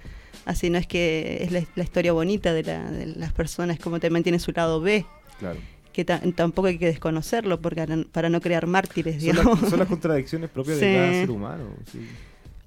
así, 0.46 0.70
no 0.70 0.78
es 0.78 0.86
que 0.86 1.38
es 1.42 1.52
la, 1.52 1.62
la 1.74 1.84
historia 1.84 2.12
bonita 2.12 2.52
de, 2.54 2.62
la- 2.62 2.90
de 2.90 3.06
las 3.06 3.32
personas, 3.32 3.78
como 3.78 4.00
también 4.00 4.22
tiene 4.22 4.38
su 4.38 4.52
lado 4.52 4.80
B, 4.80 5.04
Claro. 5.38 5.58
Que 5.92 6.04
ta- 6.04 6.20
tampoco 6.34 6.68
hay 6.68 6.78
que 6.78 6.86
desconocerlo 6.86 7.60
porque 7.60 7.86
para, 8.12 8.28
no 8.28 8.40
crear 8.40 8.66
mártires, 8.66 9.14
Son, 9.22 9.32
digamos. 9.32 9.60
las, 9.60 9.70
son 9.70 9.78
las 9.80 9.88
contradicciones 9.88 10.50
propias 10.50 10.78
Sí. 10.78 10.84
de 10.86 10.94
cada 10.96 11.12
ser 11.12 11.30
humano. 11.30 11.64
sí. 11.90 12.06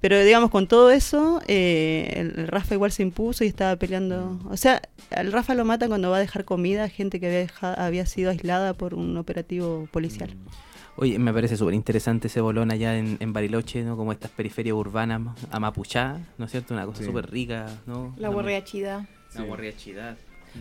Pero 0.00 0.22
digamos, 0.22 0.50
con 0.50 0.66
todo 0.68 0.90
eso, 0.90 1.40
eh, 1.48 2.12
el, 2.16 2.38
el 2.40 2.48
Rafa 2.48 2.74
igual 2.74 2.92
se 2.92 3.02
impuso 3.02 3.42
y 3.42 3.46
estaba 3.46 3.74
peleando. 3.76 4.38
O 4.50 4.56
sea, 4.58 4.82
al 5.10 5.32
Rafa 5.32 5.54
lo 5.54 5.64
matan 5.64 5.88
cuando 5.88 6.10
va 6.10 6.18
a 6.18 6.20
dejar 6.20 6.44
comida 6.44 6.84
a 6.84 6.88
gente 6.90 7.18
que 7.20 7.26
había, 7.26 7.38
deja- 7.38 7.72
había 7.72 8.04
sido 8.04 8.30
aislada 8.30 8.74
por 8.74 8.92
un 8.92 9.16
operativo 9.16 9.88
policial. 9.90 10.34
Mm. 10.34 11.00
Oye, 11.00 11.18
me 11.18 11.32
parece 11.32 11.56
súper 11.56 11.72
interesante 11.72 12.26
ese 12.28 12.42
bolón 12.42 12.70
allá 12.70 12.98
en, 12.98 13.16
en 13.18 13.32
Bariloche, 13.32 13.82
¿no? 13.82 13.96
Como 13.96 14.12
estas 14.12 14.30
periferias 14.30 14.76
urbanas, 14.76 15.22
a 15.50 15.58
Mapuchá, 15.58 16.18
¿no 16.36 16.44
es 16.44 16.50
cierto? 16.50 16.74
Una 16.74 16.84
cosa 16.84 16.98
Sí. 17.00 17.06
súper 17.06 17.30
rica, 17.30 17.66
¿no? 17.86 18.14
La 18.18 18.28
Una- 18.28 18.36
borrachida. 18.42 19.08
Una 19.36 19.44
Sí. 19.44 19.48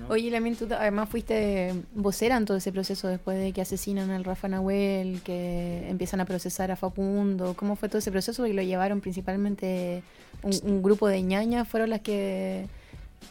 Oye, 0.10 0.32
también 0.32 0.56
tú 0.56 0.68
además 0.72 1.10
fuiste 1.10 1.74
vocera 1.94 2.38
en 2.38 2.46
todo 2.46 2.58
ese 2.58 2.72
proceso 2.72 3.08
después 3.08 3.38
de 3.38 3.52
que 3.52 3.62
asesinan 3.62 4.10
al 4.10 4.24
Rafa 4.24 4.48
Nahuel, 4.48 5.22
que 5.24 5.88
empiezan 5.90 6.20
a 6.20 6.26
procesar 6.26 6.72
a 6.72 6.76
Facundo. 6.76 7.54
¿Cómo 7.56 7.76
fue 7.76 7.90
todo 7.90 8.00
ese 8.00 8.12
proceso? 8.12 8.42
Porque 8.42 8.54
lo 8.54 8.62
llevaron 8.62 9.02
principalmente 9.02 10.04
un, 10.42 10.54
un 10.64 10.84
grupo 10.84 11.08
de 11.08 11.22
ñañas, 11.22 11.68
fueron 11.68 11.90
las 11.90 12.02
que 12.02 12.68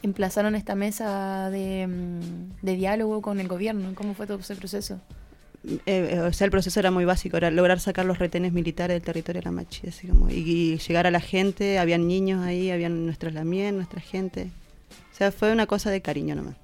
emplazaron 0.02 0.54
esta 0.54 0.74
mesa 0.74 1.50
de, 1.50 1.86
mm, 1.86 2.64
de 2.64 2.76
diálogo 2.76 3.20
con 3.22 3.40
el 3.40 3.48
gobierno. 3.48 3.94
¿Cómo 3.94 4.14
fue 4.14 4.26
todo 4.26 4.38
ese 4.38 4.56
proceso? 4.56 5.00
Eh, 5.64 5.80
eh, 5.86 6.20
o 6.20 6.32
sea, 6.32 6.46
el 6.46 6.50
proceso 6.50 6.80
era 6.80 6.90
muy 6.90 7.04
básico, 7.04 7.36
era 7.36 7.50
lograr 7.50 7.78
sacar 7.78 8.04
los 8.04 8.18
retenes 8.18 8.52
militares 8.52 8.96
del 8.96 9.02
territorio 9.02 9.40
de 9.40 9.44
la 9.44 9.52
Machi, 9.52 9.88
así 9.88 10.08
como, 10.08 10.28
y, 10.28 10.34
y 10.34 10.78
llegar 10.78 11.06
a 11.06 11.10
la 11.12 11.20
gente, 11.20 11.78
habían 11.78 12.08
niños 12.08 12.44
ahí, 12.44 12.70
habían 12.70 13.06
nuestras 13.06 13.32
lamien, 13.34 13.76
nuestra 13.76 14.00
gente. 14.00 14.50
O 15.12 15.14
sea, 15.14 15.32
fue 15.32 15.52
una 15.52 15.66
cosa 15.66 15.90
de 15.90 16.00
cariño 16.02 16.34
nomás. 16.34 16.56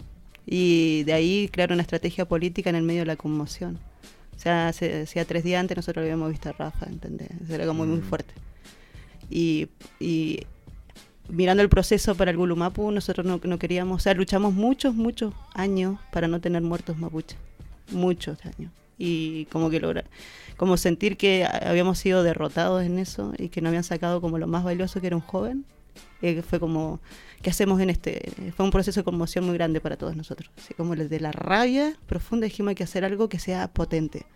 Y 0.46 1.02
de 1.04 1.12
ahí 1.12 1.48
crear 1.52 1.72
una 1.72 1.82
estrategia 1.82 2.24
política 2.26 2.70
en 2.70 2.76
el 2.76 2.82
medio 2.82 3.00
de 3.00 3.06
la 3.06 3.16
conmoción. 3.16 3.78
O 4.36 4.38
sea, 4.40 4.68
hacía 4.68 5.24
tres 5.26 5.44
días 5.44 5.60
antes 5.60 5.76
nosotros 5.76 6.02
lo 6.02 6.06
habíamos 6.06 6.30
visto 6.30 6.48
a 6.48 6.52
Rafa, 6.52 6.86
¿entendés? 6.86 7.28
Era 7.50 7.66
como 7.66 7.80
muy, 7.84 7.88
muy 7.88 7.98
Mm. 7.98 8.08
fuerte. 8.08 8.34
Y, 9.30 9.68
y 10.00 10.40
mirando 11.28 11.62
el 11.62 11.68
proceso 11.68 12.14
para 12.14 12.30
el 12.30 12.36
Gulumapu, 12.36 12.90
nosotros 12.90 13.26
no, 13.26 13.40
no 13.42 13.58
queríamos, 13.58 13.96
o 13.96 14.00
sea, 14.00 14.14
luchamos 14.14 14.54
muchos, 14.54 14.94
muchos 14.94 15.34
años 15.54 15.98
para 16.12 16.28
no 16.28 16.40
tener 16.40 16.62
muertos 16.62 16.96
mapuches. 16.98 17.38
Muchos 17.92 18.38
años. 18.46 18.72
Y 18.96 19.44
como 19.46 19.70
que 19.70 19.80
logra, 19.80 20.04
como 20.56 20.76
sentir 20.76 21.16
que 21.16 21.44
habíamos 21.44 21.98
sido 21.98 22.22
derrotados 22.22 22.82
en 22.84 22.98
eso 22.98 23.32
y 23.38 23.48
que 23.48 23.60
no 23.60 23.68
habían 23.68 23.84
sacado 23.84 24.20
como 24.20 24.38
lo 24.38 24.46
más 24.46 24.64
valioso 24.64 25.00
que 25.00 25.06
era 25.08 25.16
un 25.16 25.22
joven, 25.22 25.64
eh, 26.22 26.42
fue 26.42 26.58
como, 26.60 27.00
¿qué 27.42 27.50
hacemos 27.50 27.80
en 27.80 27.90
este? 27.90 28.30
Fue 28.56 28.64
un 28.64 28.70
proceso 28.70 29.00
de 29.00 29.04
conmoción 29.04 29.44
muy 29.44 29.54
grande 29.54 29.80
para 29.80 29.96
todos 29.96 30.16
nosotros. 30.16 30.50
Así 30.58 30.74
como 30.74 30.94
de 30.96 31.20
la 31.20 31.32
rabia 31.32 31.94
profunda 32.06 32.44
dijimos 32.44 32.70
hay 32.70 32.74
que 32.76 32.84
hacer 32.84 33.04
algo 33.04 33.28
que 33.28 33.38
sea 33.38 33.68
potente. 33.68 34.26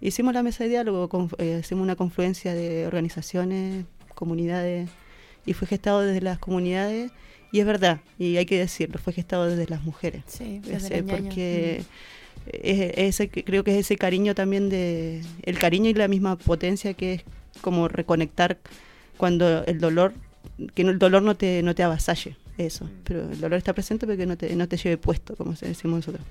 Hicimos 0.00 0.34
la 0.34 0.42
mesa 0.42 0.64
de 0.64 0.70
diálogo, 0.70 1.08
con- 1.08 1.30
eh, 1.38 1.58
hicimos 1.62 1.82
una 1.82 1.96
confluencia 1.96 2.52
de 2.54 2.86
organizaciones, 2.86 3.86
comunidades, 4.14 4.90
y 5.46 5.52
fue 5.54 5.66
gestado 5.68 6.00
desde 6.02 6.20
las 6.20 6.38
comunidades, 6.38 7.10
y 7.52 7.60
es 7.60 7.66
verdad, 7.66 8.00
y 8.18 8.36
hay 8.36 8.46
que 8.46 8.58
decirlo, 8.58 8.98
fue 8.98 9.12
gestado 9.12 9.46
desde 9.46 9.66
las 9.70 9.82
mujeres. 9.82 10.24
Sí, 10.26 10.60
desde 10.64 11.00
ñaña. 11.02 11.22
porque 11.22 11.84
es- 12.52 12.92
ese, 12.98 13.28
creo 13.30 13.64
que 13.64 13.72
es 13.72 13.78
ese 13.86 13.96
cariño 13.96 14.34
también 14.34 14.68
de 14.68 15.22
el 15.42 15.58
cariño 15.58 15.88
y 15.88 15.94
la 15.94 16.08
misma 16.08 16.36
potencia 16.36 16.92
que 16.94 17.14
es 17.14 17.24
como 17.62 17.88
reconectar 17.88 18.58
cuando 19.16 19.64
el 19.64 19.78
dolor 19.78 20.12
que 20.74 20.82
el 20.82 20.98
dolor 20.98 21.22
no 21.22 21.34
te 21.34 21.62
no 21.62 21.74
te 21.74 21.82
avasalle 21.82 22.36
eso 22.58 22.88
pero 23.04 23.22
el 23.30 23.40
dolor 23.40 23.58
está 23.58 23.72
presente 23.72 24.06
pero 24.06 24.16
que 24.16 24.26
no 24.26 24.36
te, 24.36 24.54
no 24.54 24.68
te 24.68 24.76
lleve 24.76 24.96
puesto 24.96 25.34
como 25.36 25.56
se 25.56 25.66
decimos 25.66 25.98
nosotros 25.98 26.24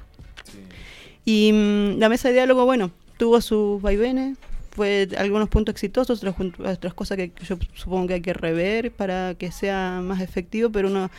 y 1.25 1.51
mm, 1.51 1.99
la 1.99 2.09
mesa 2.09 2.29
de 2.29 2.35
diálogo 2.35 2.65
bueno 2.65 2.91
tuvo 3.17 3.41
sus 3.41 3.81
vaivenes 3.81 4.37
fue 4.71 5.07
algunos 5.17 5.49
puntos 5.49 5.73
exitosos 5.73 6.23
otras 6.23 6.35
otras 6.59 6.93
cosas 6.93 7.17
que 7.17 7.31
yo 7.47 7.57
supongo 7.73 8.07
que 8.07 8.13
hay 8.15 8.21
que 8.21 8.33
rever 8.33 8.91
para 8.91 9.35
que 9.35 9.51
sea 9.51 10.01
más 10.03 10.21
efectivo 10.21 10.69
pero 10.71 10.89
uno 10.89 11.11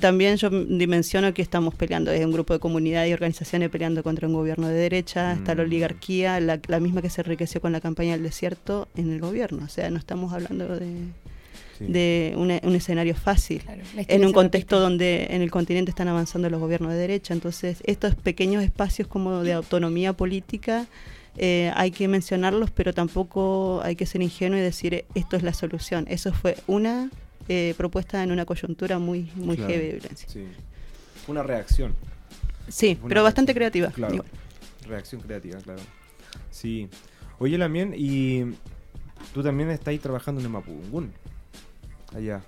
también 0.00 0.36
yo 0.36 0.48
dimensiono 0.48 1.34
que 1.34 1.42
estamos 1.42 1.74
peleando, 1.74 2.12
es 2.12 2.24
un 2.24 2.32
grupo 2.32 2.54
de 2.54 2.60
comunidades 2.60 3.10
y 3.10 3.12
organizaciones 3.12 3.68
peleando 3.68 4.02
contra 4.02 4.28
un 4.28 4.32
gobierno 4.32 4.68
de 4.68 4.74
derecha, 4.74 5.32
está 5.32 5.54
la 5.54 5.64
Mm. 5.64 5.66
oligarquía, 5.66 6.40
la, 6.40 6.60
la 6.68 6.80
misma 6.80 7.02
que 7.02 7.10
se 7.10 7.20
enriqueció 7.20 7.60
con 7.60 7.72
la 7.72 7.80
campaña 7.80 8.12
del 8.12 8.22
desierto 8.22 8.88
en 8.96 9.12
el 9.12 9.20
gobierno. 9.20 9.64
O 9.64 9.68
sea, 9.68 9.90
no 9.90 9.98
estamos 9.98 10.32
hablando 10.32 10.68
de, 10.78 10.86
Sí. 11.86 11.92
de 11.92 12.34
un, 12.36 12.50
un 12.62 12.74
escenario 12.76 13.14
fácil. 13.14 13.60
Claro, 13.62 13.82
En 13.96 14.24
un 14.24 14.32
contexto 14.32 14.80
donde 14.80 15.26
en 15.30 15.42
el 15.42 15.50
continente 15.50 15.90
están 15.90 16.08
avanzando 16.08 16.48
los 16.50 16.60
gobiernos 16.60 16.92
de 16.92 16.98
derecha, 16.98 17.34
entonces 17.34 17.78
estos 17.84 18.14
pequeños 18.14 18.62
espacios 18.62 19.08
como 19.08 19.42
de 19.42 19.52
autonomía 19.52 20.12
política 20.12 20.86
eh, 21.38 21.72
hay 21.76 21.90
que 21.90 22.08
mencionarlos, 22.08 22.70
pero 22.70 22.92
tampoco 22.92 23.80
hay 23.82 23.96
que 23.96 24.04
ser 24.06 24.20
ingenuo 24.22 24.58
y 24.58 24.60
decir 24.62 24.92
eh, 24.94 25.04
esto 25.14 25.36
es 25.36 25.42
la 25.42 25.54
solución. 25.54 26.04
Eso 26.08 26.32
fue 26.32 26.56
una 26.66 27.10
eh, 27.48 27.74
propuesta 27.76 28.22
en 28.22 28.32
una 28.32 28.44
coyuntura 28.44 28.98
muy 28.98 29.30
muy 29.36 29.56
Claro. 29.56 29.72
heavy 29.72 29.86
de 29.86 29.92
violencia. 29.94 30.28
Sí. 30.28 30.44
Una 31.28 31.42
reacción. 31.42 31.94
Sí, 32.68 32.96
Una 33.00 33.08
pero 33.08 33.22
bastante 33.22 33.54
creativa. 33.54 33.88
Claro. 33.90 34.14
igual. 34.14 34.30
Reacción 34.86 35.20
creativa, 35.20 35.58
claro. 35.60 35.80
Sí. 36.50 36.88
Oye, 37.38 37.56
Lamien, 37.58 37.94
y 37.96 38.42
tú 39.32 39.42
también 39.42 39.70
estás 39.70 39.88
ahí 39.88 39.98
trabajando 39.98 40.40
en 40.40 40.46
el 40.46 40.52
Mapudungún. 40.52 41.12
Allá. 42.14 42.42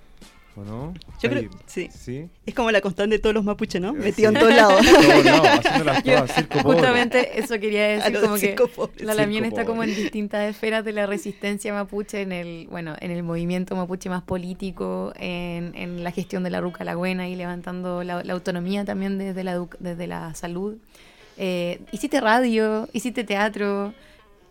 ¿O 0.57 0.63
no? 0.63 0.95
Yo 1.21 1.31
creo, 1.31 1.51
sí. 1.67 1.89
Sí. 1.93 2.29
Es 2.47 2.55
como 2.55 2.71
la 2.71 2.81
constante 2.81 3.17
de 3.17 3.19
todos 3.19 3.35
los 3.35 3.43
mapuches, 3.43 3.81
¿no? 3.81 3.93
Metido 3.93 4.31
sí. 4.31 4.37
en 4.37 4.41
todos 4.41 4.55
lados. 4.55 4.87
Todos 4.87 5.25
lados, 5.25 6.03
todas, 6.05 6.33
circo 6.33 6.63
pobre. 6.63 6.77
Justamente 6.77 7.41
eso 7.41 7.59
quería 7.59 7.89
decir, 7.89 8.55
como 8.55 8.89
que 8.89 9.05
la 9.05 9.15
Lamien 9.15 9.45
está 9.45 9.65
como 9.65 9.83
en 9.83 9.93
distintas 9.93 10.49
esferas 10.49 10.85
de 10.85 10.93
la 10.93 11.07
resistencia 11.07 11.75
mapuche, 11.75 12.23
en 12.23 12.31
el, 12.31 12.69
bueno, 12.71 12.95
en 13.01 13.11
el 13.11 13.25
movimiento 13.25 13.75
mapuche 13.75 14.09
más 14.09 14.23
político, 14.23 15.13
en, 15.17 15.75
en 15.75 16.05
la 16.05 16.13
gestión 16.13 16.45
de 16.45 16.51
la 16.51 16.61
Ruca 16.61 16.85
La 16.85 16.95
Buena 16.95 17.29
y 17.29 17.35
levantando 17.35 18.05
la, 18.05 18.23
la 18.23 18.33
autonomía 18.33 18.85
también 18.85 19.19
desde 19.19 19.43
la, 19.43 19.67
desde 19.81 20.07
la 20.07 20.35
salud. 20.37 20.77
Eh, 21.37 21.81
hiciste 21.91 22.21
radio, 22.21 22.89
hiciste 22.93 23.25
teatro, 23.25 23.93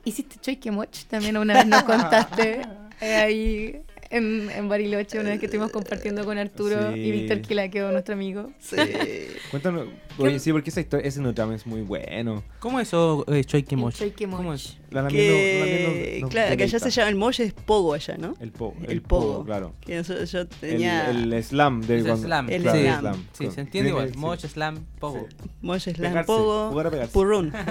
hiciste 0.04 0.36
Choiquemoch, 0.42 1.06
también 1.10 1.38
una 1.38 1.54
vez 1.54 1.66
nos 1.66 1.84
contaste 1.86 2.62
eh, 3.00 3.16
ahí 3.16 3.82
en, 4.14 4.50
en 4.50 4.70
Bariloche, 4.70 5.20
una 5.20 5.30
vez 5.32 5.40
que 5.40 5.46
estuvimos 5.48 5.72
compartiendo 5.72 6.24
con 6.26 6.38
Arturo 6.38 6.94
Sí. 6.94 7.00
y 7.00 7.12
Víctor 7.12 7.42
Quilaqueo, 7.42 7.92
nuestro 7.92 8.14
amigo. 8.14 8.52
Sí. 8.60 8.76
Cuéntanos. 9.52 9.88
Oye, 10.18 10.38
sí, 10.40 10.52
porque 10.52 10.70
esa 10.70 10.80
historia, 10.82 11.08
ese 11.08 11.20
notame 11.22 11.56
es 11.56 11.66
muy 11.66 11.82
bueno. 11.82 12.44
¿Cómo 12.60 12.80
es 12.80 12.88
eso, 12.90 13.26
eh, 13.28 13.44
Choiquemoch? 13.44 13.94
El 13.94 14.00
Choiquemoch. 14.00 14.38
¿Cómo 14.38 14.54
es? 14.54 14.78
La 14.92 15.02
no- 15.02 15.08
Que, 15.10 16.18
nos- 16.20 16.22
nos 16.22 16.30
claro, 16.32 16.56
que 16.56 16.64
allá 16.64 16.78
se 16.80 16.90
llama 16.92 17.10
el 17.10 17.16
molle 17.16 17.44
es 17.46 17.54
pogo 17.54 17.94
allá, 17.96 18.16
¿no? 18.18 18.36
El 18.40 18.52
pogo. 18.52 18.76
El 18.88 19.02
pogo. 19.02 19.44
claro. 19.44 19.74
Que 19.82 19.98
eso- 20.00 20.24
yo 20.24 20.42
El, 20.42 20.48
tenía 20.50 21.10
el 21.10 21.44
slam 21.44 21.82
de 21.82 21.98
Es 21.98 22.04
cuando- 22.04 22.26
slam. 22.28 22.50
El 22.52 22.62
claro, 22.62 23.00
slam. 23.00 23.26
Sí, 23.34 23.46
Con- 23.46 23.54
se 23.56 23.62
entiende 23.62 23.90
igual. 23.90 24.12
sí. 24.12 24.18
Moch, 24.20 24.40
slam, 24.40 24.86
pogo. 25.00 25.28
molle 25.62 25.94
slam 25.94 26.12
Pegarse, 26.12 26.28
pogo, 26.28 26.70
jugar 26.70 26.88
a 26.88 26.92
pegarse. 26.92 27.12
purrún. 27.14 27.52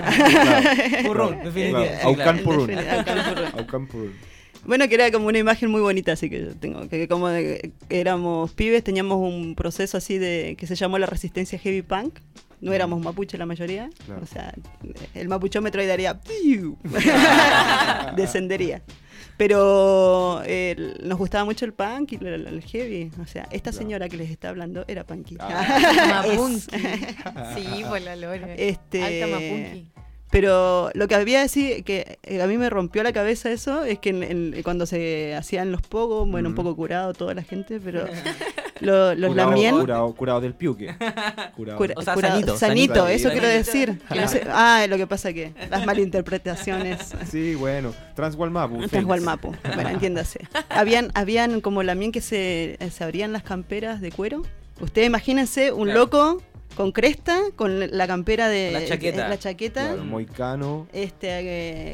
Claro. 1.05 1.31
Definitivamente. 1.45 1.97
Sí. 1.97 2.07
Aucán 2.07 2.39
Purrún. 2.39 2.71
Aucán 3.57 3.87
Purrún. 3.87 4.13
Bueno, 4.65 4.89
que 4.89 4.95
era 4.95 5.11
como 5.11 5.27
una 5.27 5.39
imagen 5.39 5.71
muy 5.71 5.81
bonita, 5.81 6.13
así 6.13 6.31
que 6.31 6.41
yo 6.41 6.55
tengo 6.55 6.89
que 6.89 7.09
como 7.09 7.29
de- 7.29 7.73
que 7.89 8.01
éramos 8.01 8.53
pibes, 8.53 8.85
teníamos 8.85 9.19
un 9.19 9.55
proceso 9.57 9.97
así 9.99 10.19
de 10.19 10.55
que 10.59 10.67
se 10.67 10.77
llamó 10.77 10.99
la 10.99 11.07
resistencia 11.07 11.59
heavy 11.59 11.83
punk. 11.83 12.19
No 12.61 12.73
éramos 12.73 13.03
mapuche 13.03 13.37
la 13.39 13.45
mayoría, 13.47 13.91
Claro. 14.07 14.23
o 14.23 14.27
sea, 14.27 14.55
el 15.15 15.29
mapuchómetro 15.29 15.81
ahí 15.81 15.89
daría 15.89 16.21
¡piu! 16.21 16.79
descendería. 18.17 18.83
Pero 19.37 20.43
eh, 20.45 20.95
nos 21.03 21.19
gustaba 21.19 21.45
mucho 21.45 21.65
el 21.65 21.73
punk 21.73 22.13
y 22.13 22.17
el, 22.17 22.27
el- 22.27 22.47
el 22.47 22.63
heavy. 22.63 23.11
O 23.21 23.27
sea, 23.27 23.49
esta 23.51 23.73
señora 23.73 24.09
que 24.09 24.17
les 24.17 24.31
está 24.31 24.51
hablando 24.51 24.85
era 24.87 25.05
punky. 25.05 25.37
Mapunky. 26.09 26.61
Sí, 27.57 27.85
por 27.89 28.01
la 28.01 28.15
lore. 28.15 28.55
Este, 28.59 29.03
Alta 29.03 29.27
Mapunky. 29.27 29.91
Pero 30.33 30.91
lo 30.95 31.07
que 31.07 31.15
había 31.15 31.41
decir 31.41 31.85
que 31.85 32.19
eh, 32.25 32.43
a 32.43 32.47
mí 32.49 32.57
me 32.59 32.69
rompió 32.71 33.03
la 33.05 33.13
cabeza 33.13 33.53
eso 33.53 33.85
es 33.85 33.99
que 34.01 34.09
en- 34.11 34.23
en- 34.55 34.63
cuando 34.65 34.87
se 34.87 35.35
hacían 35.37 35.71
los 35.71 35.83
pogos, 35.83 36.29
bueno, 36.29 36.49
un 36.49 36.55
Mm. 36.55 36.57
poco 36.57 36.75
curado 36.75 37.13
toda 37.13 37.35
la 37.35 37.43
gente, 37.43 37.79
pero 37.79 38.07
lo- 38.81 39.15
los 39.15 39.31
Curado- 39.31 39.51
lamien. 39.51 39.79
Curado, 39.79 40.15
curado 40.15 40.41
del 40.41 40.55
piuque. 40.55 40.95
Curado. 41.57 41.77
cura- 41.79 41.95
O 41.97 42.03
sea, 42.03 42.15
curado- 42.15 42.33
sanito, 42.35 42.57
sanito, 42.57 42.95
sanito. 42.95 43.09
eso 43.09 43.31
quiero 43.31 43.47
decir. 43.47 44.01
Claro. 44.09 44.23
No 44.23 44.29
sé- 44.29 44.43
ah, 44.49 44.87
lo 44.89 44.97
que 44.97 45.07
pasa 45.07 45.33
que 45.35 45.53
las 45.71 45.85
malinterpretaciones. 45.87 47.13
Sí, 47.31 47.55
bueno. 47.55 47.93
Transwalmapu. 48.17 48.87
Tras 48.89 49.05
Gualmapu, 49.05 49.55
bueno, 49.75 49.91
entiéndase. 49.91 50.41
Habían, 50.71 51.11
habían 51.15 51.61
como 51.61 51.83
lamien 51.83 52.11
que 52.11 52.21
se, 52.23 52.79
se 52.91 53.05
abrían 53.05 53.33
las 53.33 53.43
camperas 53.43 54.01
de 54.01 54.11
cuero. 54.11 54.43
Ustedes 54.81 55.07
imagínense 55.07 55.73
un 55.73 55.85
Claro. 55.85 56.01
loco 56.01 56.43
con 56.77 56.93
cresta, 56.93 57.39
con 57.57 57.97
la 57.97 58.07
campera 58.07 58.49
de 58.49 58.71
La 58.73 58.85
chaqueta. 58.87 59.29
la 59.29 59.39
chaqueta 59.39 59.89
Claro, 59.89 60.05
moicano. 60.05 60.87
este, 60.93 61.29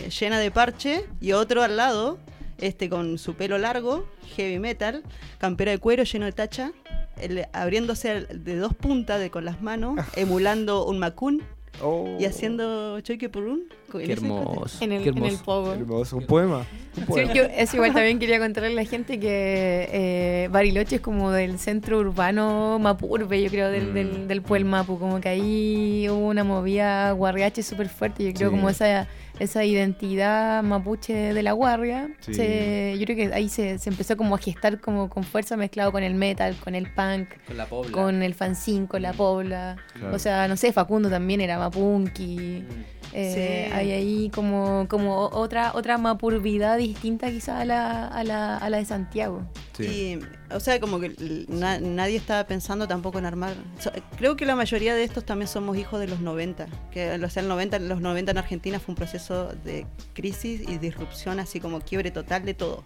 eh, 0.06 0.10
llena 0.10 0.38
de 0.38 0.50
parche 0.50 1.04
y 1.20 1.32
otro 1.32 1.62
al 1.62 1.76
lado, 1.76 2.18
este 2.58 2.88
con 2.88 3.18
su 3.18 3.34
pelo 3.34 3.58
largo, 3.58 4.06
heavy 4.36 4.58
metal, 4.58 5.02
campera 5.38 5.72
de 5.72 5.78
cuero 5.78 6.04
lleno 6.04 6.26
de 6.26 6.32
tacha, 6.32 6.72
el- 7.20 7.46
abriéndose 7.52 8.26
de 8.26 8.56
dos 8.56 8.74
puntas 8.74 9.18
de, 9.20 9.30
con 9.30 9.44
las 9.44 9.60
manos, 9.62 9.96
emulando 10.16 10.84
un 10.86 10.98
macún 10.98 11.42
Oh, 11.82 12.16
y 12.18 12.24
haciendo 12.24 13.00
choque 13.00 13.28
por 13.28 13.44
un. 13.44 13.64
Qué 13.92 14.12
hermoso. 14.12 14.82
En 14.84 14.92
el, 14.92 15.02
qué 15.02 15.10
en 15.10 15.18
el 15.18 15.24
hermoso. 15.24 15.44
pogo. 15.44 15.72
Hermoso. 15.72 16.16
Un 16.16 16.26
poema. 16.26 16.58
Un 16.58 16.64
Sí, 16.96 17.02
poema. 17.06 17.32
yo 17.32 17.42
eso 17.44 17.76
igual 17.76 17.94
también 17.94 18.18
quería 18.18 18.38
contarle 18.38 18.70
a 18.70 18.72
la 18.72 18.84
gente 18.84 19.18
que 19.20 19.88
eh, 19.92 20.48
Bariloche 20.50 20.96
es 20.96 21.00
como 21.00 21.30
del 21.30 21.58
centro 21.58 21.98
urbano 21.98 22.78
mapurbe, 22.78 23.42
yo 23.42 23.50
creo, 23.50 23.70
del, 23.70 23.90
Mm. 23.90 23.94
del, 23.94 24.28
del 24.28 24.42
Puel 24.42 24.64
Mapu, 24.64 24.98
como 24.98 25.20
que 25.20 25.28
ahí 25.28 26.06
hubo 26.10 26.26
una 26.28 26.44
movida 26.44 27.12
guarriache 27.12 27.62
súper 27.62 27.88
fuerte, 27.88 28.24
yo 28.24 28.32
creo 28.34 28.50
Sí. 28.50 28.56
como 28.56 28.68
esa, 28.68 29.06
esa 29.40 29.64
identidad 29.64 30.62
mapuche 30.62 31.32
de 31.34 31.42
la 31.42 31.52
guardia, 31.52 32.08
Sí. 32.20 32.34
se- 32.34 32.96
yo 32.98 33.04
creo 33.04 33.16
que 33.16 33.34
ahí 33.34 33.48
se, 33.48 33.78
se 33.78 33.90
empezó 33.90 34.16
como 34.16 34.34
a 34.34 34.38
gestar 34.38 34.80
como 34.80 35.08
con 35.08 35.22
fuerza 35.24 35.56
mezclado 35.56 35.92
con 35.92 36.02
el 36.02 36.14
metal, 36.14 36.56
con 36.62 36.74
el 36.74 36.90
punk, 36.92 37.28
Con 37.46 37.56
la 37.56 37.66
pobla. 37.66 37.92
con 37.92 38.22
el 38.22 38.34
fanzine, 38.34 38.86
con 38.86 39.02
la 39.02 39.12
pobla, 39.12 39.76
Claro. 39.94 40.14
o 40.14 40.18
sea, 40.18 40.48
no 40.48 40.56
sé, 40.56 40.72
Facundo 40.72 41.08
también 41.10 41.40
era 41.40 41.58
mapunky. 41.58 42.64
Mm. 42.66 42.97
Eh, 43.12 43.68
Sí. 43.68 43.72
Hay 43.74 43.90
ahí 43.92 44.30
como, 44.34 44.86
como 44.88 45.26
otra 45.32 45.72
otra 45.74 45.96
mapurvidad 45.98 46.76
distinta 46.78 47.30
quizá 47.30 47.60
a 47.60 47.64
la, 47.64 48.06
a 48.08 48.24
la, 48.24 48.56
a 48.56 48.68
la 48.70 48.78
de 48.78 48.84
Santiago. 48.84 49.42
Sí. 49.76 49.84
Y, 50.20 50.54
o 50.54 50.60
sea, 50.60 50.78
como 50.80 50.98
que 51.00 51.14
na- 51.48 51.78
nadie 51.80 52.16
estaba 52.16 52.44
pensando 52.46 52.86
tampoco 52.88 53.18
en 53.18 53.26
armar. 53.26 53.54
so- 53.78 53.92
creo 54.16 54.36
que 54.36 54.44
la 54.46 54.56
mayoría 54.56 54.94
de 54.94 55.04
estos 55.04 55.24
también 55.24 55.48
somos 55.48 55.76
hijos 55.76 56.00
de 56.00 56.08
los 56.08 56.20
90. 56.20 56.66
Que, 56.90 57.12
o 57.12 57.30
sea, 57.30 57.42
el 57.42 57.48
90, 57.48 57.78
los 57.80 58.00
90 58.00 58.32
en 58.32 58.38
Argentina 58.38 58.78
fue 58.80 58.92
un 58.92 58.96
proceso 58.96 59.48
de 59.64 59.86
crisis 60.14 60.62
y 60.68 60.78
disrupción, 60.78 61.40
así 61.40 61.60
como 61.60 61.80
quiebre 61.80 62.10
total 62.10 62.44
de 62.44 62.54
todo. 62.54 62.84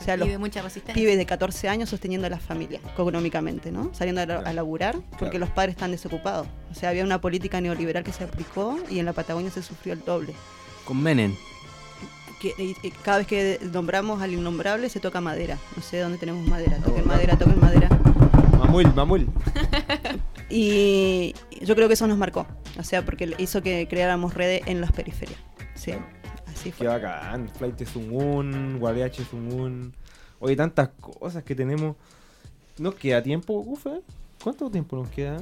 O 0.00 0.04
sea, 0.04 0.16
los 0.16 0.28
de 0.28 0.38
mucha 0.38 0.62
resistencia. 0.62 0.94
pibes 0.94 1.16
de 1.16 1.26
14 1.26 1.68
años 1.68 1.88
sosteniendo 1.88 2.26
a 2.26 2.30
la 2.30 2.38
familia 2.38 2.80
económicamente, 2.92 3.70
¿no? 3.72 3.90
Saliendo 3.94 4.20
a, 4.20 4.24
a 4.40 4.52
laburar 4.52 4.96
porque 5.10 5.30
Claro. 5.30 5.38
los 5.40 5.50
padres 5.50 5.74
están 5.74 5.90
desocupados. 5.90 6.46
O 6.70 6.74
sea, 6.74 6.90
había 6.90 7.04
una 7.04 7.20
política 7.20 7.60
neoliberal 7.60 8.04
que 8.04 8.12
se 8.12 8.24
aplicó 8.24 8.76
y 8.90 8.98
en 8.98 9.06
la 9.06 9.12
Patagonia 9.12 9.50
se 9.50 9.62
sufrió 9.62 9.92
el 9.94 10.04
doble. 10.04 10.34
Con 10.84 11.02
Menem. 11.02 11.34
Que- 12.40 12.54
y- 12.58 12.76
y 12.86 12.90
cada 12.90 13.18
vez 13.18 13.26
que 13.26 13.58
nombramos 13.72 14.20
al 14.20 14.32
innombrable 14.34 14.88
se 14.90 15.00
toca 15.00 15.20
madera. 15.20 15.58
No 15.76 15.82
sé 15.82 15.98
dónde 16.00 16.18
tenemos 16.18 16.46
madera. 16.46 16.76
Toquen 16.78 17.06
madera, 17.06 17.38
toquen 17.38 17.60
madera. 17.60 17.88
Mamul, 18.58 18.92
mamul. 18.94 19.28
Y 20.50 21.34
yo 21.62 21.74
creo 21.74 21.88
que 21.88 21.94
eso 21.94 22.06
nos 22.06 22.18
marcó. 22.18 22.46
O 22.78 22.82
sea, 22.82 23.04
porque 23.04 23.34
hizo 23.38 23.62
que 23.62 23.86
creáramos 23.88 24.34
redes 24.34 24.62
en 24.66 24.80
las 24.80 24.92
periferias. 24.92 25.38
Sí, 25.74 25.92
así 26.64 26.70
Qué 26.70 26.76
fue. 26.76 26.86
bacán. 26.86 27.48
Flight 27.48 27.80
es 27.80 27.96
un 27.96 28.12
un, 28.12 28.78
Guariache 28.78 29.22
es 29.22 29.32
un 29.32 29.52
un. 29.52 29.92
Oye, 30.40 30.56
tantas 30.56 30.90
cosas 31.00 31.42
que 31.42 31.54
tenemos. 31.54 31.96
¿Nos 32.78 32.94
queda 32.94 33.22
tiempo, 33.22 33.62
Ufe? 33.66 34.00
¿Cuánto 34.42 34.70
tiempo 34.70 34.96
nos 34.96 35.08
queda? 35.08 35.38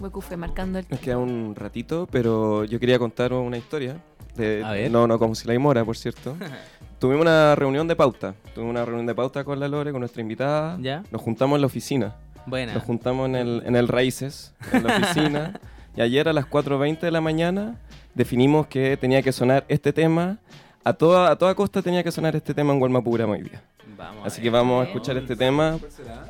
Huecufe 0.00 0.36
marcando 0.36 0.78
el 0.78 0.86
Nos 0.88 1.00
queda 1.00 1.18
un 1.18 1.54
ratito, 1.56 2.06
pero 2.10 2.64
yo 2.64 2.78
quería 2.78 2.98
contar 2.98 3.32
una 3.32 3.56
historia. 3.56 3.96
De, 4.36 4.62
A 4.64 4.72
ver. 4.72 4.90
No, 4.90 5.08
no 5.08 5.18
como 5.18 5.34
si 5.34 5.48
la 5.48 5.58
Mora, 5.58 5.84
por 5.84 5.96
cierto. 5.96 6.36
Tuvimos 7.00 7.22
una 7.22 7.54
reunión 7.54 7.88
de 7.88 7.96
pauta. 7.96 8.34
Tuvimos 8.54 8.72
una 8.72 8.84
reunión 8.84 9.06
de 9.06 9.14
pauta 9.14 9.44
con 9.44 9.58
la 9.58 9.66
Lore, 9.66 9.90
con 9.90 10.00
nuestra 10.00 10.20
invitada. 10.22 10.78
¿Ya? 10.80 11.02
Nos 11.10 11.22
juntamos 11.22 11.56
en 11.56 11.60
la 11.62 11.66
oficina. 11.66 12.16
Buena. 12.46 12.74
Nos 12.74 12.82
juntamos 12.84 13.28
en 13.28 13.36
el, 13.36 13.62
en 13.66 13.76
el 13.76 13.88
Raíces, 13.88 14.54
en 14.72 14.84
la 14.84 14.96
oficina. 14.98 15.60
y 15.98 16.00
ayer 16.00 16.28
a 16.28 16.32
las 16.32 16.46
4.20 16.46 17.00
de 17.00 17.10
la 17.10 17.20
mañana 17.20 17.74
definimos 18.14 18.68
que 18.68 18.96
tenía 18.96 19.20
que 19.20 19.32
sonar 19.32 19.64
este 19.66 19.92
tema. 19.92 20.38
A 20.84 20.92
toda, 20.92 21.28
a 21.28 21.36
toda 21.36 21.56
costa 21.56 21.82
tenía 21.82 22.04
que 22.04 22.12
sonar 22.12 22.36
este 22.36 22.54
tema 22.54 22.72
en 22.72 22.78
Gualmapura 22.78 23.26
hoy 23.26 23.42
día. 23.42 23.64
Vamos. 23.96 24.24
Así 24.24 24.40
que 24.40 24.48
vamos 24.48 24.84
a 24.84 24.86
escuchar 24.86 25.16
este 25.16 25.34
tema 25.34 25.76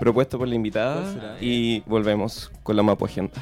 propuesto 0.01 0.39
por 0.39 0.49
la 0.49 0.55
invitada 0.55 1.37
y 1.39 1.81
volvemos 1.81 2.51
con 2.63 2.77
la 2.77 2.83
Mapu 2.83 3.05
Agenda. 3.05 3.35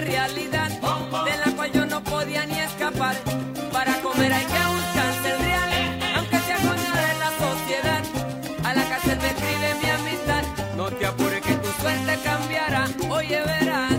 De 0.00 1.36
la 1.44 1.52
cual 1.56 1.70
yo 1.72 1.84
no 1.84 2.02
podía 2.02 2.46
ni 2.46 2.58
escapar. 2.58 3.14
Para 3.72 3.94
comer 4.00 4.32
hay 4.32 4.44
que 4.44 4.66
buscarse 4.74 5.32
el 5.32 5.38
real, 5.40 5.70
aunque 6.16 6.38
sea 6.38 6.56
coño 6.56 6.92
de 7.06 7.18
la 7.18 7.30
sociedad. 7.44 8.02
A 8.64 8.74
la 8.74 8.88
cárcel 8.88 9.18
me 9.20 9.28
escribe 9.28 9.74
mi 9.82 9.90
amistad, 9.90 10.42
no 10.76 10.90
te 10.90 11.06
apures 11.06 11.42
que 11.42 11.54
tu 11.54 11.68
suerte 11.82 12.18
cambiará, 12.24 12.88
oye 13.10 13.42
verás. 13.44 13.89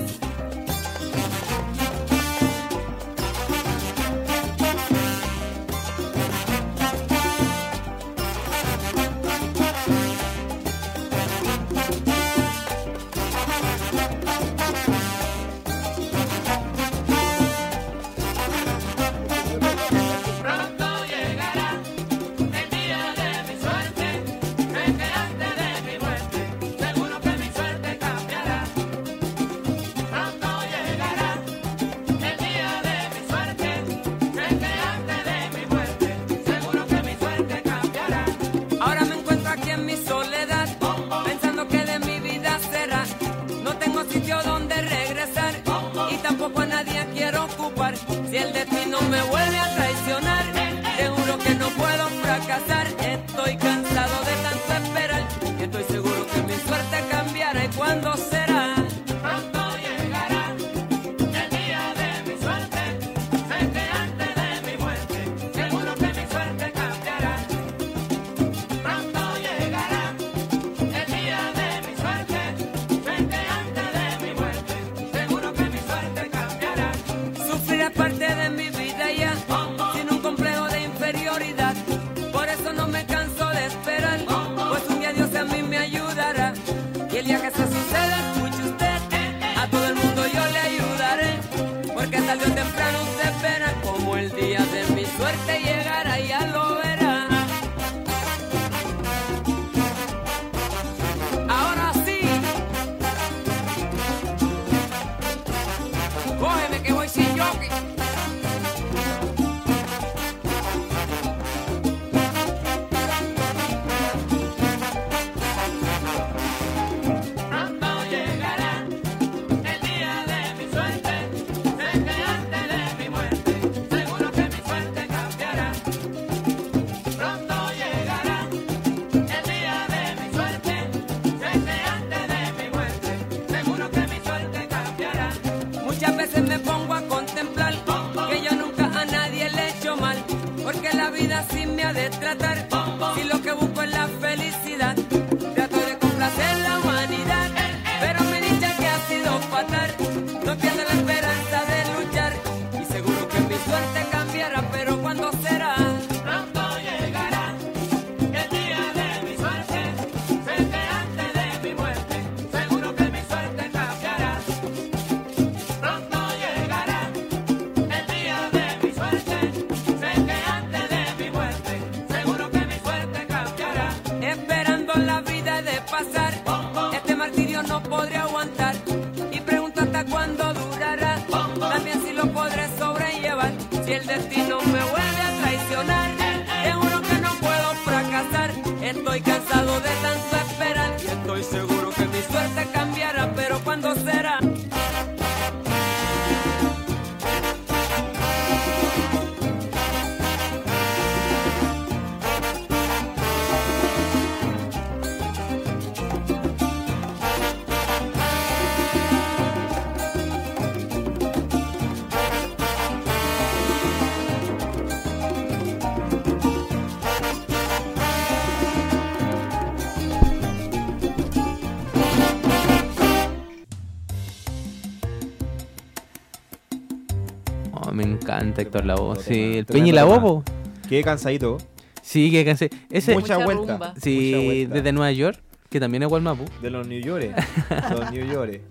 Encanta 228.37 228.61
Héctor 228.61 228.85
Lavoe. 228.85 229.15
Sí, 229.21 229.57
el 229.59 229.65
Peña 229.65 229.87
y 229.87 229.91
la 229.91 230.03
tema. 230.03 230.17
Bobo. 230.17 230.43
Qué 230.89 231.03
cansadito. 231.03 231.57
Sí, 232.01 232.31
que 232.31 232.43
cansé. 232.45 232.69
Ese, 232.89 233.13
Mucha, 233.13 233.35
Mucha 233.37 233.45
vuelta. 233.45 233.73
rumba. 233.73 233.93
sí, 234.01 234.31
mucha 234.33 234.45
vuelta. 234.45 234.73
desde 234.75 234.91
Nueva 234.91 235.11
York, 235.11 235.39
que 235.69 235.79
también 235.79 236.03
es 236.03 236.09
Gualmapu. 236.09 236.45
De 236.61 236.69
los 236.69 236.87
New 236.87 236.99
York. 237.01 237.29
los 237.97 238.11
New 238.11 238.25
York. 238.25 238.61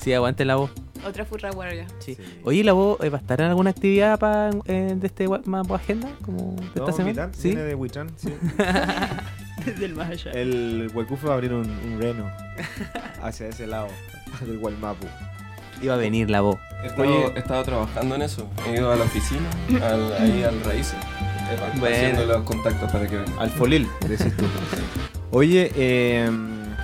Sí, 0.00 0.12
aguante 0.12 0.44
la 0.44 0.56
voz. 0.56 0.70
Otra 1.06 1.24
furra 1.24 1.50
huarga. 1.52 1.86
Sí. 1.98 2.14
Sí. 2.14 2.22
Oye, 2.44 2.64
¿la 2.64 2.72
voz 2.72 2.98
eh, 3.02 3.10
va 3.10 3.18
a 3.18 3.20
estar 3.20 3.40
en 3.40 3.48
alguna 3.48 3.70
actividad 3.70 4.18
pa, 4.18 4.50
eh, 4.64 4.94
de 4.96 5.06
este 5.06 5.26
Gualmapu 5.26 5.74
Agenda? 5.74 6.08
Como 6.24 6.54
de 6.56 6.64
esta 6.66 6.80
No, 6.80 6.86
semana? 6.92 7.10
Milán, 7.12 7.34
Sí. 7.34 7.48
viene 7.48 7.62
de 7.64 7.74
Huitrán, 7.74 8.10
sí. 8.16 8.32
Desde 9.64 9.84
el 9.84 9.94
más 9.94 10.10
allá. 10.10 10.30
El 10.32 10.90
Huaycufe 10.94 11.26
va 11.26 11.32
a 11.32 11.36
abrir 11.36 11.52
un, 11.52 11.68
un 11.68 12.00
reno 12.00 12.24
hacia 13.22 13.48
ese 13.48 13.66
lado 13.66 13.88
del 14.44 14.58
Gualmapu. 14.58 15.06
Iba 15.82 15.94
a 15.94 15.96
venir 15.96 16.30
la 16.30 16.40
voz. 16.40 16.58
He 16.82 16.86
estado, 16.86 17.08
Oye. 17.08 17.32
he 17.34 17.38
estado 17.38 17.62
trabajando 17.64 18.14
en 18.14 18.22
eso. 18.22 18.48
He 18.66 18.74
ido 18.76 18.92
a 18.92 18.96
la 18.96 19.04
oficina, 19.04 19.48
al, 19.84 20.12
ahí 20.14 20.42
al 20.42 20.62
Raíces. 20.64 20.96
Bueno. 21.78 21.94
Haciendo 21.96 22.26
los 22.26 22.42
contactos 22.44 22.90
para 22.90 23.06
que 23.06 23.16
vengan. 23.16 23.38
Al 23.38 23.50
Folil, 23.50 23.88
decís 24.08 24.36
tú. 24.36 24.44
Oye, 25.30 25.70
eh, 25.76 26.30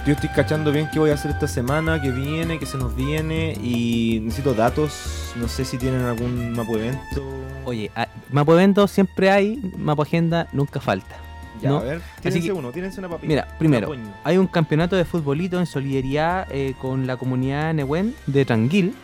yo 0.06 0.12
estoy 0.12 0.28
cachando 0.30 0.70
bien 0.72 0.88
qué 0.92 0.98
voy 0.98 1.10
a 1.10 1.14
hacer 1.14 1.30
esta 1.32 1.48
semana, 1.48 2.00
que 2.02 2.10
viene, 2.10 2.58
que 2.58 2.66
se 2.66 2.76
nos 2.78 2.94
viene 2.94 3.54
y 3.62 4.20
necesito 4.22 4.54
datos. 4.54 5.32
No 5.36 5.48
sé 5.48 5.64
si 5.64 5.78
tienen 5.78 6.02
algún 6.02 6.52
mapo 6.52 6.76
evento. 6.76 7.22
Oye, 7.64 7.90
a- 7.96 8.08
Mapo 8.30 8.54
Evento 8.54 8.88
siempre 8.88 9.30
hay, 9.30 9.72
Mapo 9.78 10.02
Agenda 10.02 10.48
nunca 10.52 10.80
falta. 10.80 11.16
Ya, 11.60 11.68
¿no? 11.70 11.78
a 11.78 11.82
ver, 11.82 12.00
tírense 12.20 12.40
que- 12.40 12.52
uno, 12.52 12.70
tírense 12.72 12.98
una 13.00 13.08
papita. 13.08 13.28
Mira, 13.28 13.48
primero, 13.58 13.92
hay 14.24 14.36
un 14.38 14.46
campeonato 14.46 14.96
de 14.96 15.04
futbolito 15.04 15.58
en 15.58 15.66
solidaridad 15.66 16.46
eh, 16.50 16.74
con 16.80 17.06
la 17.06 17.16
comunidad 17.16 17.74
Nehuen 17.74 18.14
de 18.26 18.44
Tranquil. 18.44 18.94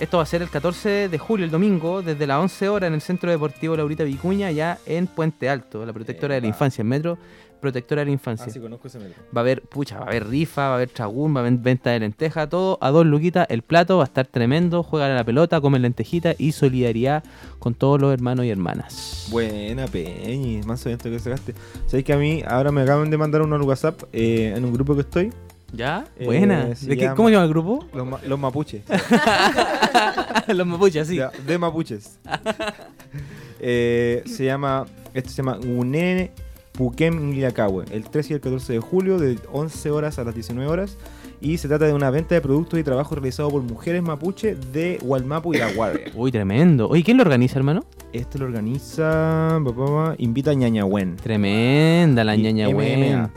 Esto 0.00 0.16
va 0.16 0.24
a 0.24 0.26
ser 0.26 0.42
el 0.42 0.50
14 0.50 1.08
de 1.08 1.18
julio, 1.18 1.44
el 1.44 1.52
domingo, 1.52 2.02
desde 2.02 2.26
las 2.26 2.38
11 2.40 2.68
horas 2.68 2.88
en 2.88 2.94
el 2.94 3.00
Centro 3.00 3.30
Deportivo 3.30 3.76
Laurita 3.76 4.02
Vicuña, 4.02 4.50
ya 4.50 4.78
en 4.86 5.06
Puente 5.06 5.48
Alto, 5.48 5.86
la 5.86 5.92
protectora 5.92 6.34
de 6.34 6.40
la 6.40 6.48
infancia, 6.48 6.82
el 6.82 6.88
metro 6.88 7.16
protectora 7.64 8.00
de 8.02 8.06
la 8.06 8.10
Ah, 8.10 8.12
infancia. 8.12 8.52
sí, 8.52 8.60
conozco 8.60 8.88
ese 8.88 8.98
metro. 8.98 9.22
Va 9.36 9.40
a 9.40 9.42
haber, 9.42 9.62
pucha, 9.62 9.98
va 9.98 10.04
a 10.04 10.08
haber 10.08 10.28
rifa, 10.28 10.62
va 10.68 10.72
a 10.72 10.74
haber 10.76 10.90
tragún, 10.90 11.34
va 11.34 11.40
a 11.40 11.46
haber 11.46 11.58
venta 11.58 11.90
de 11.90 12.00
lenteja, 12.00 12.48
todo 12.48 12.78
a 12.80 12.90
dos 12.90 13.04
luquitas. 13.06 13.46
El 13.50 13.62
plato 13.62 13.96
va 13.98 14.04
a 14.04 14.06
estar 14.06 14.26
tremendo, 14.26 14.82
juegan 14.82 15.10
a 15.10 15.14
la 15.14 15.24
pelota, 15.24 15.60
comen 15.60 15.82
lentejita 15.82 16.34
y 16.38 16.52
solidaridad 16.52 17.24
con 17.58 17.74
todos 17.74 18.00
los 18.00 18.12
hermanos 18.12 18.44
y 18.46 18.50
hermanas. 18.50 19.26
Buena 19.30 19.86
Peñi, 19.86 20.60
más 20.66 20.84
evento 20.86 21.10
que 21.10 21.18
sacaste. 21.18 21.54
Sabéis 21.86 22.04
que 22.04 22.12
a 22.12 22.18
mí 22.18 22.42
ahora 22.46 22.70
me 22.70 22.82
acaban 22.82 23.10
de 23.10 23.16
mandar 23.18 23.42
uno 23.42 23.56
al 23.56 23.62
WhatsApp 23.62 24.02
eh, 24.12 24.52
en 24.56 24.64
un 24.64 24.72
grupo 24.72 24.94
que 24.94 25.00
estoy. 25.00 25.32
¿Ya? 25.72 26.04
Eh, 26.18 26.26
Buena. 26.26 26.66
¿De 26.66 26.76
qué- 26.96 27.02
llama- 27.02 27.14
¿Cómo 27.16 27.28
se 27.28 27.32
llama 27.32 27.44
el 27.46 27.50
grupo? 27.50 27.84
Los, 27.92 28.06
ma- 28.06 28.20
los 28.24 28.38
mapuches. 28.38 28.82
los 30.48 30.66
mapuches, 30.66 31.08
sí. 31.08 31.16
Ya, 31.16 31.30
de 31.46 31.58
mapuches. 31.58 32.18
Eh, 33.66 34.22
se 34.26 34.44
llama, 34.44 34.84
esto 35.14 35.30
se 35.30 35.36
llama 35.36 35.56
Unene 35.58 36.32
Puquem 36.78 37.30
Ngilacahue, 37.30 37.84
el 37.92 38.02
13 38.02 38.32
y 38.32 38.34
el 38.34 38.40
14 38.40 38.72
de 38.72 38.78
julio, 38.80 39.18
de 39.18 39.38
11 39.52 39.90
horas 39.92 40.18
a 40.18 40.24
las 40.24 40.34
19 40.34 40.68
horas. 40.68 40.96
Y 41.40 41.58
se 41.58 41.68
trata 41.68 41.84
de 41.86 41.92
una 41.92 42.10
venta 42.10 42.34
de 42.34 42.40
productos 42.40 42.80
y 42.80 42.82
trabajo 42.82 43.14
realizado 43.14 43.48
por 43.50 43.62
mujeres 43.62 44.02
mapuche 44.02 44.56
de 44.72 44.98
Walmapu 45.02 45.54
y 45.54 45.58
La 45.58 45.72
Guardia. 45.72 46.06
Uy, 46.16 46.32
tremendo. 46.32 46.88
Oye, 46.88 47.04
¿quién 47.04 47.16
lo 47.16 47.22
organiza, 47.22 47.58
hermano? 47.58 47.84
Esto 48.12 48.38
lo 48.38 48.46
organiza, 48.46 49.60
pa, 49.64 49.72
pa, 49.72 49.86
pa, 49.86 50.14
invita 50.18 50.50
a 50.50 50.54
Ñañahuen. 50.54 51.14
Tremenda 51.16 52.24
la 52.24 52.34
Y 52.34 52.42
ñaña 52.42 52.66
MMA. 52.68 52.74
buena. 52.74 53.30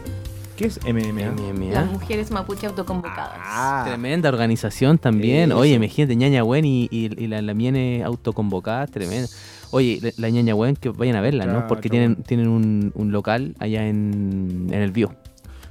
¿Qué 0.55 0.65
es 0.65 0.79
MMA? 0.83 1.31
MMA. 1.53 1.71
Las 1.73 1.91
mujeres 1.91 2.31
mapuche 2.31 2.65
autoconvocadas. 2.65 3.38
Ah, 3.39 3.83
Tremenda 3.88 4.29
organización 4.29 4.97
también. 4.97 5.51
Eso. 5.51 5.59
Oye, 5.59 5.73
imagínate, 5.73 6.15
ñaña 6.15 6.43
Wen 6.43 6.65
y, 6.65 6.88
y, 6.89 7.23
y 7.23 7.27
la, 7.27 7.43
la 7.43 7.53
Miene 7.53 8.01
autoconvocada, 8.03 8.88
tremenda. 8.88 9.27
Oye, 9.72 9.99
la, 10.01 10.11
la 10.18 10.30
ñaña 10.30 10.55
Wen 10.55 10.76
que 10.76 10.89
vayan 10.89 11.15
a 11.15 11.22
verla, 11.22 11.45
¿no? 11.45 11.68
Porque 11.68 11.89
tienen, 11.89 12.15
tienen 12.24 12.47
un, 12.47 12.91
un 12.95 13.11
local 13.11 13.55
allá 13.59 13.88
en, 13.88 14.68
en 14.72 14.82
el 14.82 14.91
Bio. 14.91 15.13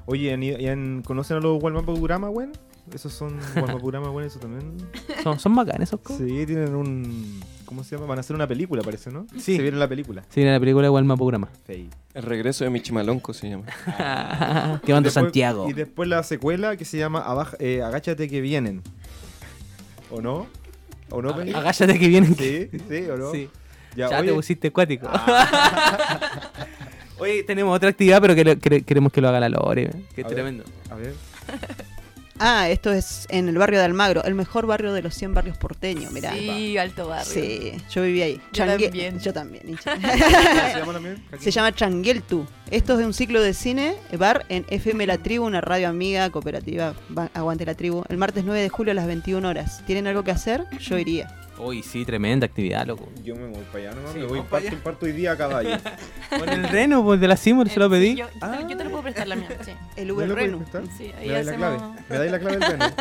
Oye, 0.06 0.32
¿han 0.32 0.42
ido- 0.42 0.58
y 0.60 0.66
han- 0.68 1.02
¿conocen 1.02 1.38
a 1.38 1.40
los 1.40 1.62
Walmapurama, 1.62 2.30
weón? 2.30 2.52
Esos 2.94 3.12
son 3.12 3.36
Walmapurama, 3.56 4.10
weón, 4.10 4.28
eso 4.28 4.38
también. 4.38 4.72
Son, 5.24 5.38
son 5.40 5.54
bacanes 5.56 5.88
esos 5.88 6.00
cosas. 6.00 6.18
Sí, 6.26 6.46
tienen 6.46 6.74
un. 6.74 7.40
¿Cómo 7.64 7.82
se 7.82 7.96
llama? 7.96 8.06
Van 8.06 8.18
a 8.18 8.20
hacer 8.20 8.36
una 8.36 8.46
película, 8.46 8.82
parece, 8.84 9.10
¿no? 9.10 9.26
Sí. 9.36 9.56
Se 9.56 9.62
viene 9.62 9.76
la 9.76 9.88
película. 9.88 10.22
Sí, 10.28 10.40
en 10.42 10.52
la 10.52 10.60
película 10.60 10.84
de 10.84 10.90
Walma 10.90 11.16
Programa. 11.16 11.48
Sí. 11.66 11.88
El 12.14 12.22
regreso 12.22 12.62
de 12.62 12.70
Michimalonco 12.70 13.34
se 13.34 13.48
llama. 13.50 13.64
que 14.84 14.92
van 14.92 15.02
de 15.02 15.10
Santiago. 15.10 15.68
Y 15.68 15.72
después 15.72 16.08
la 16.08 16.22
secuela 16.22 16.76
que 16.76 16.84
se 16.84 16.96
llama 16.98 17.20
Abaja- 17.26 17.56
eh, 17.58 17.82
Agáchate 17.82 18.28
que 18.28 18.40
vienen. 18.40 18.82
¿O 20.12 20.20
no? 20.20 20.46
¿O 21.10 21.20
no? 21.22 21.30
Agáchate 21.30 21.98
que 21.98 22.06
vienen. 22.06 22.36
Sí, 22.36 22.68
sí, 22.88 23.10
¿o 23.10 23.16
no? 23.16 23.32
Sí. 23.32 23.48
Ya, 23.96 24.10
Ya, 24.10 24.22
te 24.22 24.32
pusiste 24.32 24.68
acuático. 24.68 25.08
Oye, 27.18 27.42
tenemos 27.44 27.74
otra 27.74 27.88
actividad, 27.88 28.20
pero 28.20 28.34
que- 28.34 28.58
que- 28.58 28.82
queremos 28.82 29.10
que 29.12 29.20
lo 29.22 29.28
haga 29.28 29.40
la 29.40 29.48
Lore. 29.48 29.90
Que 30.14 30.20
es 30.20 30.24
A 30.26 30.28
ver. 30.28 30.34
tremendo. 30.34 30.64
a 30.90 30.94
ver. 30.94 31.14
Ah, 32.38 32.68
esto 32.68 32.92
es 32.92 33.26
en 33.30 33.48
el 33.48 33.56
barrio 33.56 33.78
de 33.78 33.86
Almagro, 33.86 34.22
el 34.24 34.34
mejor 34.34 34.66
barrio 34.66 34.92
de 34.92 35.00
los 35.00 35.14
100 35.14 35.32
barrios 35.32 35.56
porteños, 35.56 36.12
mirá. 36.12 36.34
Sí, 36.34 36.76
alto 36.76 37.08
barrio. 37.08 37.32
Sí, 37.32 37.72
yo 37.90 38.02
viví 38.02 38.20
ahí. 38.20 38.40
Yo 38.52 38.64
Changue- 38.66 38.82
también. 38.82 39.18
Yo 39.20 39.32
también. 39.32 39.68
hincha. 39.70 39.94
¿Cómo 39.94 40.12
se 40.12 40.78
llama 40.78 40.92
también? 40.92 41.24
Se 41.40 41.50
llama 41.50 41.74
Changueltu. 41.74 42.46
Esto 42.70 43.00
es 43.00 43.06
un 43.06 43.14
ciclo 43.14 43.40
de 43.40 43.54
cine, 43.54 43.96
bar 44.18 44.44
en 44.50 44.66
FM 44.68 45.06
La 45.06 45.16
Tribu, 45.16 45.46
una 45.46 45.62
radio 45.62 45.88
amiga, 45.88 46.28
cooperativa, 46.28 46.92
va- 47.16 47.30
aguante 47.32 47.64
la 47.64 47.74
tribu, 47.74 48.04
el 48.10 48.18
martes 48.18 48.44
9 48.44 48.60
de 48.60 48.68
julio 48.68 48.90
a 48.90 48.94
las 48.94 49.06
21 49.06 49.48
horas. 49.48 49.82
¿Tienen 49.86 50.06
algo 50.06 50.22
que 50.22 50.32
hacer? 50.32 50.64
Yo 50.78 50.98
iría. 50.98 51.34
Uy, 51.58 51.82
sí, 51.82 52.04
tremenda 52.04 52.44
actividad, 52.46 52.86
loco. 52.86 53.08
Yo 53.24 53.34
me 53.34 53.46
voy 53.46 53.64
para 53.72 53.90
allá, 53.90 54.00
¿no? 54.00 54.12
Sí, 54.12 54.18
me 54.18 54.24
voy 54.26 54.38
vamos 54.38 54.50
pa' 54.50 54.60
parto, 54.60 54.76
parto 54.84 55.06
hoy 55.06 55.12
día 55.12 55.32
a 55.32 55.36
caballo. 55.36 55.70
Con 56.38 56.48
el 56.48 56.68
reno, 56.68 57.02
pues 57.04 57.18
de 57.20 57.28
la 57.28 57.36
Simur 57.36 57.68
se 57.68 57.78
lo 57.80 57.88
pedí. 57.88 58.14
Yo, 58.16 58.26
yo 58.40 58.50
te- 58.50 58.68
yo 58.70 58.76
te 58.76 58.84
lo 58.84 58.90
puedo 58.90 59.02
prestar 59.04 59.26
la 59.26 59.36
mía, 59.36 59.48
sí. 59.64 59.72
El 59.96 60.06
¿Me 60.08 60.12
Uber 60.12 60.34
prestar? 60.58 60.82
Sí, 60.98 61.12
ahí 61.18 61.28
¿Me 61.28 61.32
dais 61.32 61.46
la 61.46 61.54
clave? 61.56 61.78
¿Me 62.10 62.18
dais 62.18 62.30
la 62.32 62.38
clave 62.38 62.56
del 62.58 62.70
reno? 62.70 62.84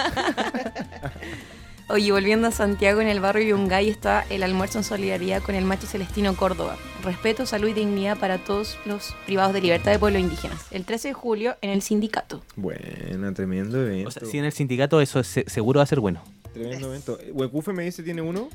Oye, 1.88 2.12
volviendo 2.12 2.48
a 2.48 2.52
Santiago, 2.52 3.00
en 3.00 3.08
el 3.08 3.20
barrio 3.20 3.50
Yungay 3.58 3.90
está 3.90 4.26
el 4.32 4.42
almuerzo 4.42 4.80
en 4.80 4.84
solidaridad 4.84 5.44
con 5.44 5.54
el 5.54 5.66
Machi 5.66 5.86
Celestino 5.86 6.36
Córdoba. 6.36 6.78
Respeto, 7.04 7.46
salud 7.46 7.68
y 7.68 7.74
dignidad 7.74 8.18
para 8.18 8.40
todos 8.40 8.80
los 8.88 9.16
privados 9.28 9.54
de 9.54 9.62
libertad 9.62 9.92
de 9.92 10.00
pueblos 10.00 10.20
indígenas. 10.20 10.66
El 10.72 10.84
13 10.84 11.10
de 11.10 11.14
julio 11.14 11.58
en 11.62 11.70
el 11.70 11.84
sindicato. 11.84 12.42
Buena, 12.56 13.32
tremendo 13.36 13.80
evento. 13.80 14.08
O 14.08 14.12
sea, 14.12 14.26
si 14.26 14.40
en 14.40 14.46
el 14.46 14.52
sindicato 14.52 15.00
eso 15.00 15.20
es- 15.20 15.28
se- 15.28 15.48
seguro 15.48 15.78
va 15.78 15.84
a 15.84 15.88
ser 15.88 16.00
bueno. 16.00 16.24
Tremendo 16.56 16.88
evento. 16.88 17.20
Huecufe 17.34 17.74
me 17.74 17.84
dice 17.84 18.02
tiene 18.02 18.22
uno. 18.22 18.50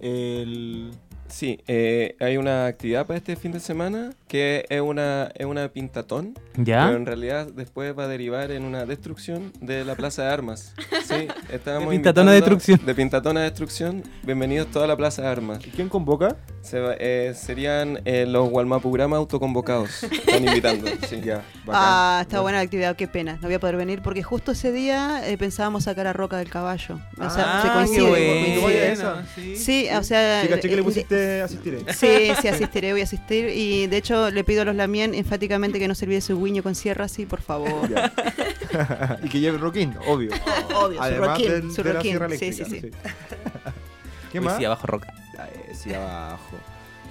El. 0.00 0.90
Sí, 1.28 1.60
eh, 1.66 2.16
hay 2.20 2.36
una 2.36 2.66
actividad 2.66 3.06
para 3.06 3.18
este 3.18 3.36
fin 3.36 3.52
de 3.52 3.60
semana 3.60 4.10
que 4.28 4.64
es 4.68 4.80
una, 4.80 5.30
es 5.34 5.44
una 5.46 5.68
pintatón, 5.68 6.34
¿Ya? 6.56 6.86
pero 6.86 6.96
en 6.96 7.06
realidad 7.06 7.48
después 7.54 7.96
va 7.98 8.04
a 8.04 8.08
derivar 8.08 8.50
en 8.52 8.64
una 8.64 8.86
destrucción 8.86 9.52
de 9.60 9.84
la 9.84 9.94
Plaza 9.96 10.22
de 10.22 10.28
Armas. 10.30 10.72
Sí, 11.04 11.28
estábamos 11.52 11.90
De 11.90 11.96
pintatón 11.96 12.28
a 12.28 12.32
destrucción. 12.32 12.80
De 12.84 12.94
pintatón 12.94 13.36
a 13.36 13.42
destrucción. 13.42 14.02
Bienvenidos 14.22 14.68
toda 14.70 14.86
la 14.86 14.96
Plaza 14.96 15.22
de 15.22 15.28
Armas. 15.28 15.58
¿Y 15.66 15.70
quién 15.70 15.88
convoca? 15.88 16.36
Se 16.62 16.80
va- 16.80 16.94
eh, 16.98 17.34
serían 17.36 18.00
eh, 18.04 18.24
los 18.26 18.48
Walmapurama 18.50 19.16
autoconvocados. 19.16 20.02
Están 20.04 20.46
invitando. 20.46 20.88
Sí. 21.08 21.20
Ya, 21.24 21.36
bacán. 21.64 21.74
Ah, 21.74 22.18
está 22.22 22.40
buena 22.40 22.58
la 22.58 22.64
actividad, 22.64 22.96
qué 22.96 23.06
pena. 23.08 23.34
No 23.40 23.42
voy 23.48 23.54
a 23.54 23.60
poder 23.60 23.76
venir 23.76 24.00
porque 24.02 24.22
justo 24.22 24.52
ese 24.52 24.72
día 24.72 25.28
eh, 25.28 25.36
pensábamos 25.38 25.84
sacar 25.84 26.06
a 26.06 26.12
Roca 26.12 26.38
del 26.38 26.50
Caballo. 26.50 27.00
O 27.18 27.30
sea, 27.30 27.58
Ah, 27.58 27.62
se 27.62 27.68
qué 27.68 27.74
coincide. 27.74 28.08
bueno. 28.08 28.24
coincide. 28.26 28.62
Vaya 28.64 28.92
esa. 28.92 29.26
Sí, 29.56 29.86
o 29.96 30.02
sea. 30.02 30.42
Sí, 30.42 30.48
caché 30.48 30.68
que 30.68 30.74
le 30.76 30.80
eh, 30.80 30.84
pusiste 30.84 31.15
asistir. 31.44 31.74
ahí. 31.74 31.94
Sí, 31.94 32.32
sí, 32.40 32.48
asistiré, 32.48 32.92
voy 32.92 33.00
a 33.00 33.04
asistir. 33.04 33.48
Y 33.48 33.86
de 33.86 33.96
hecho, 33.96 34.30
le 34.30 34.44
pido 34.44 34.62
a 34.62 34.64
los 34.64 34.74
Lamien 34.76 35.14
enfáticamente 35.14 35.78
que 35.78 35.88
no 35.88 35.94
se 35.94 36.04
olvide 36.06 36.20
su 36.20 36.42
guiño 36.42 36.62
con 36.62 36.74
sierra, 36.74 37.08
sí, 37.08 37.26
por 37.26 37.40
favor. 37.42 37.88
Ya. 37.88 38.12
y 39.22 39.28
que 39.28 39.40
lleve 39.40 39.58
roquín, 39.58 39.94
obvio. 40.06 40.30
Obvio, 40.74 40.96
su 40.98 41.02
Además 41.02 41.28
roquín, 41.30 41.48
del- 41.50 41.72
su 41.72 41.82
de 41.82 41.92
la 41.94 42.00
roquín. 42.00 42.38
Sí, 42.38 42.52
sí, 42.52 42.64
sí. 42.64 42.90
¿Qué 44.32 44.38
Uy, 44.40 44.44
más? 44.44 44.58
sí, 44.58 44.64
abajo 44.64 44.86
roca. 44.86 45.14
Ah, 45.38 45.48
eh, 45.54 45.72
sí, 45.74 45.92
abajo. 45.94 46.56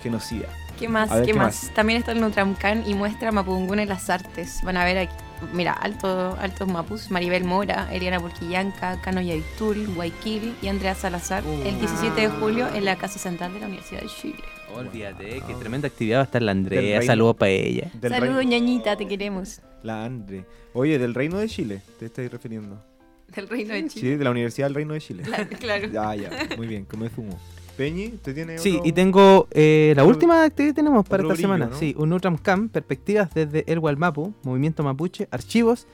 Genocida. 0.03 0.47
¿Qué 0.79 0.87
más? 0.89 1.09
Ver, 1.09 1.21
¿Qué, 1.21 1.31
¿qué 1.31 1.33
más? 1.37 1.63
más? 1.63 1.73
También 1.73 1.99
está 1.99 2.11
el 2.11 2.21
Nutramcan 2.21 2.83
y 2.87 2.93
muestra 2.93 3.31
Mapungún 3.31 3.79
en 3.79 3.89
las 3.89 4.09
artes. 4.09 4.59
Van 4.63 4.77
a 4.77 4.83
ver 4.85 4.97
aquí, 4.97 5.15
mira, 5.53 5.73
alto, 5.73 6.35
altos 6.39 6.67
mapus, 6.67 7.11
Maribel 7.11 7.43
Mora, 7.45 7.87
Eliana 7.93 8.19
Burquillanca, 8.19 8.99
Cano 9.01 9.21
Yaitul, 9.21 9.87
Guayquil 9.95 10.53
y 10.61 10.67
Andrea 10.67 10.95
Salazar 10.95 11.43
el 11.65 11.79
17 11.79 12.21
de 12.21 12.27
julio 12.29 12.67
en 12.73 12.85
la 12.85 12.97
Casa 12.97 13.19
Central 13.19 13.53
de 13.53 13.59
la 13.61 13.67
Universidad 13.67 14.01
de 14.01 14.07
Chile. 14.07 14.43
Olvídate, 14.75 15.41
qué 15.47 15.53
tremenda 15.59 15.87
actividad 15.87 16.17
va 16.17 16.21
a 16.21 16.25
estar 16.25 16.41
la 16.41 16.51
Andrea. 16.51 17.01
Saludos 17.03 17.37
para 17.37 17.51
ella. 17.51 17.89
Saludos, 18.01 18.45
ñañita, 18.45 18.97
te 18.97 19.07
queremos. 19.07 19.61
La 19.83 20.03
Andre. 20.03 20.45
Oye, 20.73 20.97
del 20.99 21.13
Reino 21.13 21.37
de 21.37 21.47
Chile, 21.47 21.81
te 21.99 22.07
estáis 22.07 22.29
refiriendo. 22.29 22.83
Del 23.33 23.47
Reino 23.47 23.73
de 23.73 23.81
Sí, 23.83 24.01
Chile. 24.01 24.17
de 24.17 24.23
la 24.23 24.31
Universidad 24.31 24.67
del 24.67 24.75
Reino 24.75 24.93
de 24.93 24.99
Chile. 25.01 25.23
Claro, 25.23 25.47
claro. 25.59 25.87
Ya, 25.91 26.15
ya. 26.15 26.29
Muy 26.57 26.67
bien, 26.67 26.83
como 26.85 27.05
es 27.05 27.11
humo. 27.17 27.39
Peñi, 27.77 28.07
¿usted 28.15 28.33
tiene 28.33 28.57
Sí, 28.57 28.75
otro? 28.77 28.87
y 28.89 28.91
tengo 28.93 29.47
eh, 29.51 29.93
la 29.95 30.03
otro- 30.03 30.13
última 30.15 30.43
actividad 30.43 30.71
que 30.71 30.75
tenemos 30.75 31.07
para 31.07 31.23
esta 31.23 31.33
brillo, 31.33 31.47
semana. 31.47 31.65
¿no? 31.67 31.75
Sí, 31.77 31.93
un 31.97 32.09
Nutram 32.09 32.37
Camp, 32.37 32.71
perspectivas 32.71 33.33
desde 33.33 33.63
el 33.71 33.79
Walmapu, 33.79 34.33
Movimiento 34.43 34.83
Mapuche, 34.83 35.27
Archivos 35.31 35.87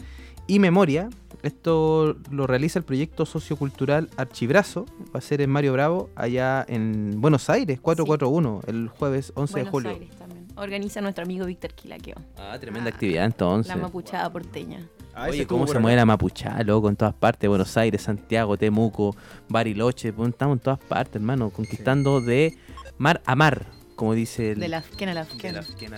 y 0.48 0.60
Memoria. 0.60 1.10
Esto 1.44 2.18
lo 2.30 2.46
realiza 2.46 2.78
el 2.78 2.86
proyecto 2.86 3.26
sociocultural 3.26 4.10
Archibrazo. 4.16 4.86
Va 5.14 5.18
a 5.18 5.22
ser 5.22 5.42
en 5.42 5.50
Mario 5.50 5.74
Bravo, 5.74 6.10
allá 6.16 6.64
en 6.68 7.20
Buenos 7.20 7.50
Aires, 7.50 7.80
441, 7.82 8.62
el 8.68 8.88
jueves 8.90 9.34
11 9.36 9.54
de 9.54 9.64
Buenos 9.64 9.72
julio. 9.72 9.90
Aires 9.90 10.10
también. 10.18 10.46
Organiza 10.56 11.02
nuestro 11.02 11.24
amigo 11.24 11.46
Víctor 11.48 11.74
Quilaqueo. 11.74 12.16
Ah, 12.38 12.58
tremenda 12.60 12.90
actividad 12.92 13.26
entonces. 13.26 13.74
La 13.76 13.82
mapuchada 13.82 14.32
porteña. 14.32 14.88
Ah, 15.22 15.28
Oye, 15.30 15.46
cómo 15.46 15.68
se 15.68 15.78
mueve 15.80 15.98
la 15.98 16.06
mapuchada, 16.06 16.64
loco, 16.64 16.90
en 16.90 16.96
todas 16.96 17.14
partes, 17.14 17.48
Buenos 17.48 17.78
Aires, 17.78 18.02
Santiago, 18.02 18.58
Temuco, 18.58 19.16
Bariloche, 19.50 20.12
pues, 20.14 20.30
estamos 20.30 20.58
en 20.58 20.60
todas 20.64 20.80
partes, 20.80 21.16
hermano, 21.18 21.50
conquistando 21.52 22.22
de 22.22 22.58
mar 22.98 23.22
a 23.26 23.36
mar, 23.36 23.68
como 23.96 24.16
dice 24.16 24.54
el... 24.54 24.60
De 24.60 24.68
la 24.68 24.80
Afkena 24.80 25.12
a 25.12 25.14
la 25.14 25.24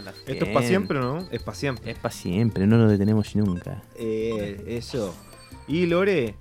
la 0.01 0.11
Esto 0.11 0.45
es 0.45 0.49
para 0.53 0.67
siempre, 0.67 0.99
¿no? 0.99 1.25
Es 1.31 1.41
para 1.41 1.55
siempre. 1.55 1.91
Es 1.91 1.97
para 1.97 2.13
siempre, 2.13 2.67
no 2.67 2.77
lo 2.77 2.87
detenemos 2.89 3.33
nunca. 3.35 3.81
Eh, 3.97 4.61
eso. 4.67 5.15
Y 5.69 5.85
Lore. 5.85 6.35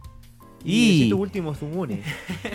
Y- 0.64 1.05
Y 1.05 1.11
tu 1.11 1.18
último 1.20 1.55
Zumune. 1.55 2.03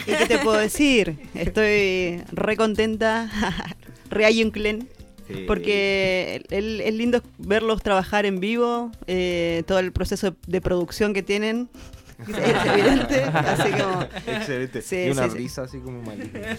¿Y 0.06 0.12
qué 0.12 0.26
te 0.28 0.38
puedo 0.40 0.58
decir? 0.58 1.18
Estoy 1.34 2.22
re 2.32 2.58
contenta, 2.58 3.30
re 4.10 4.26
ayunclen, 4.26 4.90
Sí. 5.28 5.44
porque 5.48 6.44
es 6.50 6.94
lindo 6.94 7.22
verlos 7.38 7.82
trabajar 7.84 8.26
en 8.26 8.40
vivo, 8.40 8.92
eh, 9.08 9.64
todo 9.68 9.80
el 9.80 9.92
proceso 9.92 10.36
de 10.48 10.62
producción 10.62 11.14
que 11.14 11.24
tienen. 11.24 11.70
Es 12.28 12.66
evidente, 12.66 13.24
así 13.26 13.72
como 13.74 14.02
Excelente. 14.26 14.82
Sí, 14.82 15.04
y 15.06 15.10
una 15.12 15.30
sí, 15.30 15.38
risa 15.38 15.62
así 15.64 15.78
como 15.78 16.02
maligna. 16.02 16.58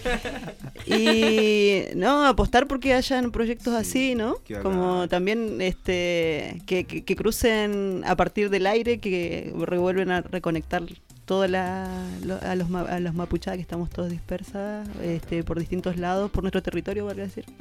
Y 0.85 1.81
no, 1.95 2.25
apostar 2.25 2.65
porque 2.67 2.93
hayan 2.93 3.31
proyectos 3.31 3.73
Sí, 3.73 3.79
así, 3.79 4.15
¿no? 4.15 4.35
Como 4.61 5.09
también 5.09 5.59
este 5.61 6.61
que, 6.65 6.85
que- 6.85 7.03
que 7.03 7.15
crucen 7.17 8.03
a 8.05 8.15
partir 8.15 8.49
del 8.49 8.67
aire, 8.67 8.99
que 8.99 9.53
revuelven 9.59 10.11
a 10.11 10.21
reconectar 10.21 10.83
toda 11.25 11.47
la, 11.49 11.87
lo- 12.23 12.39
a, 12.41 12.55
los, 12.55 12.71
a 12.73 12.99
los 13.01 13.13
mapuchadas 13.13 13.57
que 13.57 13.61
estamos 13.61 13.89
todos 13.89 14.09
dispersas 14.09 14.87
este, 15.03 15.43
por 15.43 15.59
distintos 15.59 15.97
lados, 15.97 16.31
por 16.31 16.43
nuestro 16.43 16.63
territorio, 16.63 17.05
valga 17.05 17.23
decir. 17.23 17.45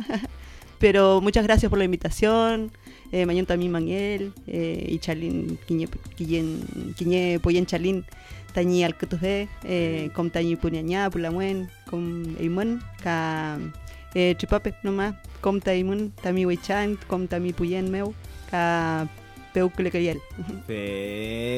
Pero 0.78 1.20
muchas 1.20 1.44
gracias 1.44 1.70
por 1.70 1.78
la 1.78 1.84
invitación. 1.84 2.70
Eh, 3.10 3.24
Mañón 3.24 3.46
también 3.46 3.72
Manuel 3.72 4.32
eh, 4.46 4.86
y 4.86 4.98
Chalín 4.98 5.58
Quiñe 5.66 7.40
Poyen 7.40 7.64
Chalín 7.64 8.04
Tañi 8.52 8.82
Alcatuje, 8.84 9.48
eh, 9.64 10.10
com 10.14 10.30
Tañi 10.30 10.56
Puñañá, 10.56 11.10
Pulamuen, 11.10 11.68
com 11.88 12.02
Eimon, 12.40 12.82
ka 13.02 13.58
eh, 14.14 14.34
Chipape 14.36 14.74
nomás, 14.82 15.14
com 15.40 15.60
Taimun, 15.60 16.10
Tami 16.22 16.46
Weichan, 16.46 16.98
com 17.06 17.26
Tami 17.26 17.52
Puyen 17.52 17.90
Meu, 17.90 18.14
ka 18.50 19.06
Peuclecayel. 19.58 20.20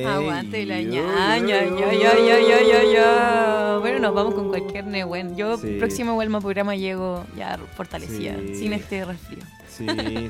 Aguante 0.07 0.65
la 0.67 0.81
ñaña, 0.81 1.65
ya, 1.65 1.93
ya, 1.93 2.13
ya, 2.19 2.41
ya, 2.41 2.63
ya, 2.63 2.93
ya. 2.93 3.77
Bueno, 3.81 3.99
nos 4.01 4.15
vamos 4.15 4.35
con 4.35 4.49
cualquier 4.49 4.87
Nehuen. 4.87 5.37
Yo, 5.37 5.57
Sí. 5.59 5.77
próximo 5.79 6.15
Huelma 6.15 6.41
programa, 6.41 6.75
llego 6.77 7.25
ya 7.37 7.59
fortalecida, 7.77 8.37
Sí. 8.47 8.55
sin 8.57 8.73
este 8.73 9.05
resfrío. 9.05 9.39
Sí, 9.69 9.87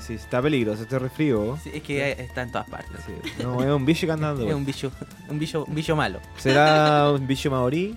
sí, 0.06 0.14
está 0.14 0.40
peligroso 0.40 0.82
este 0.82 0.98
resfrío. 0.98 1.58
Sí, 1.64 1.70
es 1.74 1.82
que 1.82 2.12
está 2.12 2.42
en 2.42 2.52
todas 2.52 2.68
partes. 2.68 3.00
Sí. 3.06 3.42
No, 3.42 3.60
es 3.62 3.68
un 3.68 3.84
bicho 3.84 4.06
que 4.06 4.12
anda 4.12 4.28
dando. 4.28 4.46
Es 4.48 4.54
un 4.54 4.64
bicho, 4.64 4.92
un 5.28 5.38
bicho, 5.38 5.64
un 5.66 5.74
bicho 5.74 5.96
malo. 5.96 6.20
¿Será 6.36 7.10
un 7.10 7.26
bicho 7.26 7.50
maorí? 7.50 7.96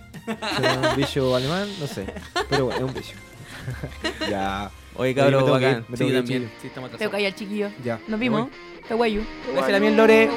¿Será 0.58 0.90
un 0.92 0.96
bicho 0.98 1.36
alemán? 1.36 1.68
No 1.80 1.86
sé. 1.88 2.06
Pero 2.50 2.66
bueno, 2.66 2.78
es 2.80 2.92
un 2.92 2.94
bicho. 2.94 3.16
ya. 4.30 4.72
Oye, 4.96 5.16
cabrón, 5.16 5.50
bacán. 5.50 5.86
Que 5.96 6.06
ir, 6.06 6.14
también. 6.16 6.52
Sí, 6.62 6.68
estamos 6.68 6.92
al 7.26 7.36
chiquillo. 7.36 7.70
Nos 8.08 8.20
vimos. 8.20 8.50
Kawaii. 8.88 9.22
Kawaii. 9.56 9.96
Lore. 9.96 10.30